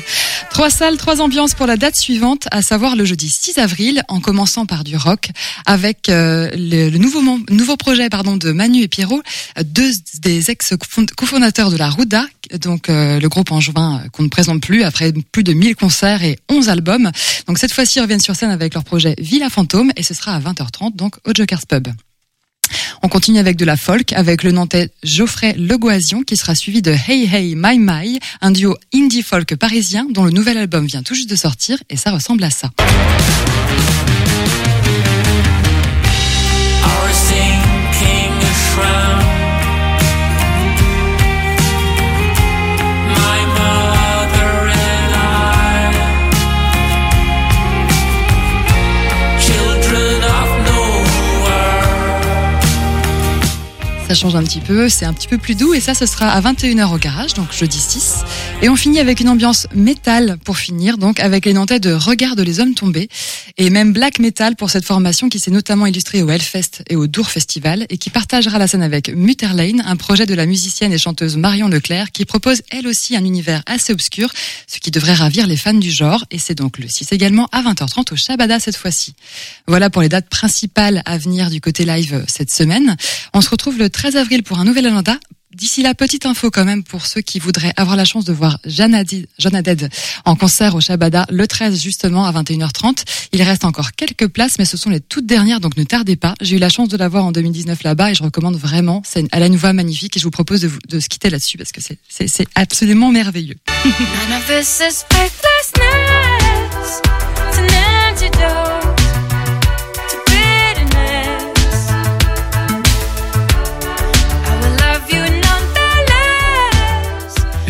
trois 0.50 0.70
salles, 0.70 0.96
trois 0.96 1.20
ambiances 1.20 1.52
pour 1.52 1.66
la 1.66 1.76
date 1.76 1.96
suivante, 1.96 2.48
à 2.50 2.62
savoir 2.62 2.96
le 2.96 3.04
jeudi 3.04 3.28
6 3.28 3.58
avril, 3.58 4.02
en 4.08 4.20
commençant 4.20 4.64
par 4.64 4.82
du 4.82 4.96
rock, 4.96 5.28
avec 5.66 6.08
euh, 6.08 6.48
le, 6.54 6.88
le 6.88 6.96
nouveau, 6.96 7.20
nouveau 7.50 7.76
projet 7.76 8.08
pardon, 8.08 8.38
de 8.38 8.52
Manu 8.52 8.80
et 8.80 8.88
Pierrot, 8.88 9.20
deux 9.62 9.90
des 10.22 10.50
ex-cofondateurs 10.50 11.70
de 11.70 11.76
la 11.76 11.90
Rouda, 11.90 12.24
donc 12.58 12.88
euh, 12.88 13.20
le 13.20 13.28
groupe 13.28 13.52
angevin 13.52 14.00
euh, 14.02 14.08
qu'on 14.08 14.22
ne 14.22 14.28
présente 14.28 14.62
plus 14.62 14.82
après 14.82 15.12
plus 15.30 15.44
de 15.44 15.52
1000 15.52 15.76
concerts 15.76 16.24
et 16.24 16.38
11 16.48 16.70
albums. 16.70 17.10
Donc 17.48 17.58
cette 17.58 17.74
fois-ci, 17.74 17.98
ils 17.98 18.02
reviennent 18.02 18.18
sur 18.18 18.34
scène 18.34 18.50
avec 18.50 18.72
leur 18.72 18.84
projet 18.84 19.14
Villa 19.18 19.50
Fantôme 19.50 19.92
et 19.96 20.02
ce 20.02 20.14
sera 20.14 20.34
à 20.34 20.40
20h30, 20.40 20.96
donc 20.96 21.16
au 21.26 21.34
Joker's 21.34 21.66
Pub. 21.66 21.88
On 23.02 23.08
continue 23.08 23.38
avec 23.38 23.56
de 23.56 23.64
la 23.64 23.76
folk, 23.76 24.12
avec 24.12 24.42
le 24.42 24.52
nantais 24.52 24.90
Geoffrey 25.02 25.54
Legoision, 25.56 26.22
qui 26.22 26.36
sera 26.36 26.54
suivi 26.54 26.82
de 26.82 26.92
Hey 26.92 27.28
Hey 27.32 27.54
My 27.56 27.78
My, 27.78 28.18
un 28.40 28.50
duo 28.50 28.76
indie 28.94 29.22
folk 29.22 29.54
parisien 29.56 30.06
dont 30.10 30.24
le 30.24 30.30
nouvel 30.30 30.58
album 30.58 30.86
vient 30.86 31.02
tout 31.02 31.14
juste 31.14 31.30
de 31.30 31.36
sortir, 31.36 31.82
et 31.90 31.96
ça 31.96 32.10
ressemble 32.10 32.44
à 32.44 32.50
ça. 32.50 32.70
Ça 54.12 54.18
change 54.18 54.34
un 54.34 54.44
petit 54.44 54.60
peu, 54.60 54.90
c'est 54.90 55.06
un 55.06 55.14
petit 55.14 55.26
peu 55.26 55.38
plus 55.38 55.54
doux, 55.54 55.72
et 55.72 55.80
ça, 55.80 55.94
ce 55.94 56.04
sera 56.04 56.28
à 56.28 56.38
21h 56.42 56.92
au 56.92 56.98
garage, 56.98 57.32
donc 57.32 57.50
jeudi 57.50 57.78
6. 57.78 58.16
Et 58.60 58.68
on 58.68 58.76
finit 58.76 59.00
avec 59.00 59.20
une 59.20 59.30
ambiance 59.30 59.66
métal 59.74 60.36
pour 60.44 60.58
finir, 60.58 60.98
donc 60.98 61.18
avec 61.18 61.46
les 61.46 61.54
Nantais 61.54 61.80
de 61.80 61.94
Regarde 61.94 62.38
les 62.40 62.60
hommes 62.60 62.74
tombés, 62.74 63.08
et 63.56 63.70
même 63.70 63.94
black 63.94 64.18
metal 64.18 64.54
pour 64.54 64.68
cette 64.68 64.84
formation 64.84 65.30
qui 65.30 65.38
s'est 65.38 65.50
notamment 65.50 65.86
illustrée 65.86 66.22
au 66.22 66.28
Hellfest 66.28 66.82
et 66.90 66.96
au 66.96 67.06
Dour 67.06 67.30
Festival, 67.30 67.86
et 67.88 67.96
qui 67.96 68.10
partagera 68.10 68.58
la 68.58 68.66
scène 68.66 68.82
avec 68.82 69.08
Mutterlane, 69.08 69.82
un 69.86 69.96
projet 69.96 70.26
de 70.26 70.34
la 70.34 70.44
musicienne 70.44 70.92
et 70.92 70.98
chanteuse 70.98 71.38
Marion 71.38 71.68
Leclerc, 71.68 72.12
qui 72.12 72.26
propose 72.26 72.60
elle 72.70 72.86
aussi 72.88 73.16
un 73.16 73.24
univers 73.24 73.62
assez 73.64 73.94
obscur, 73.94 74.30
ce 74.66 74.78
qui 74.78 74.90
devrait 74.90 75.14
ravir 75.14 75.46
les 75.46 75.56
fans 75.56 75.72
du 75.72 75.90
genre, 75.90 76.26
et 76.30 76.38
c'est 76.38 76.54
donc 76.54 76.76
le 76.76 76.86
6 76.86 77.12
également 77.12 77.48
à 77.50 77.62
20h30 77.62 78.12
au 78.12 78.16
Shabada 78.16 78.60
cette 78.60 78.76
fois-ci. 78.76 79.14
Voilà 79.66 79.88
pour 79.88 80.02
les 80.02 80.10
dates 80.10 80.28
principales 80.28 81.00
à 81.06 81.16
venir 81.16 81.48
du 81.48 81.62
côté 81.62 81.86
live 81.86 82.26
cette 82.28 82.52
semaine. 82.52 82.94
On 83.32 83.40
se 83.40 83.48
retrouve 83.48 83.78
le 83.78 83.88
13 83.88 84.01
avril 84.16 84.42
pour 84.42 84.58
un 84.58 84.64
nouvel 84.64 84.86
agenda. 84.86 85.16
D'ici 85.54 85.82
là, 85.82 85.94
petite 85.94 86.24
info 86.24 86.50
quand 86.50 86.64
même 86.64 86.82
pour 86.82 87.04
ceux 87.04 87.20
qui 87.20 87.38
voudraient 87.38 87.74
avoir 87.76 87.94
la 87.94 88.06
chance 88.06 88.24
de 88.24 88.32
voir 88.32 88.58
Janadi- 88.66 89.26
Janaded 89.38 89.90
en 90.24 90.34
concert 90.34 90.74
au 90.74 90.80
Shabada 90.80 91.26
le 91.28 91.46
13 91.46 91.78
justement 91.78 92.24
à 92.24 92.32
21h30. 92.32 93.04
Il 93.32 93.42
reste 93.42 93.66
encore 93.66 93.92
quelques 93.92 94.28
places, 94.28 94.58
mais 94.58 94.64
ce 94.64 94.78
sont 94.78 94.88
les 94.88 95.00
toutes 95.00 95.26
dernières, 95.26 95.60
donc 95.60 95.76
ne 95.76 95.84
tardez 95.84 96.16
pas. 96.16 96.34
J'ai 96.40 96.56
eu 96.56 96.58
la 96.58 96.70
chance 96.70 96.88
de 96.88 96.96
la 96.96 97.08
voir 97.08 97.26
en 97.26 97.32
2019 97.32 97.82
là-bas 97.82 98.10
et 98.12 98.14
je 98.14 98.22
recommande 98.22 98.56
vraiment. 98.56 99.02
C'est, 99.04 99.26
elle 99.30 99.42
a 99.42 99.46
une 99.46 99.56
voix 99.56 99.74
magnifique 99.74 100.16
et 100.16 100.20
je 100.20 100.24
vous 100.24 100.30
propose 100.30 100.62
de, 100.62 100.68
vous- 100.68 100.78
de 100.88 101.00
se 101.00 101.08
quitter 101.10 101.28
là-dessus 101.28 101.58
parce 101.58 101.70
que 101.72 101.82
c'est 102.08 102.46
absolument 102.54 103.10
merveilleux. 103.12 103.56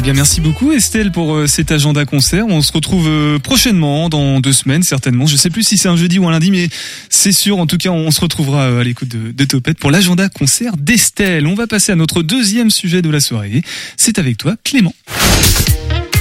Eh 0.02 0.04
bien, 0.04 0.14
merci 0.14 0.40
beaucoup 0.40 0.72
Estelle 0.72 1.12
pour 1.12 1.36
euh, 1.36 1.46
cet 1.46 1.70
agenda 1.70 2.04
concert. 2.04 2.44
On 2.48 2.60
se 2.60 2.72
retrouve 2.72 3.06
euh, 3.06 3.38
prochainement, 3.38 4.08
dans 4.08 4.40
deux 4.40 4.52
semaines 4.52 4.82
certainement. 4.82 5.26
Je 5.26 5.36
sais 5.36 5.48
plus 5.48 5.62
si 5.62 5.78
c'est 5.78 5.88
un 5.88 5.94
jeudi 5.94 6.18
ou 6.18 6.26
un 6.26 6.32
lundi, 6.32 6.50
mais 6.50 6.68
c'est 7.08 7.30
sûr. 7.30 7.58
En 7.58 7.68
tout 7.68 7.78
cas, 7.78 7.90
on 7.90 8.10
se 8.10 8.20
retrouvera 8.20 8.62
euh, 8.62 8.80
à 8.80 8.82
l'écoute 8.82 9.06
de, 9.06 9.30
de 9.30 9.44
Topette 9.44 9.78
pour 9.78 9.92
l'agenda 9.92 10.28
concert 10.28 10.76
d'Estelle. 10.76 11.46
On 11.46 11.54
va 11.54 11.68
passer 11.68 11.92
à 11.92 11.94
notre 11.94 12.24
deuxième 12.24 12.68
sujet 12.68 13.00
de 13.00 13.10
la 13.10 13.20
soirée. 13.20 13.62
C'est 13.96 14.18
avec 14.18 14.38
toi, 14.38 14.56
Clément. 14.64 14.92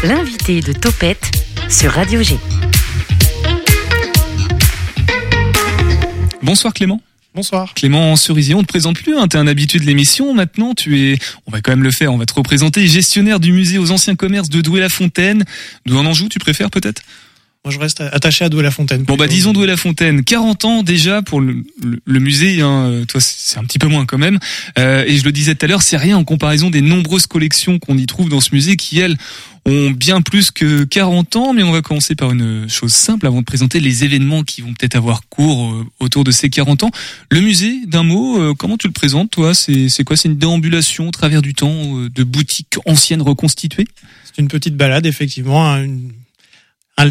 L'invité 0.03 0.61
de 0.61 0.73
Topette 0.73 1.31
sur 1.67 1.91
Radio 1.91 2.21
G. 2.21 2.37
Bonsoir 6.43 6.71
Clément. 6.71 7.01
Bonsoir. 7.33 7.73
Clément 7.75 8.15
Cerisier, 8.17 8.55
on 8.55 8.61
te 8.61 8.67
présente 8.67 8.97
plus, 8.97 9.17
hein, 9.17 9.27
t'es 9.27 9.37
un 9.37 9.47
habitué 9.47 9.79
de 9.79 9.85
l'émission. 9.85 10.33
Maintenant, 10.33 10.73
tu 10.73 10.99
es, 10.99 11.17
on 11.47 11.51
va 11.51 11.61
quand 11.61 11.71
même 11.71 11.83
le 11.83 11.91
faire, 11.91 12.11
on 12.13 12.17
va 12.17 12.25
te 12.25 12.33
représenter, 12.33 12.85
gestionnaire 12.87 13.39
du 13.39 13.53
musée 13.53 13.77
aux 13.77 13.91
anciens 13.91 14.15
commerces 14.15 14.49
de 14.49 14.59
Douai-la-Fontaine. 14.59 15.45
D'où 15.85 15.97
en 15.97 16.05
Anjou, 16.05 16.27
tu 16.27 16.39
préfères 16.39 16.69
peut-être? 16.69 17.01
Moi, 17.63 17.71
je 17.71 17.77
reste 17.79 18.01
attaché 18.01 18.43
à 18.43 18.49
Douai-la-Fontaine. 18.49 19.03
Bon 19.03 19.15
bah 19.15 19.27
disons 19.27 19.53
Douai-la-Fontaine, 19.53 20.23
40 20.23 20.65
ans 20.65 20.81
déjà 20.83 21.21
pour 21.21 21.39
le, 21.41 21.63
le- 21.83 22.01
le 22.03 22.19
musée, 22.19 22.59
hein, 22.61 23.03
toi 23.07 23.21
c'est 23.21 23.59
un 23.59 23.63
petit 23.65 23.77
peu 23.77 23.85
moins 23.87 24.07
quand 24.07 24.17
même. 24.17 24.39
Euh, 24.79 25.05
et 25.07 25.15
je 25.15 25.23
le 25.23 25.31
disais 25.31 25.53
tout 25.53 25.65
à 25.65 25.69
l'heure, 25.69 25.83
c'est 25.83 25.95
rien 25.97 26.17
en 26.17 26.23
comparaison 26.23 26.71
des 26.71 26.81
nombreuses 26.81 27.27
collections 27.27 27.77
qu'on 27.77 27.99
y 27.99 28.07
trouve 28.07 28.29
dans 28.29 28.41
ce 28.41 28.49
musée 28.51 28.77
qui 28.77 28.99
elles 28.99 29.15
ont 29.65 29.91
bien 29.91 30.21
plus 30.21 30.51
que 30.51 30.83
40 30.83 31.35
ans. 31.35 31.53
Mais 31.53 31.63
on 31.63 31.71
va 31.71 31.81
commencer 31.81 32.15
par 32.15 32.31
une 32.31 32.67
chose 32.69 32.93
simple 32.93 33.27
avant 33.27 33.39
de 33.41 33.45
présenter 33.45 33.79
les 33.79 34.03
événements 34.03 34.43
qui 34.43 34.61
vont 34.61 34.73
peut-être 34.73 34.95
avoir 34.95 35.27
cours 35.29 35.71
euh, 35.73 35.85
autour 35.99 36.23
de 36.23 36.31
ces 36.31 36.49
40 36.49 36.83
ans. 36.83 36.91
Le 37.29 37.41
musée, 37.41 37.85
d'un 37.85 38.03
mot, 38.03 38.39
euh, 38.41 38.53
comment 38.53 38.77
tu 38.77 38.87
le 38.87 38.93
présentes 38.93 39.31
toi? 39.31 39.53
C'est 39.53 40.03
quoi? 40.03 40.17
C'est 40.17 40.29
une 40.29 40.37
déambulation 40.37 41.07
au 41.07 41.11
travers 41.11 41.41
du 41.41 41.53
temps 41.53 41.97
euh, 41.97 42.09
de 42.09 42.23
boutiques 42.23 42.75
anciennes 42.85 43.21
reconstituées? 43.21 43.87
C'est 44.25 44.41
une 44.41 44.47
petite 44.47 44.75
balade, 44.77 45.05
effectivement, 45.05 45.65
hein, 45.69 45.83
une, 45.83 46.11
un- 46.97 47.09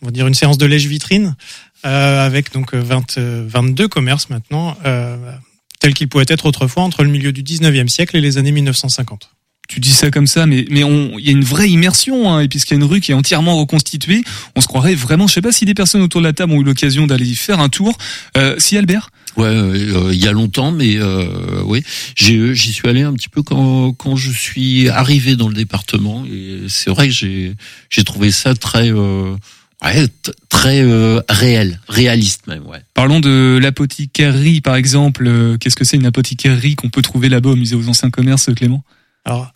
on 0.00 0.06
va 0.06 0.10
dire 0.10 0.26
une 0.26 0.34
séance 0.34 0.58
de 0.58 0.66
lèche-vitrine 0.66 1.36
avec 1.84 2.52
donc 2.52 2.74
20, 2.74 3.18
euh, 3.18 3.44
22 3.48 3.88
commerces 3.88 4.30
maintenant, 4.30 4.76
euh, 4.86 5.32
tels 5.80 5.94
qu'ils 5.94 6.08
pouvaient 6.08 6.24
être 6.28 6.46
autrefois 6.46 6.84
entre 6.84 7.02
le 7.02 7.10
milieu 7.10 7.32
du 7.32 7.42
19e 7.42 7.88
siècle 7.88 8.16
et 8.16 8.20
les 8.20 8.38
années 8.38 8.52
1950. 8.52 9.30
Tu 9.72 9.80
dis 9.80 9.92
ça 9.92 10.10
comme 10.10 10.26
ça, 10.26 10.44
mais 10.44 10.66
mais 10.68 10.84
on, 10.84 11.18
il 11.18 11.24
y 11.24 11.28
a 11.28 11.32
une 11.32 11.44
vraie 11.44 11.70
immersion, 11.70 12.30
hein, 12.30 12.40
et 12.40 12.48
puisqu'il 12.48 12.74
y 12.74 12.76
a 12.76 12.80
une 12.80 12.84
rue 12.84 13.00
qui 13.00 13.12
est 13.12 13.14
entièrement 13.14 13.56
reconstituée, 13.56 14.22
on 14.54 14.60
se 14.60 14.66
croirait 14.66 14.94
vraiment. 14.94 15.26
Je 15.26 15.32
sais 15.32 15.40
pas 15.40 15.52
si 15.52 15.64
des 15.64 15.72
personnes 15.72 16.02
autour 16.02 16.20
de 16.20 16.26
la 16.26 16.34
table 16.34 16.52
ont 16.52 16.60
eu 16.60 16.64
l'occasion 16.64 17.06
d'aller 17.06 17.26
y 17.26 17.36
faire 17.36 17.58
un 17.58 17.70
tour. 17.70 17.96
Euh, 18.36 18.54
si 18.58 18.76
Albert? 18.76 19.10
Ouais, 19.38 19.46
euh, 19.46 20.10
il 20.12 20.22
y 20.22 20.28
a 20.28 20.32
longtemps, 20.32 20.72
mais 20.72 20.96
euh, 20.96 21.62
oui, 21.64 21.82
j'ai 22.16 22.54
j'y 22.54 22.74
suis 22.74 22.86
allé 22.86 23.00
un 23.00 23.14
petit 23.14 23.30
peu 23.30 23.42
quand 23.42 23.94
quand 23.94 24.14
je 24.14 24.30
suis 24.30 24.90
arrivé 24.90 25.36
dans 25.36 25.48
le 25.48 25.54
département 25.54 26.26
et 26.26 26.68
c'est 26.68 26.90
vrai 26.90 27.08
que 27.08 27.14
j'ai 27.14 27.54
j'ai 27.88 28.04
trouvé 28.04 28.30
ça 28.30 28.54
très 28.54 28.92
euh, 28.92 29.34
ouais 29.82 30.06
très 30.50 30.82
euh, 30.82 31.20
réel, 31.28 31.80
réaliste 31.88 32.46
même, 32.46 32.66
ouais. 32.66 32.82
Parlons 32.94 33.20
de 33.20 33.58
l'apothicarie, 33.60 34.60
par 34.60 34.76
exemple. 34.76 35.26
Euh, 35.26 35.56
Qu'est-ce 35.58 35.76
que 35.76 35.84
c'est 35.84 35.96
une 35.96 36.06
apothicarie 36.06 36.76
qu'on 36.76 36.90
peut 36.90 37.02
trouver 37.02 37.28
là-bas 37.28 37.50
au 37.50 37.56
musée 37.56 37.74
aux 37.74 37.88
anciens 37.88 38.10
commerces, 38.10 38.50
Clément? 38.54 38.84
Alors, 39.24 39.52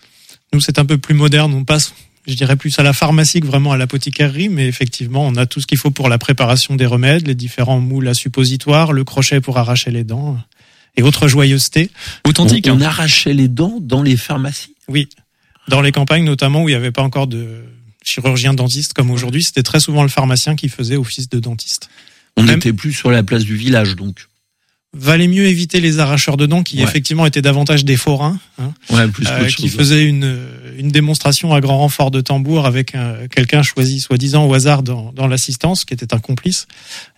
nous, 0.52 0.60
c'est 0.60 0.78
un 0.78 0.84
peu 0.84 0.98
plus 0.98 1.14
moderne. 1.14 1.52
On 1.54 1.64
passe, 1.64 1.94
je 2.26 2.34
dirais, 2.34 2.56
plus 2.56 2.78
à 2.78 2.82
la 2.82 2.92
pharmacie 2.92 3.40
que 3.40 3.46
vraiment 3.46 3.72
à 3.72 3.76
l'apothicarie, 3.76 4.48
mais 4.48 4.66
effectivement, 4.66 5.26
on 5.26 5.36
a 5.36 5.46
tout 5.46 5.60
ce 5.60 5.66
qu'il 5.66 5.78
faut 5.78 5.90
pour 5.90 6.08
la 6.08 6.18
préparation 6.18 6.76
des 6.76 6.86
remèdes, 6.86 7.26
les 7.26 7.34
différents 7.34 7.80
moules 7.80 8.08
à 8.08 8.14
suppositoire, 8.14 8.92
le 8.92 9.04
crochet 9.04 9.40
pour 9.40 9.58
arracher 9.58 9.90
les 9.90 10.04
dents 10.04 10.38
et 10.96 11.02
autres 11.02 11.28
joyeusetés. 11.28 11.90
Authentique. 12.26 12.68
On, 12.70 12.78
on 12.78 12.80
arrachait 12.80 13.34
les 13.34 13.48
dents 13.48 13.78
dans 13.80 14.02
les 14.02 14.16
pharmacies? 14.16 14.74
Oui, 14.88 15.08
dans 15.68 15.80
les 15.80 15.92
campagnes 15.92 16.24
notamment 16.24 16.62
où 16.62 16.68
il 16.68 16.72
n'y 16.72 16.76
avait 16.76 16.92
pas 16.92 17.02
encore 17.02 17.26
de 17.26 17.64
chirurgien 18.04 18.54
dentiste 18.54 18.94
comme 18.94 19.10
aujourd'hui, 19.10 19.42
c'était 19.42 19.64
très 19.64 19.80
souvent 19.80 20.02
le 20.02 20.08
pharmacien 20.08 20.54
qui 20.56 20.68
faisait 20.68 20.96
office 20.96 21.28
de 21.28 21.40
dentiste. 21.40 21.90
On 22.36 22.42
Même- 22.44 22.56
n'était 22.56 22.72
plus 22.72 22.92
sur 22.92 23.10
la 23.10 23.22
place 23.22 23.44
du 23.44 23.56
village, 23.56 23.96
donc. 23.96 24.28
Valait 24.98 25.28
mieux 25.28 25.46
éviter 25.46 25.80
les 25.80 25.98
arracheurs 25.98 26.36
de 26.36 26.46
dents 26.46 26.62
qui 26.62 26.78
Ouais. 26.78 26.84
effectivement 26.84 27.26
étaient 27.26 27.42
davantage 27.42 27.84
des 27.84 27.96
forains, 27.96 28.38
hein, 28.58 28.72
Ouais, 28.90 29.06
plus 29.08 29.26
euh, 29.26 29.46
qui 29.46 29.68
chose. 29.68 29.76
faisaient 29.76 30.04
une, 30.04 30.38
une 30.78 30.88
démonstration 30.88 31.52
à 31.54 31.60
grand 31.60 31.78
renfort 31.78 32.10
de 32.10 32.20
tambour 32.20 32.66
avec 32.66 32.94
un- 32.94 33.28
quelqu'un 33.30 33.62
choisi 33.62 34.00
soi-disant 34.00 34.46
au 34.46 34.54
hasard 34.54 34.82
dans, 34.82 35.12
dans 35.14 35.26
l'assistance, 35.26 35.84
qui 35.84 35.92
était 35.94 36.14
un 36.14 36.18
complice. 36.18 36.66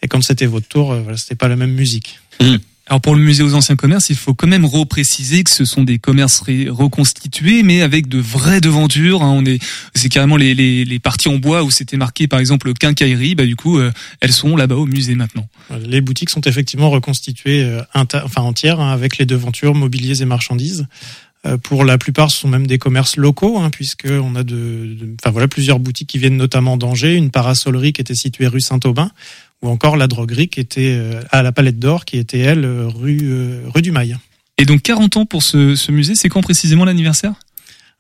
Et 0.02 0.08
quand 0.08 0.22
c'était 0.22 0.46
votre 0.46 0.66
tour, 0.68 0.92
euh, 0.92 1.00
voilà, 1.02 1.16
c'était 1.16 1.34
pas 1.36 1.48
la 1.48 1.56
même 1.56 1.72
musique. 1.72 2.18
Alors 2.88 3.00
pour 3.02 3.14
le 3.14 3.20
musée 3.20 3.42
aux 3.42 3.54
anciens 3.54 3.76
commerces, 3.76 4.08
il 4.08 4.16
faut 4.16 4.32
quand 4.32 4.46
même 4.46 4.64
repréciser 4.64 5.44
que 5.44 5.50
ce 5.50 5.64
sont 5.66 5.82
des 5.82 5.98
commerces 5.98 6.42
reconstitués, 6.68 7.62
mais 7.62 7.82
avec 7.82 8.08
de 8.08 8.18
vraies 8.18 8.60
devantures. 8.62 9.22
hein. 9.22 9.30
On 9.36 9.44
est, 9.44 9.58
c'est 9.94 10.08
carrément 10.08 10.36
les, 10.36 10.54
les, 10.54 10.84
les 10.86 10.98
parties 10.98 11.28
en 11.28 11.36
bois 11.36 11.62
où 11.64 11.70
c'était 11.70 11.98
marqué 11.98 12.28
par 12.28 12.40
exemple 12.40 12.72
quincaillerie. 12.72 13.34
Bah 13.34 13.44
du 13.44 13.56
coup, 13.56 13.78
euh, 13.78 13.92
elles 14.20 14.32
sont 14.32 14.56
là-bas 14.56 14.76
au 14.76 14.86
musée 14.86 15.14
maintenant. 15.16 15.46
Les 15.86 16.00
boutiques 16.00 16.30
sont 16.30 16.40
effectivement 16.40 16.88
reconstituées 16.88 17.62
euh, 17.62 17.82
enfin 17.94 18.40
entières 18.42 18.80
hein, 18.80 18.92
avec 18.92 19.18
les 19.18 19.26
devantures, 19.26 19.74
mobiliers 19.74 20.22
et 20.22 20.24
marchandises. 20.24 20.86
Euh, 21.46 21.56
pour 21.56 21.84
la 21.84 21.98
plupart, 21.98 22.30
ce 22.32 22.40
sont 22.40 22.48
même 22.48 22.66
des 22.66 22.78
commerces 22.78 23.16
locaux, 23.16 23.58
hein, 23.58 23.70
puisque 23.70 24.08
on 24.10 24.34
a 24.34 24.42
de- 24.42 24.96
enfin 25.20 25.30
voilà, 25.30 25.46
plusieurs 25.46 25.78
boutiques 25.78 26.08
qui 26.08 26.18
viennent 26.18 26.36
notamment 26.36 26.76
d'Angers, 26.76 27.14
une 27.14 27.30
parasolerie 27.30 27.92
qui 27.92 28.00
était 28.00 28.16
située 28.16 28.48
rue 28.48 28.60
Saint-Aubin, 28.60 29.12
ou 29.62 29.68
encore 29.68 29.96
la 29.96 30.06
droguerie 30.06 30.48
qui 30.48 30.60
était 30.60 30.94
euh, 30.96 31.20
à 31.30 31.42
la 31.42 31.52
Palette 31.52 31.78
d'Or, 31.78 32.04
qui 32.04 32.16
était 32.18 32.38
elle 32.38 32.64
euh, 32.64 32.86
rue 32.88 33.18
euh, 33.22 33.62
rue 33.66 33.82
du 33.82 33.90
Mail. 33.92 34.18
Et 34.56 34.64
donc 34.64 34.82
40 34.82 35.16
ans 35.18 35.26
pour 35.26 35.42
ce, 35.42 35.74
ce 35.74 35.92
musée, 35.92 36.14
c'est 36.14 36.28
quand 36.28 36.42
précisément 36.42 36.84
l'anniversaire? 36.84 37.32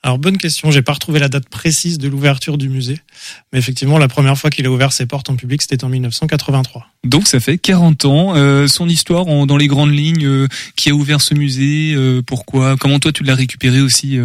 Alors 0.04 0.18
bonne 0.18 0.38
question, 0.38 0.70
j'ai 0.70 0.82
pas 0.82 0.92
retrouvé 0.92 1.18
la 1.18 1.28
date 1.28 1.48
précise 1.48 1.98
de 1.98 2.06
l'ouverture 2.06 2.56
du 2.56 2.68
musée, 2.68 2.98
mais 3.52 3.58
effectivement 3.58 3.98
la 3.98 4.06
première 4.06 4.38
fois 4.38 4.48
qu'il 4.48 4.64
a 4.64 4.70
ouvert 4.70 4.92
ses 4.92 5.06
portes 5.06 5.28
en 5.28 5.34
public 5.34 5.60
c'était 5.60 5.82
en 5.82 5.88
1983. 5.88 6.86
Donc 7.02 7.26
ça 7.26 7.40
fait 7.40 7.58
40 7.58 8.04
ans. 8.04 8.36
Euh, 8.36 8.68
son 8.68 8.88
histoire 8.88 9.26
en- 9.26 9.44
dans 9.44 9.56
les 9.56 9.66
grandes 9.66 9.92
lignes, 9.92 10.24
euh, 10.24 10.46
qui 10.76 10.90
a 10.90 10.94
ouvert 10.94 11.20
ce 11.20 11.34
musée, 11.34 11.94
euh, 11.96 12.22
pourquoi, 12.24 12.76
comment 12.76 13.00
toi 13.00 13.10
tu 13.10 13.24
l'as 13.24 13.34
récupéré 13.34 13.80
aussi 13.80 14.18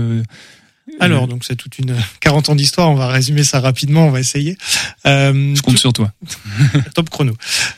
Alors 0.99 1.27
donc 1.27 1.43
c'est 1.45 1.55
toute 1.55 1.79
une 1.79 1.95
40 2.19 2.49
ans 2.49 2.55
d'histoire, 2.55 2.89
on 2.89 2.95
va 2.95 3.07
résumer 3.07 3.43
ça 3.43 3.59
rapidement, 3.59 4.07
on 4.07 4.11
va 4.11 4.19
essayer. 4.19 4.57
Euh, 5.05 5.53
Je 5.55 5.61
compte 5.61 5.77
sur 5.77 5.93
toi. 5.93 6.11
top 6.95 7.09
chrono. 7.09 7.33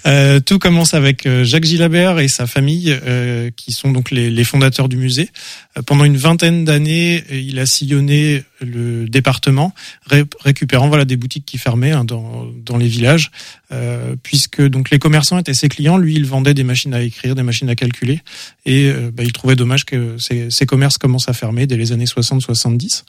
Euh, 0.05 0.39
tout 0.39 0.59
commence 0.59 0.93
avec 0.93 1.25
euh, 1.25 1.43
Jacques 1.43 1.65
Gilabert 1.65 2.19
et 2.19 2.27
sa 2.27 2.47
famille, 2.47 2.97
euh, 3.05 3.49
qui 3.55 3.71
sont 3.71 3.91
donc 3.91 4.11
les, 4.11 4.29
les 4.29 4.43
fondateurs 4.43 4.89
du 4.89 4.97
musée. 4.97 5.29
Euh, 5.77 5.81
pendant 5.81 6.03
une 6.05 6.17
vingtaine 6.17 6.65
d'années, 6.65 7.23
euh, 7.31 7.39
il 7.39 7.59
a 7.59 7.65
sillonné 7.65 8.43
le 8.61 9.07
département, 9.07 9.73
ré- 10.05 10.23
récupérant 10.41 10.87
voilà 10.87 11.05
des 11.05 11.17
boutiques 11.17 11.45
qui 11.45 11.57
fermaient 11.57 11.91
hein, 11.91 12.05
dans, 12.05 12.77
les 12.77 12.87
villages, 12.87 13.31
euh, 13.71 14.15
puisque 14.23 14.61
donc 14.61 14.89
les 14.89 14.99
commerçants 14.99 15.37
étaient 15.37 15.53
ses 15.53 15.69
clients. 15.69 15.97
Lui, 15.97 16.15
il 16.15 16.25
vendait 16.25 16.53
des 16.53 16.63
machines 16.63 16.93
à 16.93 17.01
écrire, 17.01 17.35
des 17.35 17.43
machines 17.43 17.69
à 17.69 17.75
calculer, 17.75 18.21
et 18.65 18.91
bah, 19.13 19.23
il 19.23 19.31
trouvait 19.31 19.55
dommage 19.55 19.85
que 19.85 20.17
ces, 20.17 20.49
ces 20.51 20.65
commerces 20.65 20.97
commencent 20.97 21.29
à 21.29 21.33
fermer 21.33 21.67
dès 21.67 21.77
les 21.77 21.91
années 21.91 22.05
60-70. 22.05 23.03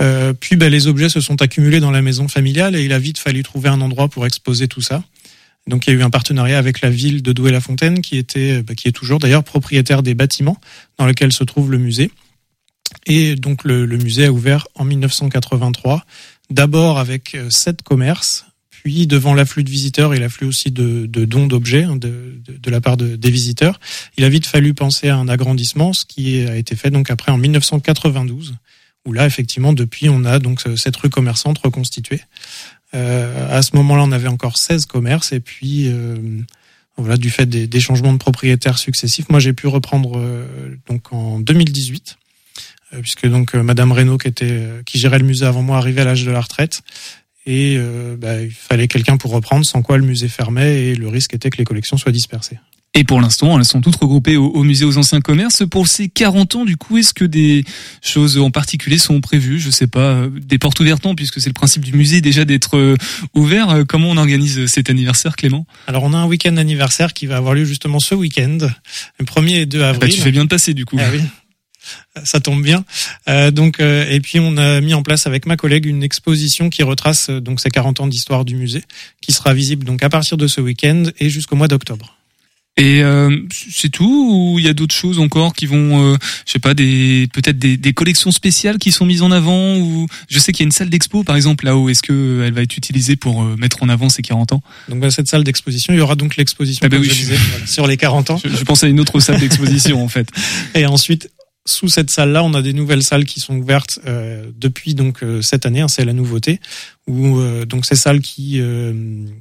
Euh, 0.00 0.32
puis 0.32 0.56
bah, 0.56 0.68
les 0.68 0.86
objets 0.86 1.08
se 1.08 1.20
sont 1.20 1.42
accumulés 1.42 1.80
dans 1.80 1.90
la 1.90 2.02
maison 2.02 2.26
familiale 2.28 2.74
et 2.74 2.84
il 2.84 2.92
a 2.92 2.98
vite 2.98 3.18
fallu 3.18 3.42
trouver 3.42 3.68
un 3.68 3.80
endroit 3.80 4.08
pour 4.08 4.26
exposer 4.26 4.66
tout 4.66 4.80
ça. 4.80 5.02
Donc 5.66 5.86
il 5.86 5.90
y 5.92 5.96
a 5.96 5.98
eu 5.98 6.02
un 6.02 6.10
partenariat 6.10 6.58
avec 6.58 6.80
la 6.80 6.90
ville 6.90 7.22
de 7.22 7.32
Douai-la-Fontaine 7.32 8.00
qui 8.00 8.16
était, 8.16 8.62
bah, 8.62 8.74
qui 8.74 8.88
est 8.88 8.92
toujours 8.92 9.18
d'ailleurs 9.18 9.44
propriétaire 9.44 10.02
des 10.02 10.14
bâtiments 10.14 10.58
dans 10.98 11.06
lesquels 11.06 11.32
se 11.32 11.44
trouve 11.44 11.70
le 11.70 11.78
musée. 11.78 12.10
Et 13.06 13.36
donc 13.36 13.64
le, 13.64 13.86
le 13.86 13.96
musée 13.98 14.26
a 14.26 14.32
ouvert 14.32 14.66
en 14.74 14.84
1983, 14.84 16.04
d'abord 16.50 16.98
avec 16.98 17.34
euh, 17.34 17.48
sept 17.50 17.82
commerces, 17.82 18.46
puis 18.70 19.06
devant 19.06 19.34
l'afflux 19.34 19.62
de 19.62 19.70
visiteurs 19.70 20.14
et 20.14 20.18
l'afflux 20.18 20.46
aussi 20.46 20.70
de, 20.70 21.06
de 21.06 21.24
dons 21.24 21.46
d'objets 21.46 21.84
hein, 21.84 21.96
de, 21.96 22.40
de, 22.44 22.56
de 22.56 22.70
la 22.70 22.80
part 22.80 22.96
de- 22.96 23.14
des 23.16 23.30
visiteurs, 23.30 23.78
il 24.16 24.24
a 24.24 24.28
vite 24.28 24.46
fallu 24.46 24.74
penser 24.74 25.08
à 25.08 25.16
un 25.16 25.28
agrandissement, 25.28 25.92
ce 25.92 26.04
qui 26.04 26.40
a 26.46 26.56
été 26.56 26.74
fait 26.74 26.90
donc 26.90 27.10
après 27.10 27.30
en 27.30 27.38
1992, 27.38 28.56
où 29.06 29.12
là 29.12 29.26
effectivement 29.26 29.72
depuis 29.72 30.08
on 30.08 30.24
a 30.24 30.38
donc 30.38 30.66
euh, 30.66 30.76
cette 30.76 30.96
rue 30.96 31.10
commerçante 31.10 31.58
reconstituée. 31.58 32.22
Euh, 32.94 33.56
à 33.56 33.62
ce 33.62 33.76
moment-là, 33.76 34.02
on 34.04 34.12
avait 34.12 34.28
encore 34.28 34.56
16 34.56 34.86
commerces 34.86 35.32
et 35.32 35.40
puis 35.40 35.88
euh, 35.88 36.16
voilà, 36.96 37.16
du 37.16 37.30
fait 37.30 37.46
des, 37.46 37.66
des 37.66 37.80
changements 37.80 38.12
de 38.12 38.18
propriétaires 38.18 38.78
successifs, 38.78 39.28
moi 39.28 39.38
j'ai 39.38 39.52
pu 39.52 39.66
reprendre 39.66 40.18
euh, 40.18 40.76
donc 40.88 41.12
en 41.12 41.38
2018 41.38 42.18
euh, 42.92 43.00
puisque 43.00 43.26
donc 43.26 43.54
Madame 43.54 43.92
Reynaud 43.92 44.18
qui 44.18 44.28
était 44.28 44.68
qui 44.84 44.98
gérait 44.98 45.18
le 45.18 45.24
musée 45.24 45.46
avant 45.46 45.62
moi 45.62 45.78
arrivait 45.78 46.00
à 46.00 46.04
l'âge 46.04 46.24
de 46.24 46.30
la 46.30 46.40
retraite 46.40 46.82
et 47.46 47.78
bah, 48.18 48.42
il 48.42 48.52
fallait 48.52 48.86
quelqu'un 48.86 49.16
pour 49.16 49.32
reprendre, 49.32 49.64
sans 49.64 49.82
quoi 49.82 49.96
le 49.96 50.04
musée 50.04 50.28
fermait 50.28 50.84
et 50.84 50.94
le 50.94 51.08
risque 51.08 51.34
était 51.34 51.48
que 51.50 51.56
les 51.56 51.64
collections 51.64 51.96
soient 51.96 52.12
dispersées. 52.12 52.58
Et 52.92 53.04
pour 53.04 53.20
l'instant, 53.20 53.56
elles 53.56 53.64
sont 53.64 53.80
toutes 53.80 53.94
regroupées 53.96 54.36
au, 54.36 54.46
au 54.48 54.64
musée 54.64 54.84
aux 54.84 54.98
anciens 54.98 55.20
commerces. 55.20 55.62
Pour 55.70 55.86
ces 55.86 56.08
40 56.08 56.56
ans, 56.56 56.64
du 56.64 56.76
coup, 56.76 56.98
est-ce 56.98 57.14
que 57.14 57.24
des 57.24 57.64
choses 58.02 58.36
en 58.38 58.50
particulier 58.50 58.98
sont 58.98 59.20
prévues? 59.20 59.60
Je 59.60 59.70
sais 59.70 59.86
pas, 59.86 60.00
euh, 60.00 60.30
des 60.30 60.58
portes 60.58 60.80
ouvertes, 60.80 61.04
non, 61.04 61.14
puisque 61.14 61.40
c'est 61.40 61.48
le 61.48 61.54
principe 61.54 61.84
du 61.84 61.92
musée 61.92 62.20
déjà 62.20 62.44
d'être 62.44 62.76
euh, 62.76 62.96
ouvert. 63.34 63.70
Euh, 63.70 63.84
Comment 63.84 64.10
on 64.10 64.16
organise 64.16 64.66
cet 64.66 64.90
anniversaire, 64.90 65.36
Clément? 65.36 65.66
Alors 65.86 66.02
on 66.02 66.12
a 66.12 66.18
un 66.18 66.26
week-end 66.26 66.56
anniversaire 66.56 67.12
qui 67.12 67.26
va 67.26 67.36
avoir 67.36 67.54
lieu 67.54 67.64
justement 67.64 68.00
ce 68.00 68.16
week-end, 68.16 68.58
le 69.18 69.24
1er 69.24 69.54
et 69.60 69.66
2 69.66 69.78
Bah, 69.78 69.90
avril. 69.90 70.12
Tu 70.12 70.20
fais 70.20 70.32
bien 70.32 70.44
de 70.44 70.48
passer, 70.48 70.74
du 70.74 70.84
coup. 70.84 70.96
Ah 70.98 71.10
oui. 71.12 71.20
Ça 72.24 72.40
tombe 72.40 72.62
bien. 72.62 72.84
Euh, 73.28 73.50
donc, 73.50 73.80
euh, 73.80 74.04
et 74.10 74.20
puis 74.20 74.38
on 74.40 74.56
a 74.56 74.80
mis 74.80 74.94
en 74.94 75.02
place 75.02 75.26
avec 75.26 75.46
ma 75.46 75.56
collègue 75.56 75.86
une 75.86 76.02
exposition 76.02 76.68
qui 76.70 76.82
retrace 76.82 77.30
euh, 77.30 77.40
donc 77.40 77.60
ces 77.60 77.70
40 77.70 78.00
ans 78.00 78.06
d'histoire 78.06 78.44
du 78.44 78.54
musée, 78.56 78.82
qui 79.20 79.32
sera 79.32 79.54
visible 79.54 79.84
donc 79.84 80.02
à 80.02 80.08
partir 80.08 80.36
de 80.36 80.46
ce 80.46 80.60
week-end 80.60 81.04
et 81.18 81.30
jusqu'au 81.30 81.56
mois 81.56 81.68
d'octobre. 81.68 82.16
Et 82.80 83.02
euh, 83.02 83.36
c'est 83.50 83.90
tout 83.90 84.30
ou 84.32 84.58
il 84.58 84.64
y 84.64 84.68
a 84.68 84.72
d'autres 84.72 84.94
choses 84.94 85.18
encore 85.18 85.52
qui 85.52 85.66
vont, 85.66 86.02
euh, 86.02 86.16
je 86.46 86.52
sais 86.52 86.58
pas, 86.58 86.72
des 86.72 87.28
peut-être 87.30 87.58
des, 87.58 87.76
des 87.76 87.92
collections 87.92 88.30
spéciales 88.30 88.78
qui 88.78 88.90
sont 88.90 89.04
mises 89.04 89.20
en 89.20 89.30
avant 89.30 89.76
ou 89.76 90.06
je 90.30 90.38
sais 90.38 90.52
qu'il 90.52 90.62
y 90.62 90.64
a 90.64 90.68
une 90.68 90.72
salle 90.72 90.88
d'expo 90.88 91.22
par 91.22 91.36
exemple 91.36 91.66
là-haut. 91.66 91.90
Est-ce 91.90 92.02
que 92.02 92.14
euh, 92.14 92.46
elle 92.46 92.54
va 92.54 92.62
être 92.62 92.78
utilisée 92.78 93.16
pour 93.16 93.42
euh, 93.42 93.54
mettre 93.58 93.82
en 93.82 93.90
avant 93.90 94.08
ces 94.08 94.22
40 94.22 94.54
ans? 94.54 94.62
Donc 94.88 95.00
dans 95.00 95.10
cette 95.10 95.28
salle 95.28 95.44
d'exposition, 95.44 95.92
il 95.92 95.98
y 95.98 96.00
aura 96.00 96.14
donc 96.14 96.38
l'exposition 96.38 96.80
Ah 96.82 96.88
bah 96.88 96.96
oui, 96.98 97.10
je 97.10 97.26
voilà, 97.26 97.66
sur 97.66 97.86
les 97.86 97.98
40 97.98 98.30
ans. 98.30 98.40
je, 98.42 98.48
je 98.48 98.64
pensais 98.64 98.86
à 98.86 98.88
une 98.88 99.00
autre 99.00 99.20
salle 99.20 99.40
d'exposition 99.40 100.02
en 100.02 100.08
fait. 100.08 100.30
Et 100.74 100.86
ensuite, 100.86 101.28
sous 101.66 101.88
cette 101.88 102.10
salle-là, 102.10 102.42
on 102.42 102.54
a 102.54 102.62
des 102.62 102.72
nouvelles 102.72 103.02
salles 103.02 103.24
qui 103.24 103.38
sont 103.38 103.56
ouvertes 103.56 104.00
euh, 104.06 104.50
depuis 104.58 104.94
donc 104.94 105.22
euh, 105.22 105.42
cette 105.42 105.66
année. 105.66 105.80
hein, 105.80 105.88
c'est 105.88 106.04
la 106.04 106.14
nouveauté. 106.14 106.58
Où 107.06 107.38
euh, 107.38 107.66
donc 107.66 107.84
ces 107.84 107.96
salles 107.96 108.20
qui 108.20 108.60
euh, 108.60 108.92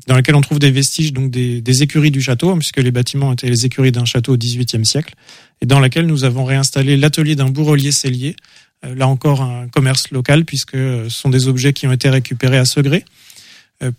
dans 0.08 0.16
lesquelles 0.16 0.36
on 0.36 0.42
trouve 0.42 0.60
des 0.60 0.72
vestiges 0.72 1.14
donc 1.14 1.32
des, 1.32 1.84
écuries 1.84 2.12
du 2.12 2.22
château, 2.22 2.50
hein, 2.50 2.58
puisque 2.58 2.78
les 2.78 2.92
bâtiments 2.92 3.32
étaient 3.32 3.50
les 3.50 3.66
écuries 3.66 3.92
d'un 3.92 4.06
château 4.06 4.34
au 4.34 4.38
XVIIIe 4.38 4.86
siècle, 4.86 5.14
et 5.62 5.66
dans 5.66 5.80
laquelle 5.80 6.08
nous 6.08 6.24
avons 6.26 6.44
réinstallé 6.44 6.98
l'atelier 6.98 7.36
d'un 7.36 7.50
bourrelier 7.50 7.92
cellier. 7.92 8.36
Là 8.82 9.10
encore 9.10 9.42
un 9.42 9.68
commerce 9.68 10.10
local 10.12 10.46
puisque 10.46 10.72
ce 10.78 11.10
sont 11.10 11.30
des 11.30 11.50
objets 11.50 11.74
qui 11.74 11.86
ont 11.86 11.92
été 11.92 12.10
récupérés 12.10 12.58
à 12.58 12.64
Segré. 12.64 13.04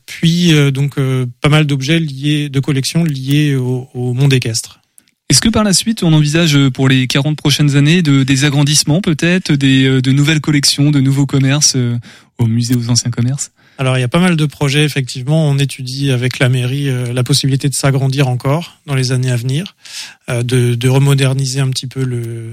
Puis 0.07 0.55
donc 0.73 0.97
pas 1.43 1.51
mal 1.51 1.66
d'objets 1.66 2.01
liés 2.01 2.49
de 2.49 2.61
collections 2.61 3.05
liés 3.05 3.57
au, 3.57 3.91
au 3.93 4.14
monde 4.14 4.33
équestre. 4.33 4.80
Est-ce 5.31 5.41
que 5.41 5.49
par 5.49 5.62
la 5.62 5.72
suite, 5.72 6.03
on 6.03 6.12
envisage 6.12 6.57
euh, 6.57 6.72
pour 6.72 6.89
les 6.89 7.07
40 7.07 7.37
prochaines 7.37 7.76
années 7.76 8.03
de, 8.03 8.24
des 8.24 8.45
agrandissements 8.45 9.01
peut-être, 9.01 9.53
des, 9.53 9.85
euh, 9.85 10.03
de 10.03 10.11
nouvelles 10.11 10.41
collections, 10.41 10.91
de 10.91 10.99
nouveaux 10.99 11.24
commerces 11.24 11.74
euh, 11.76 11.97
au 12.39 12.47
musée 12.47 12.74
aux 12.74 12.91
anciens 12.91 13.12
commerces? 13.12 13.53
Alors 13.78 13.97
il 13.97 14.01
y 14.01 14.05
a 14.05 14.09
pas 14.09 14.18
mal 14.18 14.35
de 14.35 14.45
projets 14.45 14.83
effectivement. 14.83 15.49
On 15.49 15.57
étudie 15.57 16.11
avec 16.11 16.41
la 16.41 16.49
mairie 16.49 16.91
la 17.14 17.22
possibilité 17.22 17.68
de 17.68 17.74
s'agrandir 17.74 18.26
encore 18.26 18.78
dans 18.87 18.97
les 18.97 19.12
années 19.12 19.31
à 19.31 19.37
venir, 19.37 19.76
de, 20.28 20.74
de 20.74 20.89
remoderniser 20.89 21.61
un 21.61 21.70
petit 21.70 21.87
peu 21.87 22.05
le, 22.05 22.53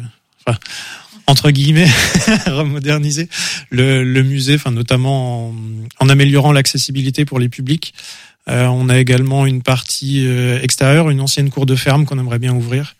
entre 1.26 1.52
guillemets, 1.52 1.90
remoderniser 2.46 3.28
le, 3.72 4.22
musée, 4.22 4.56
enfin 4.56 4.72
notamment 4.72 5.50
en, 5.50 5.56
en 6.00 6.08
améliorant 6.08 6.54
l'accessibilité 6.54 7.26
pour 7.26 7.40
les 7.40 7.50
publics. 7.50 7.94
Euh, 8.50 8.68
on 8.68 8.90
a 8.90 8.98
également 8.98 9.46
une 9.46 9.62
partie 9.62 10.26
euh, 10.26 10.60
extérieure, 10.62 11.10
une 11.10 11.22
ancienne 11.22 11.50
cour 11.50 11.66
de 11.66 11.76
ferme 11.76 12.06
qu'on 12.06 12.18
aimerait 12.18 12.40
bien 12.40 12.54
ouvrir 12.56 12.96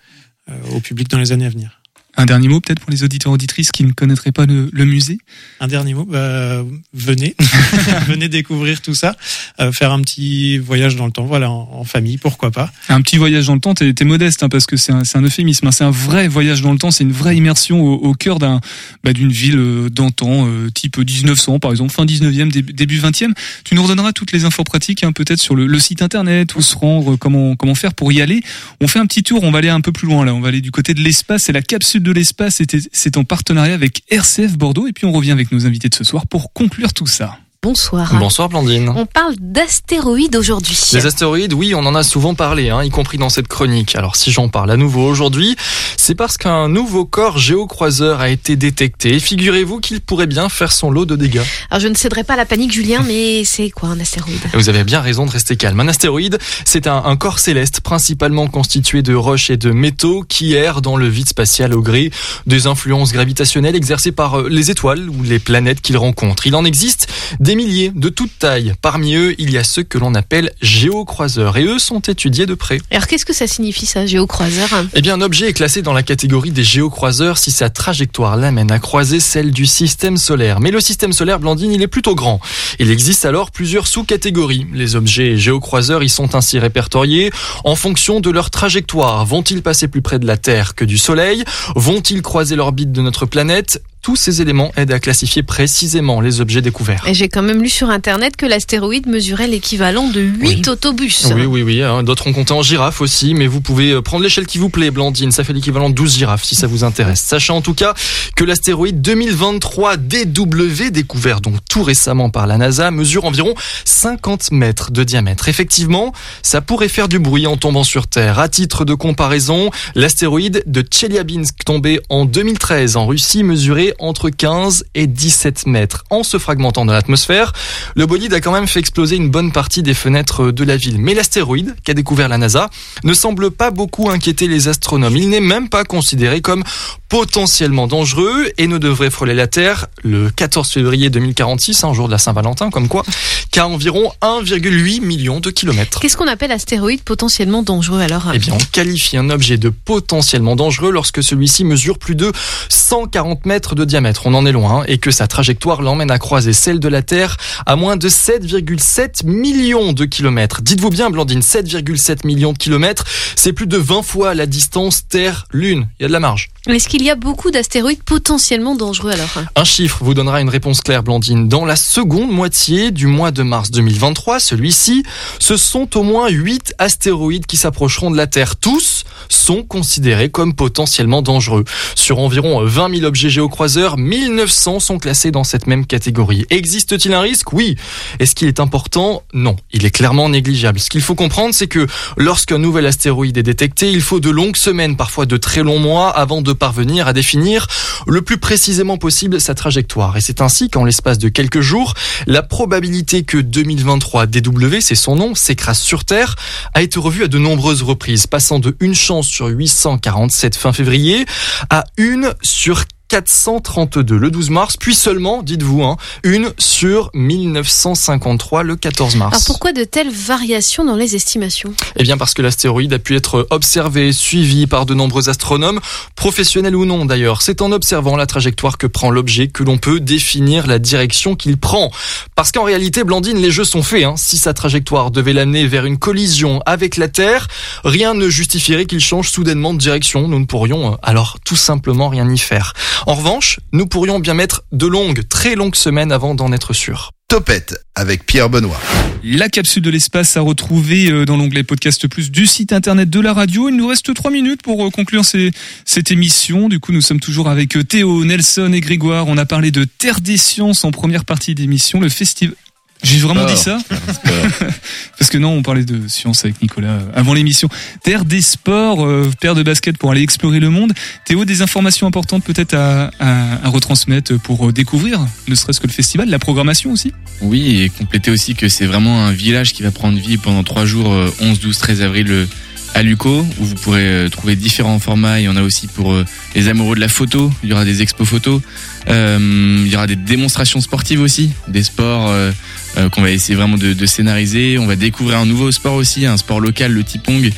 euh, 0.50 0.54
au 0.76 0.80
public 0.80 1.10
dans 1.10 1.20
les 1.20 1.32
années 1.32 1.46
à 1.46 1.50
venir. 1.50 1.77
Un 2.18 2.26
dernier 2.26 2.48
mot 2.48 2.60
peut-être 2.60 2.80
pour 2.80 2.90
les 2.90 3.04
auditeurs 3.04 3.32
auditrices 3.32 3.72
qui 3.72 3.84
ne 3.84 3.92
connaîtraient 3.92 4.32
pas 4.32 4.48
le, 4.48 4.70
le 4.74 4.86
musée? 4.86 5.20
Un 5.60 5.68
dernier 5.68 5.94
mot, 5.94 6.04
bah, 6.04 6.64
venez, 6.94 7.36
venez 8.08 8.28
découvrir 8.28 8.82
tout 8.82 8.96
ça, 8.96 9.16
euh, 9.60 9.72
faire 9.72 9.92
un 9.92 10.02
petit 10.02 10.58
voyage 10.58 10.96
dans 10.96 11.06
le 11.06 11.12
temps, 11.12 11.26
voilà, 11.26 11.52
en, 11.52 11.70
en 11.72 11.84
famille, 11.84 12.18
pourquoi 12.18 12.50
pas. 12.50 12.72
Un 12.90 13.02
petit 13.02 13.18
voyage 13.18 13.46
dans 13.46 13.54
le 13.54 13.60
temps, 13.60 13.76
t'es 13.76 13.94
t'es 13.94 14.04
modeste 14.04 14.42
hein, 14.42 14.50
parce 14.50 14.66
que 14.66 14.78
c'est 14.78 14.92
un, 14.92 15.04
un 15.14 15.22
euphémisme, 15.22 15.68
hein, 15.68 15.72
c'est 15.72 15.84
un 15.84 15.92
vrai 15.92 16.28
voyage 16.28 16.62
dans 16.64 16.72
le 16.72 16.80
temps, 16.80 16.90
c'est 16.90 17.04
une 17.04 17.12
vraie 17.12 17.38
immersion 17.38 17.82
au, 17.82 17.94
au 17.94 18.14
cœur 18.14 18.40
d'un 18.40 18.62
bah, 19.04 19.14
d'une 19.14 19.32
ville 19.32 19.60
euh, 19.60 19.90
d'antan, 19.90 20.48
euh, 20.48 20.70
type 20.72 20.98
1900 20.98 21.60
par 21.60 21.70
exemple, 21.70 21.94
fin 21.94 22.06
19e, 22.06 22.52
début, 22.52 22.74
début 22.74 23.00
20e. 23.00 23.34
Tu 23.64 23.76
nous 23.76 23.84
redonneras 23.84 24.12
toutes 24.12 24.32
les 24.32 24.44
infos 24.46 24.64
pratiques 24.64 25.04
hein, 25.04 25.12
peut-être 25.12 25.40
sur 25.40 25.56
le, 25.56 25.68
le 25.68 25.80
site 25.80 26.02
internet, 26.02 26.56
où 26.56 26.62
se 26.62 26.76
rendre, 26.76 27.16
comment 27.16 27.56
comment 27.56 27.76
faire 27.76 27.94
pour 27.94 28.12
y 28.12 28.22
aller. 28.22 28.42
On 28.82 28.88
fait 28.88 29.00
un 29.00 29.06
petit 29.06 29.22
tour, 29.22 29.44
on 29.44 29.52
va 29.52 29.60
aller 29.60 29.70
un 29.70 29.82
peu 29.82 29.92
plus 29.92 30.08
loin 30.08 30.26
là, 30.26 30.34
on 30.34 30.42
va 30.42 30.48
aller 30.48 30.62
du 30.62 30.72
côté 30.72 30.96
de 30.96 31.02
l'espace, 31.02 31.44
c'est 31.44 31.54
la 31.54 31.62
capsule 31.62 32.02
de 32.08 32.14
l'espace, 32.14 32.62
c'est 32.92 33.18
en 33.18 33.24
partenariat 33.24 33.74
avec 33.74 34.04
RCF 34.10 34.58
Bordeaux 34.58 34.88
et 34.88 34.94
puis 34.94 35.06
on 35.06 35.12
revient 35.12 35.32
avec 35.32 35.52
nos 35.52 35.66
invités 35.66 35.90
de 35.90 35.94
ce 35.94 36.04
soir 36.04 36.26
pour 36.28 36.54
conclure 36.54 36.94
tout 36.94 37.08
ça. 37.08 37.38
Bonsoir. 37.68 38.16
Bonsoir 38.18 38.48
Blandine. 38.48 38.94
On 38.96 39.06
parle 39.06 39.36
d'astéroïdes 39.42 40.38
aujourd'hui. 40.38 40.80
Les 40.94 41.06
astéroïdes, 41.06 41.52
oui, 41.52 41.76
on 41.76 41.86
en 41.86 41.96
a 41.96 42.04
souvent 42.04 42.34
parlé, 42.34 42.70
hein, 42.70 42.82
y 42.82 42.90
compris 42.90 43.18
dans 43.18 43.28
cette 43.28 43.50
chronique. 43.50 43.98
Alors 43.98 44.16
si 44.16 44.32
j'en 44.32 44.48
parle 44.48 44.72
à 44.72 44.78
nouveau 44.78 45.06
aujourd'hui, 45.06 45.58
c'est 45.98 46.16
parce 46.16 46.38
qu'un 46.38 46.70
nouveau 46.70 47.04
corps 47.04 47.38
géocroiseur 47.38 48.22
a 48.22 48.30
été 48.30 48.56
détecté. 48.56 49.20
Figurez-vous 49.20 49.82
qu'il 49.82 50.00
pourrait 50.00 50.28
bien 50.28 50.48
faire 50.48 50.72
son 50.72 50.90
lot 50.92 51.04
de 51.04 51.18
dégâts. 51.18 51.42
Alors 51.70 51.82
je 51.82 51.90
ne 51.90 51.96
céderai 51.96 52.24
pas 52.24 52.36
à 52.36 52.38
la 52.38 52.46
panique, 52.46 52.72
Julien, 52.72 53.04
mais 53.06 53.44
c'est 53.44 53.70
quoi 53.70 53.90
un 53.90 54.00
astéroïde? 54.00 54.40
Vous 54.54 54.70
avez 54.70 54.86
bien 54.86 55.02
raison 55.02 55.26
de 55.26 55.32
rester 55.32 55.58
calme. 55.58 55.78
Un 55.82 55.90
astéroïde, 55.90 56.38
c'est 56.64 56.88
un, 56.88 57.04
un 57.04 57.18
corps 57.18 57.40
céleste 57.40 57.82
principalement 57.82 58.48
constitué 58.48 59.02
de 59.02 59.14
roches 59.14 59.50
et 59.50 59.58
de 59.58 59.72
métaux 59.72 60.24
qui 60.30 60.54
errent 60.54 60.82
dans 60.82 60.96
le 60.96 61.10
vide 61.10 61.28
spatial 61.28 61.74
au 61.74 61.82
gré 61.82 62.12
des 62.46 62.66
influences 62.66 63.12
gravitationnelles 63.12 63.76
exercées 63.76 64.14
par 64.14 64.40
euh, 64.40 64.48
les 64.48 64.72
étoiles 64.72 65.10
ou 65.10 65.22
les 65.22 65.40
planètes 65.40 65.82
qu'il 65.82 65.98
rencontre. 65.98 66.48
Il 66.48 66.56
en 66.56 66.64
existe 66.64 67.10
des 67.42 67.57
milliers 67.58 67.92
de 67.94 68.10
toutes 68.10 68.38
tailles. 68.38 68.74
Parmi 68.82 69.16
eux, 69.16 69.36
il 69.40 69.52
y 69.52 69.58
a 69.58 69.64
ceux 69.64 69.84
que 69.84 69.98
l'on 69.98 70.14
appelle 70.14 70.52
géocroiseurs 70.62 71.58
et 71.58 71.64
eux 71.64 71.80
sont 71.80 72.00
étudiés 72.00 72.46
de 72.46 72.54
près. 72.54 72.80
Alors 72.92 73.08
qu'est-ce 73.08 73.26
que 73.26 73.34
ça 73.34 73.48
signifie 73.48 73.88
ça, 73.88 74.06
géocroiseur? 74.06 74.70
Eh 74.94 75.02
bien, 75.02 75.16
un 75.16 75.22
objet 75.22 75.50
est 75.50 75.54
classé 75.54 75.82
dans 75.82 75.94
la 75.94 76.04
catégorie 76.04 76.52
des 76.52 76.64
géocroiseurs 76.64 77.40
si 77.40 77.52
sa 77.52 77.70
trajectoire 77.70 78.38
l'amène 78.38 78.72
à 78.72 78.78
croiser 78.78 79.20
celle 79.20 79.52
du 79.52 79.66
système 79.66 80.18
solaire. 80.18 80.60
Mais 80.60 80.70
le 80.70 80.80
système 80.80 81.14
solaire, 81.14 81.40
Blandine, 81.40 81.72
il 81.72 81.82
est 81.82 81.88
plutôt 81.88 82.14
grand. 82.14 82.40
Il 82.78 82.92
existe 82.92 83.26
alors 83.26 83.50
plusieurs 83.50 83.88
sous-catégories. 83.88 84.68
Les 84.72 84.96
objets 84.96 85.36
géocroiseurs 85.36 86.04
y 86.04 86.10
sont 86.10 86.36
ainsi 86.36 86.60
répertoriés 86.60 87.32
en 87.64 87.76
fonction 87.76 88.20
de 88.20 88.30
leur 88.30 88.52
trajectoire. 88.52 89.26
Vont-ils 89.26 89.64
passer 89.64 89.88
plus 89.88 90.04
près 90.04 90.20
de 90.20 90.28
la 90.28 90.38
Terre 90.38 90.76
que 90.76 90.86
du 90.86 91.00
Soleil? 91.00 91.44
Vont-ils 91.76 92.22
croiser 92.22 92.56
l'orbite 92.56 92.92
de 92.92 93.02
notre 93.02 93.26
planète? 93.26 93.82
Tous 94.02 94.16
ces 94.16 94.42
éléments 94.42 94.72
aident 94.78 94.94
à 94.94 95.00
classifier 95.00 95.44
précisément 95.44 96.22
les 96.22 96.40
objets 96.40 96.62
découverts. 96.62 97.04
Et 97.08 97.14
j'ai 97.14 97.28
quand 97.28 97.42
même 97.42 97.62
lu 97.62 97.68
sur 97.70 97.90
internet 97.90 98.38
que 98.38 98.46
l'astéroïde 98.46 99.06
mesurait 99.08 99.48
l'équivalent 99.48 100.08
de 100.08 100.22
8 100.22 100.68
autobus. 100.70 101.28
Oui, 101.36 101.46
oui, 101.46 101.62
oui. 101.62 101.82
hein. 101.82 102.04
D'autres 102.04 102.28
ont 102.28 102.34
compté 102.34 102.54
en 102.54 102.62
girafes 102.62 103.02
aussi, 103.02 103.34
mais 103.34 103.48
vous 103.48 103.60
pouvez 103.60 103.92
euh, 103.92 104.02
prendre 104.02 104.24
l'échelle 104.24 104.46
qui 104.46 104.60
vous 104.60 104.70
plaît, 104.70 104.92
Blandine. 104.92 105.32
Ça 105.32 105.44
fait 105.44 105.52
l'équivalent 105.54 105.90
de 105.90 105.96
12 105.96 106.18
girafes 106.18 106.44
si 106.46 106.56
ça 106.56 106.68
vous 106.68 106.84
intéresse. 106.86 107.20
Sachez 107.22 107.52
en 107.52 107.62
tout 107.62 107.74
cas 107.74 107.94
que 108.36 108.46
l'astéroïde 108.46 109.02
2023 109.02 109.98
DW, 109.98 110.90
découvert 110.92 111.42
donc 111.42 111.56
tout 111.70 111.84
récemment 111.84 112.30
par 112.30 112.48
la 112.48 112.58
NASA, 112.58 112.92
mesure 112.92 113.26
environ 113.26 113.54
50 113.86 114.52
mètres 114.52 114.92
de 114.92 115.04
diamètre. 115.04 115.50
Effectivement, 115.50 116.14
ça 116.44 116.62
pourrait 116.62 116.88
faire 116.90 117.08
du 117.10 117.20
bruit 117.20 117.46
en 117.48 117.58
tombant 117.58 117.84
sur 117.84 118.08
Terre. 118.08 118.40
À 118.40 118.48
titre 118.48 118.86
de 118.86 118.94
comparaison, 118.94 119.70
l'astéroïde 119.96 120.64
de 120.66 120.86
Chelyabinsk 120.90 121.56
tombé 121.66 122.00
en 122.10 122.26
2013 122.26 122.96
en 122.96 123.06
Russie 123.08 123.44
mesurait 123.44 123.87
entre 124.00 124.30
15 124.30 124.86
et 124.96 125.08
17 125.08 125.68
mètres. 125.68 126.04
En 126.10 126.24
se 126.24 126.38
fragmentant 126.38 126.86
dans 126.86 126.94
l'atmosphère, 126.94 127.54
le 127.96 128.06
bolide 128.06 128.34
a 128.34 128.42
quand 128.42 128.52
même 128.52 128.68
fait 128.68 128.80
exploser 128.80 129.16
une 129.16 129.30
bonne 129.30 129.52
partie 129.52 129.84
des 129.84 129.94
fenêtres 129.94 130.52
de 130.52 130.64
la 130.64 130.78
ville. 130.78 130.98
Mais 131.00 131.14
l'astéroïde 131.14 131.76
qu'a 131.84 131.94
découvert 131.94 132.30
la 132.30 132.38
NASA 132.38 132.70
ne 133.04 133.14
semble 133.14 133.52
pas 133.52 133.72
beaucoup 133.72 134.10
inquiéter 134.10 134.48
les 134.48 134.68
astronomes. 134.68 135.16
Il 135.18 135.30
n'est 135.30 135.40
même 135.40 135.70
pas 135.70 135.84
considéré 135.84 136.42
comme 136.42 136.64
potentiellement 137.10 137.88
dangereux 137.88 138.52
et 138.58 138.68
ne 138.68 138.78
devrait 138.78 139.10
frôler 139.10 139.34
la 139.34 139.48
Terre 139.48 139.88
le 140.04 140.30
14 140.30 140.70
février 140.70 141.10
2046, 141.10 141.84
un 141.84 141.94
jour 141.94 142.08
de 142.08 142.12
la 142.12 142.18
Saint-Valentin, 142.18 142.70
comme 142.70 142.88
quoi, 142.88 143.04
qu'à 143.52 143.68
environ 143.68 144.12
1,8 144.22 145.02
million 145.02 145.40
de 145.40 145.50
kilomètres. 145.50 146.00
Qu'est-ce 146.00 146.18
qu'on 146.18 146.28
appelle 146.28 146.52
astéroïde 146.52 147.02
potentiellement 147.04 147.64
dangereux 147.64 148.02
alors? 148.02 148.32
Eh 148.34 148.40
bien, 148.40 148.54
on 148.54 148.66
qualifie 148.72 149.18
un 149.18 149.30
objet 149.30 149.58
de 149.58 149.70
potentiellement 149.70 150.56
dangereux 150.56 150.92
lorsque 150.92 151.24
celui-ci 151.24 151.64
mesure 151.64 151.98
plus 151.98 152.16
de 152.16 152.32
140 152.70 153.46
mètres 153.46 153.76
de 153.78 153.86
diamètre. 153.86 154.24
On 154.26 154.34
en 154.34 154.46
est 154.46 154.52
loin, 154.52 154.82
hein, 154.82 154.84
et 154.88 154.98
que 154.98 155.12
sa 155.12 155.28
trajectoire 155.28 155.82
l'emmène 155.82 156.12
à 156.12 156.20
croiser 156.20 156.54
celle 156.54 156.80
de 156.80 156.88
la 156.90 157.02
Terre 157.02 157.38
à 157.66 157.76
moins 157.76 157.96
de 157.96 158.10
7,7 158.10 159.26
millions 159.26 159.94
de 159.94 160.06
kilomètres. 160.06 160.62
Dites-vous 160.62 160.90
bien, 160.90 161.10
Blandine, 161.10 161.40
7,7 161.40 162.26
millions 162.26 162.54
de 162.54 162.58
kilomètres, 162.58 163.06
c'est 163.36 163.54
plus 163.54 163.68
de 163.68 163.78
20 163.78 164.02
fois 164.02 164.34
la 164.34 164.46
distance 164.46 165.08
Terre-Lune. 165.08 165.88
Il 166.00 166.04
y 166.04 166.06
a 166.06 166.08
de 166.08 166.14
la 166.14 166.20
marge. 166.20 166.50
Est-ce 166.68 166.90
qu'il 166.90 167.02
y 167.02 167.10
a 167.10 167.16
beaucoup 167.16 167.50
d'astéroïdes 167.50 168.04
potentiellement 168.04 168.76
dangereux 168.76 169.12
alors? 169.12 169.30
Un 169.56 169.64
chiffre 169.64 170.00
vous 170.02 170.14
donnera 170.14 170.42
une 170.42 170.50
réponse 170.50 170.82
claire, 170.82 171.02
Blandine. 171.02 171.48
Dans 171.48 171.64
la 171.64 171.78
seconde 171.78 172.30
moitié 172.30 172.92
du 172.92 173.08
mois 173.08 173.32
de 173.32 173.42
mars 173.42 173.72
2023, 173.72 174.42
celui-ci, 174.42 175.04
ce 175.40 175.56
sont 175.56 175.98
au 175.98 176.04
moins 176.04 176.28
8 176.28 176.76
astéroïdes 176.78 177.46
qui 177.46 177.56
s'approcheront 177.56 178.12
de 178.12 178.18
la 178.18 178.28
Terre. 178.28 178.58
Tous 178.58 179.06
sont 179.30 179.64
considérés 179.64 180.30
comme 180.30 180.56
potentiellement 180.56 181.22
dangereux. 181.22 181.64
Sur 181.96 182.20
environ 182.20 182.66
20 182.66 182.96
000 182.96 183.06
objets 183.06 183.30
géocroiseurs, 183.68 183.98
1900 183.98 184.80
sont 184.80 184.98
classés 184.98 185.32
dans 185.32 185.44
cette 185.44 185.68
même 185.68 185.86
catégorie. 185.86 186.46
Existe-t-il 186.50 187.14
un 187.14 187.22
risque? 187.22 187.52
Oui. 187.52 187.76
Est-ce 188.20 188.34
qu'il 188.34 188.48
est 188.48 188.60
important? 188.60 189.24
Non. 189.34 189.58
Il 189.74 189.86
est 189.86 189.92
clairement 189.92 190.30
négligeable. 190.30 190.80
Ce 190.80 190.90
qu'il 190.90 191.02
faut 191.02 191.16
comprendre, 191.16 191.54
c'est 191.54 191.68
que 191.68 191.86
lorsqu'un 192.16 192.58
nouvel 192.58 192.86
astéroïde 192.86 193.38
est 193.38 193.44
détecté, 193.44 193.92
il 193.92 194.02
faut 194.02 194.20
de 194.20 194.30
longues 194.30 194.56
semaines, 194.56 194.96
parfois 194.96 195.26
de 195.26 195.36
très 195.36 195.64
longs 195.64 195.80
mois, 195.80 196.10
avant 196.10 196.42
de 196.42 196.54
parvenir 196.54 197.08
à 197.08 197.14
définir 197.14 197.68
le 198.08 198.22
plus 198.22 198.38
précisément 198.38 198.98
possible 198.98 199.42
sa 199.42 199.54
trajectoire. 199.54 200.16
Et 200.16 200.22
c'est 200.22 200.42
ainsi 200.42 200.70
qu'en 200.70 200.86
l'espace 200.86 201.18
de 201.18 201.28
quelques 201.30 201.62
jours, 201.62 201.94
la 202.26 202.44
probabilité 202.44 203.24
que 203.24 203.38
2023 203.38 204.28
DW, 204.28 204.80
c'est 204.80 204.96
son 204.96 205.16
nom, 205.16 205.36
s'écrase 205.36 205.80
sur 205.80 206.06
Terre, 206.06 206.36
a 206.74 206.82
été 206.82 207.00
revue 207.00 207.24
à 207.24 207.28
de 207.28 207.38
nombreuses 207.38 207.84
reprises, 207.84 208.28
passant 208.28 208.60
de 208.60 208.78
une 208.80 208.96
chance 208.96 209.28
sur 209.28 209.48
847 209.48 210.56
fin 210.56 210.72
février 210.72 211.26
à 211.70 211.84
une 211.98 212.34
sur 212.42 212.86
432 213.10 214.18
le 214.18 214.32
12 214.32 214.50
mars, 214.50 214.78
puis 214.78 214.94
seulement, 214.94 215.44
dites-vous, 215.44 215.84
hein, 215.84 215.98
une 216.24 216.52
sur 216.58 217.10
1953 217.14 218.64
le 218.64 218.76
14 218.76 219.16
mars. 219.16 219.34
Alors 219.34 219.46
pourquoi 219.46 219.72
de 219.72 219.84
telles 219.84 220.12
variations 220.12 220.84
dans 220.84 220.96
les 220.96 221.16
estimations? 221.16 221.74
Eh 221.96 222.04
bien 222.04 222.18
parce 222.18 222.34
que 222.34 222.42
l'astéroïde 222.42 222.94
a 222.94 223.00
pu 223.00 223.16
être 223.16 223.48
observé, 223.50 224.12
suivi 224.12 224.68
par 224.68 224.86
de 224.86 224.94
nombreux 224.94 225.30
astronomes, 225.30 225.80
professionnels 226.16 226.76
ou 226.76 226.86
non 226.86 227.06
d'ailleurs. 227.06 227.42
C'est 227.42 227.62
en 227.62 227.72
observant 227.72 228.16
la 228.16 228.26
trajectoire 228.26 228.78
que 228.78 228.88
prend 228.88 229.10
l'objet 229.10 229.48
que 229.48 229.64
l'on 229.64 229.78
peut 229.78 230.00
définir 230.00 230.68
la 230.68 230.80
direction 230.80 231.36
qu'il 231.36 231.58
prend. 231.58 231.92
Parce 232.36 232.52
qu'en 232.52 232.64
réalité, 232.64 233.04
Blandine, 233.04 233.38
les 233.38 233.52
jeux 233.52 233.64
sont 233.64 233.84
faits. 233.84 234.04
Hein. 234.04 234.16
Si 234.18 234.38
sa 234.38 234.54
trajectoire 234.54 235.12
devait 235.12 235.34
l'amener 235.34 235.66
vers 235.66 235.86
une 235.86 235.98
collision 235.98 236.62
avec 236.66 236.98
la 236.98 237.08
Terre, 237.08 237.48
rien 237.84 238.14
ne 238.14 238.30
justifierait 238.30 238.86
qu'il 238.86 239.00
change 239.00 239.30
soudainement 239.30 239.74
de 239.74 239.80
direction. 239.80 240.28
Nous 240.28 240.40
ne 240.40 240.46
pourrions 240.46 240.94
euh, 240.94 240.96
alors 241.04 241.38
tout 241.46 241.56
simplement 241.56 242.10
rien 242.10 242.30
y 242.30 242.38
faire. 242.38 242.74
En 243.06 243.14
revanche, 243.16 243.60
nous 243.72 243.86
pourrions 243.86 244.20
bien 244.20 244.34
mettre 244.34 244.64
de 244.72 244.88
longues, 244.88 245.28
très 245.28 245.56
longues 245.56 245.76
semaines 245.76 246.12
avant 246.12 246.36
d'en 246.36 246.52
être 246.52 246.74
sûrs. 246.74 247.12
Topette 247.30 247.76
avec 247.96 248.26
Pierre 248.26 248.50
Benoît. 248.50 248.80
La 249.24 249.50
capsule 249.50 249.82
de 249.84 249.90
l'espace 249.90 250.38
à 250.38 250.42
retrouver 250.42 251.12
euh, 251.12 251.26
dans 251.26 251.36
l'onglet 251.36 251.64
podcast 251.64 252.08
plus 252.08 252.32
du 252.32 252.46
site 252.46 252.72
internet 252.72 253.10
de 253.10 253.20
la 253.20 253.34
radio. 253.34 253.68
Il 253.68 253.76
nous 253.76 253.88
reste 253.88 254.14
trois 254.14 254.32
minutes 254.32 254.62
pour 254.62 254.86
euh, 254.86 254.90
conclure 254.90 255.26
ces- 255.26 255.52
cette 255.84 256.10
émission. 256.12 256.70
Du 256.70 256.80
coup, 256.80 256.94
nous 256.94 257.02
sommes 257.02 257.20
toujours 257.20 257.50
avec 257.50 257.76
euh, 257.76 257.84
Théo, 257.84 258.24
Nelson 258.24 258.72
et 258.74 258.80
Grégoire. 258.80 259.28
On 259.28 259.38
a 259.38 259.46
parlé 259.46 259.72
de 259.72 259.84
Terre 259.84 260.22
des 260.22 260.38
Sciences 260.38 260.86
en 260.86 260.92
première 260.92 261.26
partie 261.26 261.54
d'émission, 261.54 262.00
le 262.00 262.08
festival. 262.10 262.56
J'ai 263.04 263.20
vraiment 263.20 263.46
dit 263.46 263.58
ça 263.58 263.78
Parce 265.18 265.30
que 265.30 265.38
non, 265.38 265.52
on 265.54 265.62
parlait 265.62 265.84
de 265.84 266.08
science 266.08 266.44
avec 266.46 266.62
Nicolas 266.62 266.90
euh, 266.90 267.12
avant 267.14 267.34
l'émission. 267.34 267.70
Terre 268.04 268.26
des 268.26 268.42
sports, 268.42 269.06
euh, 269.06 269.32
paire 269.40 269.56
de 269.56 269.64
basket 269.64 269.98
pour 269.98 270.12
aller 270.12 270.22
explorer 270.22 270.60
le 270.60 270.70
monde. 270.70 270.94
Théo, 271.26 271.46
des 271.46 271.62
informations 271.62 272.08
importantes 272.08 272.44
peut-être 272.44 272.74
à, 272.74 273.12
à, 273.20 273.66
à 273.66 273.70
retransmettre 273.70 274.40
pour 274.40 274.68
euh, 274.68 274.72
découvrir, 274.72 275.20
ne 275.48 275.56
serait-ce 275.56 275.80
que 275.80 275.88
le 275.88 275.94
festival, 275.94 276.30
la 276.30 276.40
programmation 276.40 276.92
aussi? 276.92 277.14
Oui, 277.42 277.82
et 277.82 277.90
compléter 277.90 278.32
aussi 278.32 278.56
que 278.56 278.68
c'est 278.68 278.86
vraiment 278.86 279.26
un 279.26 279.32
village 279.32 279.74
qui 279.74 279.84
va 279.84 279.92
prendre 279.92 280.18
vie 280.18 280.38
pendant 280.38 280.64
trois 280.64 280.86
jours, 280.86 281.12
euh, 281.14 281.34
11, 281.42 281.60
12, 281.60 281.78
13 281.78 282.02
avril 282.02 282.28
euh, 282.30 282.46
à 282.94 283.04
Luco, 283.04 283.46
où 283.60 283.64
vous 283.66 283.76
pourrez 283.76 284.28
trouver 284.32 284.56
différents 284.56 284.98
formats. 284.98 285.40
Il 285.40 285.44
y 285.44 285.48
en 285.50 285.56
a 285.56 285.62
aussi 285.62 285.86
pour 285.88 286.16
les 286.56 286.68
amoureux 286.68 286.96
de 286.96 287.02
la 287.02 287.10
photo. 287.10 287.52
Il 287.62 287.70
y 287.70 287.74
aura 287.74 287.86
des 287.86 288.02
expos 288.02 288.28
photos. 288.28 288.62
Euh, 289.10 289.84
il 289.86 289.92
y 289.92 289.96
aura 289.96 290.08
des 290.08 290.16
démonstrations 290.16 290.82
sportives 290.82 291.22
aussi, 291.22 291.52
des 291.68 291.84
sports 291.84 292.28
euh, 292.30 292.52
euh, 292.98 293.10
qu'on 293.10 293.22
va 293.22 293.32
essayer 293.32 293.56
vraiment 293.56 293.78
de, 293.78 294.06
scénariser. 294.06 294.78
On 294.80 294.88
va 294.88 294.96
découvrir 294.96 295.38
un 295.40 295.46
nouveau 295.46 295.72
sport 295.72 295.94
aussi, 295.94 296.26
un 296.26 296.38
sport 296.38 296.60
local, 296.60 296.92
le 296.92 297.04
tipong. 297.04 297.50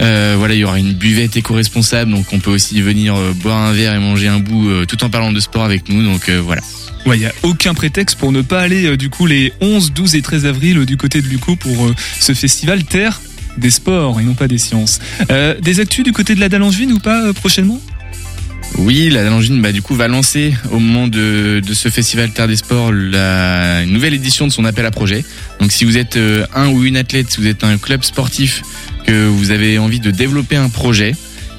Euh, 0.00 0.34
voilà, 0.38 0.54
il 0.54 0.60
y 0.60 0.64
aura 0.64 0.78
une 0.78 0.92
buvette 0.92 1.36
éco-responsable, 1.36 2.10
donc 2.10 2.26
on 2.32 2.38
peut 2.38 2.50
aussi 2.50 2.82
venir 2.82 3.16
euh, 3.16 3.32
boire 3.32 3.58
un 3.58 3.72
verre 3.72 3.94
et 3.94 3.98
manger 3.98 4.28
un 4.28 4.38
bout 4.38 4.84
tout 4.86 5.02
en 5.04 5.08
parlant 5.08 5.32
de 5.32 5.40
sport 5.40 5.64
avec 5.64 5.88
nous. 5.88 6.04
Donc 6.04 6.30
voilà. 6.30 6.62
Ouais, 7.06 7.16
il 7.16 7.22
y 7.22 7.26
a 7.26 7.32
aucun 7.42 7.72
prétexte 7.72 8.18
pour 8.18 8.32
ne 8.32 8.42
pas 8.42 8.60
aller 8.60 8.96
du 8.96 9.10
coup 9.10 9.26
les 9.26 9.52
11, 9.60 9.92
12 9.92 10.16
et 10.16 10.22
13 10.22 10.46
avril 10.46 10.84
du 10.84 10.96
côté 10.96 11.22
de 11.22 11.28
Luco 11.28 11.56
pour 11.56 11.90
ce 12.20 12.34
festival 12.34 12.84
Terre 12.84 13.20
des 13.58 13.70
sports 13.70 14.20
et 14.20 14.24
non 14.24 14.34
pas 14.34 14.48
des 14.48 14.58
sciences. 14.58 14.98
Des 15.62 15.80
actus 15.80 16.04
du 16.04 16.12
côté 16.12 16.34
de 16.34 16.40
la 16.40 16.48
Dallangevine 16.48 16.92
ou 16.92 16.98
pas 16.98 17.32
prochainement? 17.32 17.80
Oui, 18.74 19.08
la 19.08 19.24
Dallangine 19.24 19.62
bah, 19.62 19.72
du 19.72 19.80
coup 19.80 19.94
va 19.94 20.06
lancer 20.06 20.54
au 20.70 20.78
moment 20.78 21.08
de, 21.08 21.62
de 21.66 21.74
ce 21.74 21.88
festival 21.88 22.30
Terre 22.30 22.46
des 22.46 22.56
Sports 22.56 22.92
la 22.92 23.82
une 23.82 23.92
nouvelle 23.92 24.14
édition 24.14 24.46
de 24.46 24.52
son 24.52 24.64
appel 24.64 24.84
à 24.84 24.90
projet. 24.90 25.24
Donc 25.60 25.72
si 25.72 25.84
vous 25.84 25.96
êtes 25.96 26.16
euh, 26.16 26.46
un 26.54 26.68
ou 26.68 26.84
une 26.84 26.96
athlète, 26.96 27.30
si 27.30 27.40
vous 27.40 27.46
êtes 27.46 27.64
un 27.64 27.78
club 27.78 28.04
sportif, 28.04 28.62
que 29.06 29.26
vous 29.26 29.50
avez 29.50 29.78
envie 29.78 30.00
de 30.00 30.10
développer 30.10 30.56
un 30.56 30.68
projet 30.68 31.14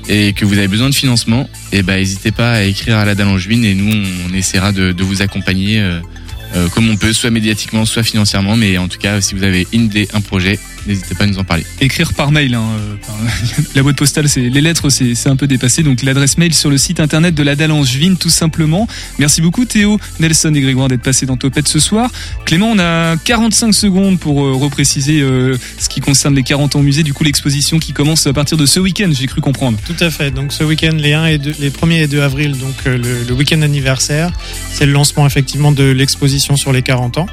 et 0.10 0.34
que 0.34 0.46
vous 0.46 0.58
avez 0.58 0.68
besoin 0.68 0.90
de 0.90 0.96
financement, 0.96 1.50
et 1.72 1.82
ben 1.82 1.98
n'hésitez 1.98 2.32
pas 2.32 2.52
à 2.54 2.64
écrire 2.64 2.98
à 2.98 3.06
la 3.06 3.16
Dallangevine 3.16 3.66
et 3.66 3.74
nous 3.74 3.92
on 4.30 4.34
essaiera 4.34 4.72
de, 4.72 4.92
de 4.92 5.04
vous 5.04 5.22
accompagner 5.22 5.80
euh, 5.80 6.00
euh, 6.56 6.68
comme 6.70 6.90
on 6.90 6.98
peut, 6.98 7.14
soit 7.14 7.32
médiatiquement, 7.32 7.86
soit 7.86 8.04
financièrement, 8.04 8.56
mais 8.56 8.78
en 8.78 8.88
tout 8.88 9.00
cas 9.00 9.22
si 9.22 9.34
vous 9.34 9.44
avez 9.44 9.68
une 9.74 9.86
idée, 9.86 10.08
un 10.14 10.22
projet, 10.22 10.60
n'hésitez 10.88 11.16
pas 11.16 11.26
à 11.26 11.28
nous 11.28 11.38
en 11.40 11.44
parler. 11.44 11.66
Écrire 11.82 12.14
par 12.14 12.32
mail. 12.32 12.54
Hein, 12.56 12.64
euh, 12.80 12.96
la 13.76 13.84
boîte 13.84 13.98
postale, 13.98 14.30
c'est 14.30 14.42
les 14.50 14.62
lettres, 14.62 14.90
c'est 14.90 15.28
un 15.28 15.36
peu 15.36 15.48
dépassé. 15.48 15.84
Donc 15.84 16.02
l'adresse 16.04 16.38
mail 16.38 16.54
sur 16.54 16.70
le 16.70 16.78
site 16.78 17.00
internet 17.00 17.36
de 17.36 17.44
la 17.44 17.56
Dallangevine, 17.56 18.18
tout 18.18 18.30
simplement. 18.30 18.88
Merci 19.20 19.42
beaucoup 19.42 19.66
Théo, 19.66 20.00
Nelson 20.20 20.54
et 20.56 20.62
Grégoire 20.62 20.88
d'être 20.88 21.02
passés 21.02 21.26
dans 21.26 21.38
Topette 21.38 21.68
ce 21.68 21.80
soir. 21.80 22.10
Clément, 22.46 22.72
on 22.72 22.80
a 22.80 23.18
45 23.18 23.74
secondes 23.74 24.20
pour 24.20 24.44
euh, 24.46 24.54
repréciser 24.54 25.22
euh, 25.22 25.58
ce 25.80 25.90
qui 25.90 26.00
concerne 26.02 26.36
les 26.36 26.44
40 26.44 26.76
ans 26.76 26.80
au 26.80 26.84
musée. 26.84 27.04
Du 27.04 27.14
coup, 27.14 27.24
l'exposition 27.24 27.80
qui 27.80 27.94
commence 27.94 28.26
à 28.28 28.34
partir 28.34 28.58
de 28.58 28.66
ce 28.66 28.80
week-end, 28.80 29.10
j'ai 29.12 29.28
cru 29.28 29.42
comprendre. 29.42 29.78
Tout 29.86 30.02
à 30.04 30.10
fait. 30.10 30.32
Donc 30.32 30.54
ce 30.54 30.64
week-end, 30.64 30.96
les 30.98 31.14
1 31.14 31.26
et 31.26 31.38
2, 31.38 31.56
les 31.60 31.70
1er 31.70 32.04
et 32.04 32.08
2 32.08 32.22
avril, 32.22 32.58
donc 32.58 32.76
euh, 32.86 32.98
le, 32.98 33.24
le 33.28 33.34
week-end 33.34 33.62
anniversaire, 33.62 34.32
c'est 34.72 34.86
le 34.86 34.92
lancement 34.94 35.26
effectivement 35.26 35.72
de 35.72 35.84
l'exposition 35.84 36.56
sur 36.56 36.72
les 36.72 36.82
40 36.82 37.18
ans. 37.18 37.26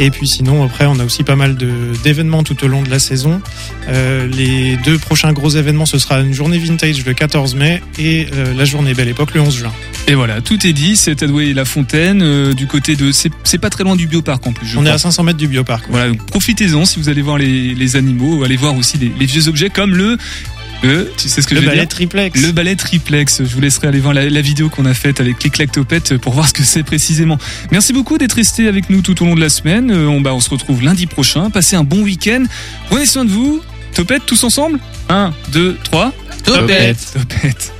Et 0.00 0.10
puis 0.10 0.26
sinon, 0.26 0.64
après, 0.64 0.86
on 0.86 0.98
a 0.98 1.04
aussi 1.04 1.22
pas 1.22 1.36
mal 1.36 1.56
de- 1.56 1.92
d'événements 2.02 2.42
tout 2.42 2.64
au 2.64 2.68
long 2.68 2.82
de 2.82 2.90
la 2.90 2.93
saison. 2.98 3.40
Euh, 3.88 4.26
les 4.26 4.76
deux 4.78 4.98
prochains 4.98 5.32
gros 5.32 5.50
événements, 5.50 5.86
ce 5.86 5.98
sera 5.98 6.20
une 6.20 6.32
journée 6.32 6.58
vintage 6.58 7.04
le 7.04 7.14
14 7.14 7.54
mai 7.54 7.82
et 7.98 8.28
euh, 8.32 8.54
la 8.54 8.64
journée 8.64 8.94
Belle 8.94 9.08
Époque 9.08 9.34
le 9.34 9.40
11 9.40 9.56
juin. 9.56 9.72
Et 10.06 10.14
voilà, 10.14 10.40
tout 10.40 10.66
est 10.66 10.72
dit. 10.72 10.96
C'est 10.96 11.22
et 11.22 11.54
La 11.54 11.64
Fontaine, 11.64 12.22
euh, 12.22 12.52
du 12.52 12.66
côté 12.66 12.96
de. 12.96 13.10
C'est 13.12 13.58
pas 13.58 13.70
très 13.70 13.84
loin 13.84 13.96
du 13.96 14.06
bioparc 14.06 14.46
en 14.46 14.52
plus. 14.52 14.66
je 14.66 14.78
On 14.78 14.86
est 14.86 14.90
à 14.90 14.98
500 14.98 15.22
mètres 15.22 15.38
du 15.38 15.48
bioparc. 15.48 15.84
Voilà, 15.88 16.08
donc 16.08 16.24
profitez-en 16.26 16.84
si 16.84 16.98
vous 16.98 17.08
allez 17.08 17.22
voir 17.22 17.38
les, 17.38 17.74
les 17.74 17.96
animaux, 17.96 18.44
allez 18.44 18.56
voir 18.56 18.76
aussi 18.76 18.98
les, 18.98 19.12
les 19.18 19.26
vieux 19.26 19.48
objets 19.48 19.70
comme 19.70 19.94
le 19.94 20.18
Le, 20.82 21.10
tu 21.16 21.28
sais 21.28 21.40
ce 21.40 21.46
que 21.46 21.54
Le 21.54 21.62
ballet 21.62 21.80
dire 21.80 21.88
triplex. 21.88 22.40
Le 22.42 22.52
ballet 22.52 22.76
triplex. 22.76 23.38
Je 23.42 23.54
vous 23.54 23.60
laisserai 23.60 23.88
aller 23.88 24.00
voir 24.00 24.12
la, 24.12 24.28
la 24.28 24.40
vidéo 24.42 24.68
qu'on 24.68 24.84
a 24.84 24.94
faite 24.94 25.20
avec 25.20 25.42
les 25.42 25.50
clactopettes 25.50 26.18
pour 26.18 26.34
voir 26.34 26.48
ce 26.48 26.52
que 26.52 26.62
c'est 26.62 26.82
précisément. 26.82 27.38
Merci 27.70 27.92
beaucoup 27.92 28.18
d'être 28.18 28.34
resté 28.34 28.68
avec 28.68 28.90
nous 28.90 29.00
tout 29.00 29.20
au 29.22 29.26
long 29.26 29.34
de 29.34 29.40
la 29.40 29.48
semaine. 29.48 29.90
Euh, 29.90 30.06
On, 30.08 30.20
bah, 30.20 30.34
on 30.34 30.40
se 30.40 30.50
retrouve 30.50 30.82
lundi 30.82 31.06
prochain. 31.06 31.48
Passez 31.50 31.76
un 31.76 31.84
bon 31.84 32.02
week-end. 32.02 32.44
Prenez 32.90 33.06
soin 33.06 33.24
de 33.24 33.30
vous. 33.30 33.62
Topette 33.94 34.26
tous 34.26 34.42
ensemble 34.44 34.78
1, 35.08 35.32
2, 35.52 35.76
3. 35.84 36.12
Topette. 36.44 36.98
Topette. 37.14 37.72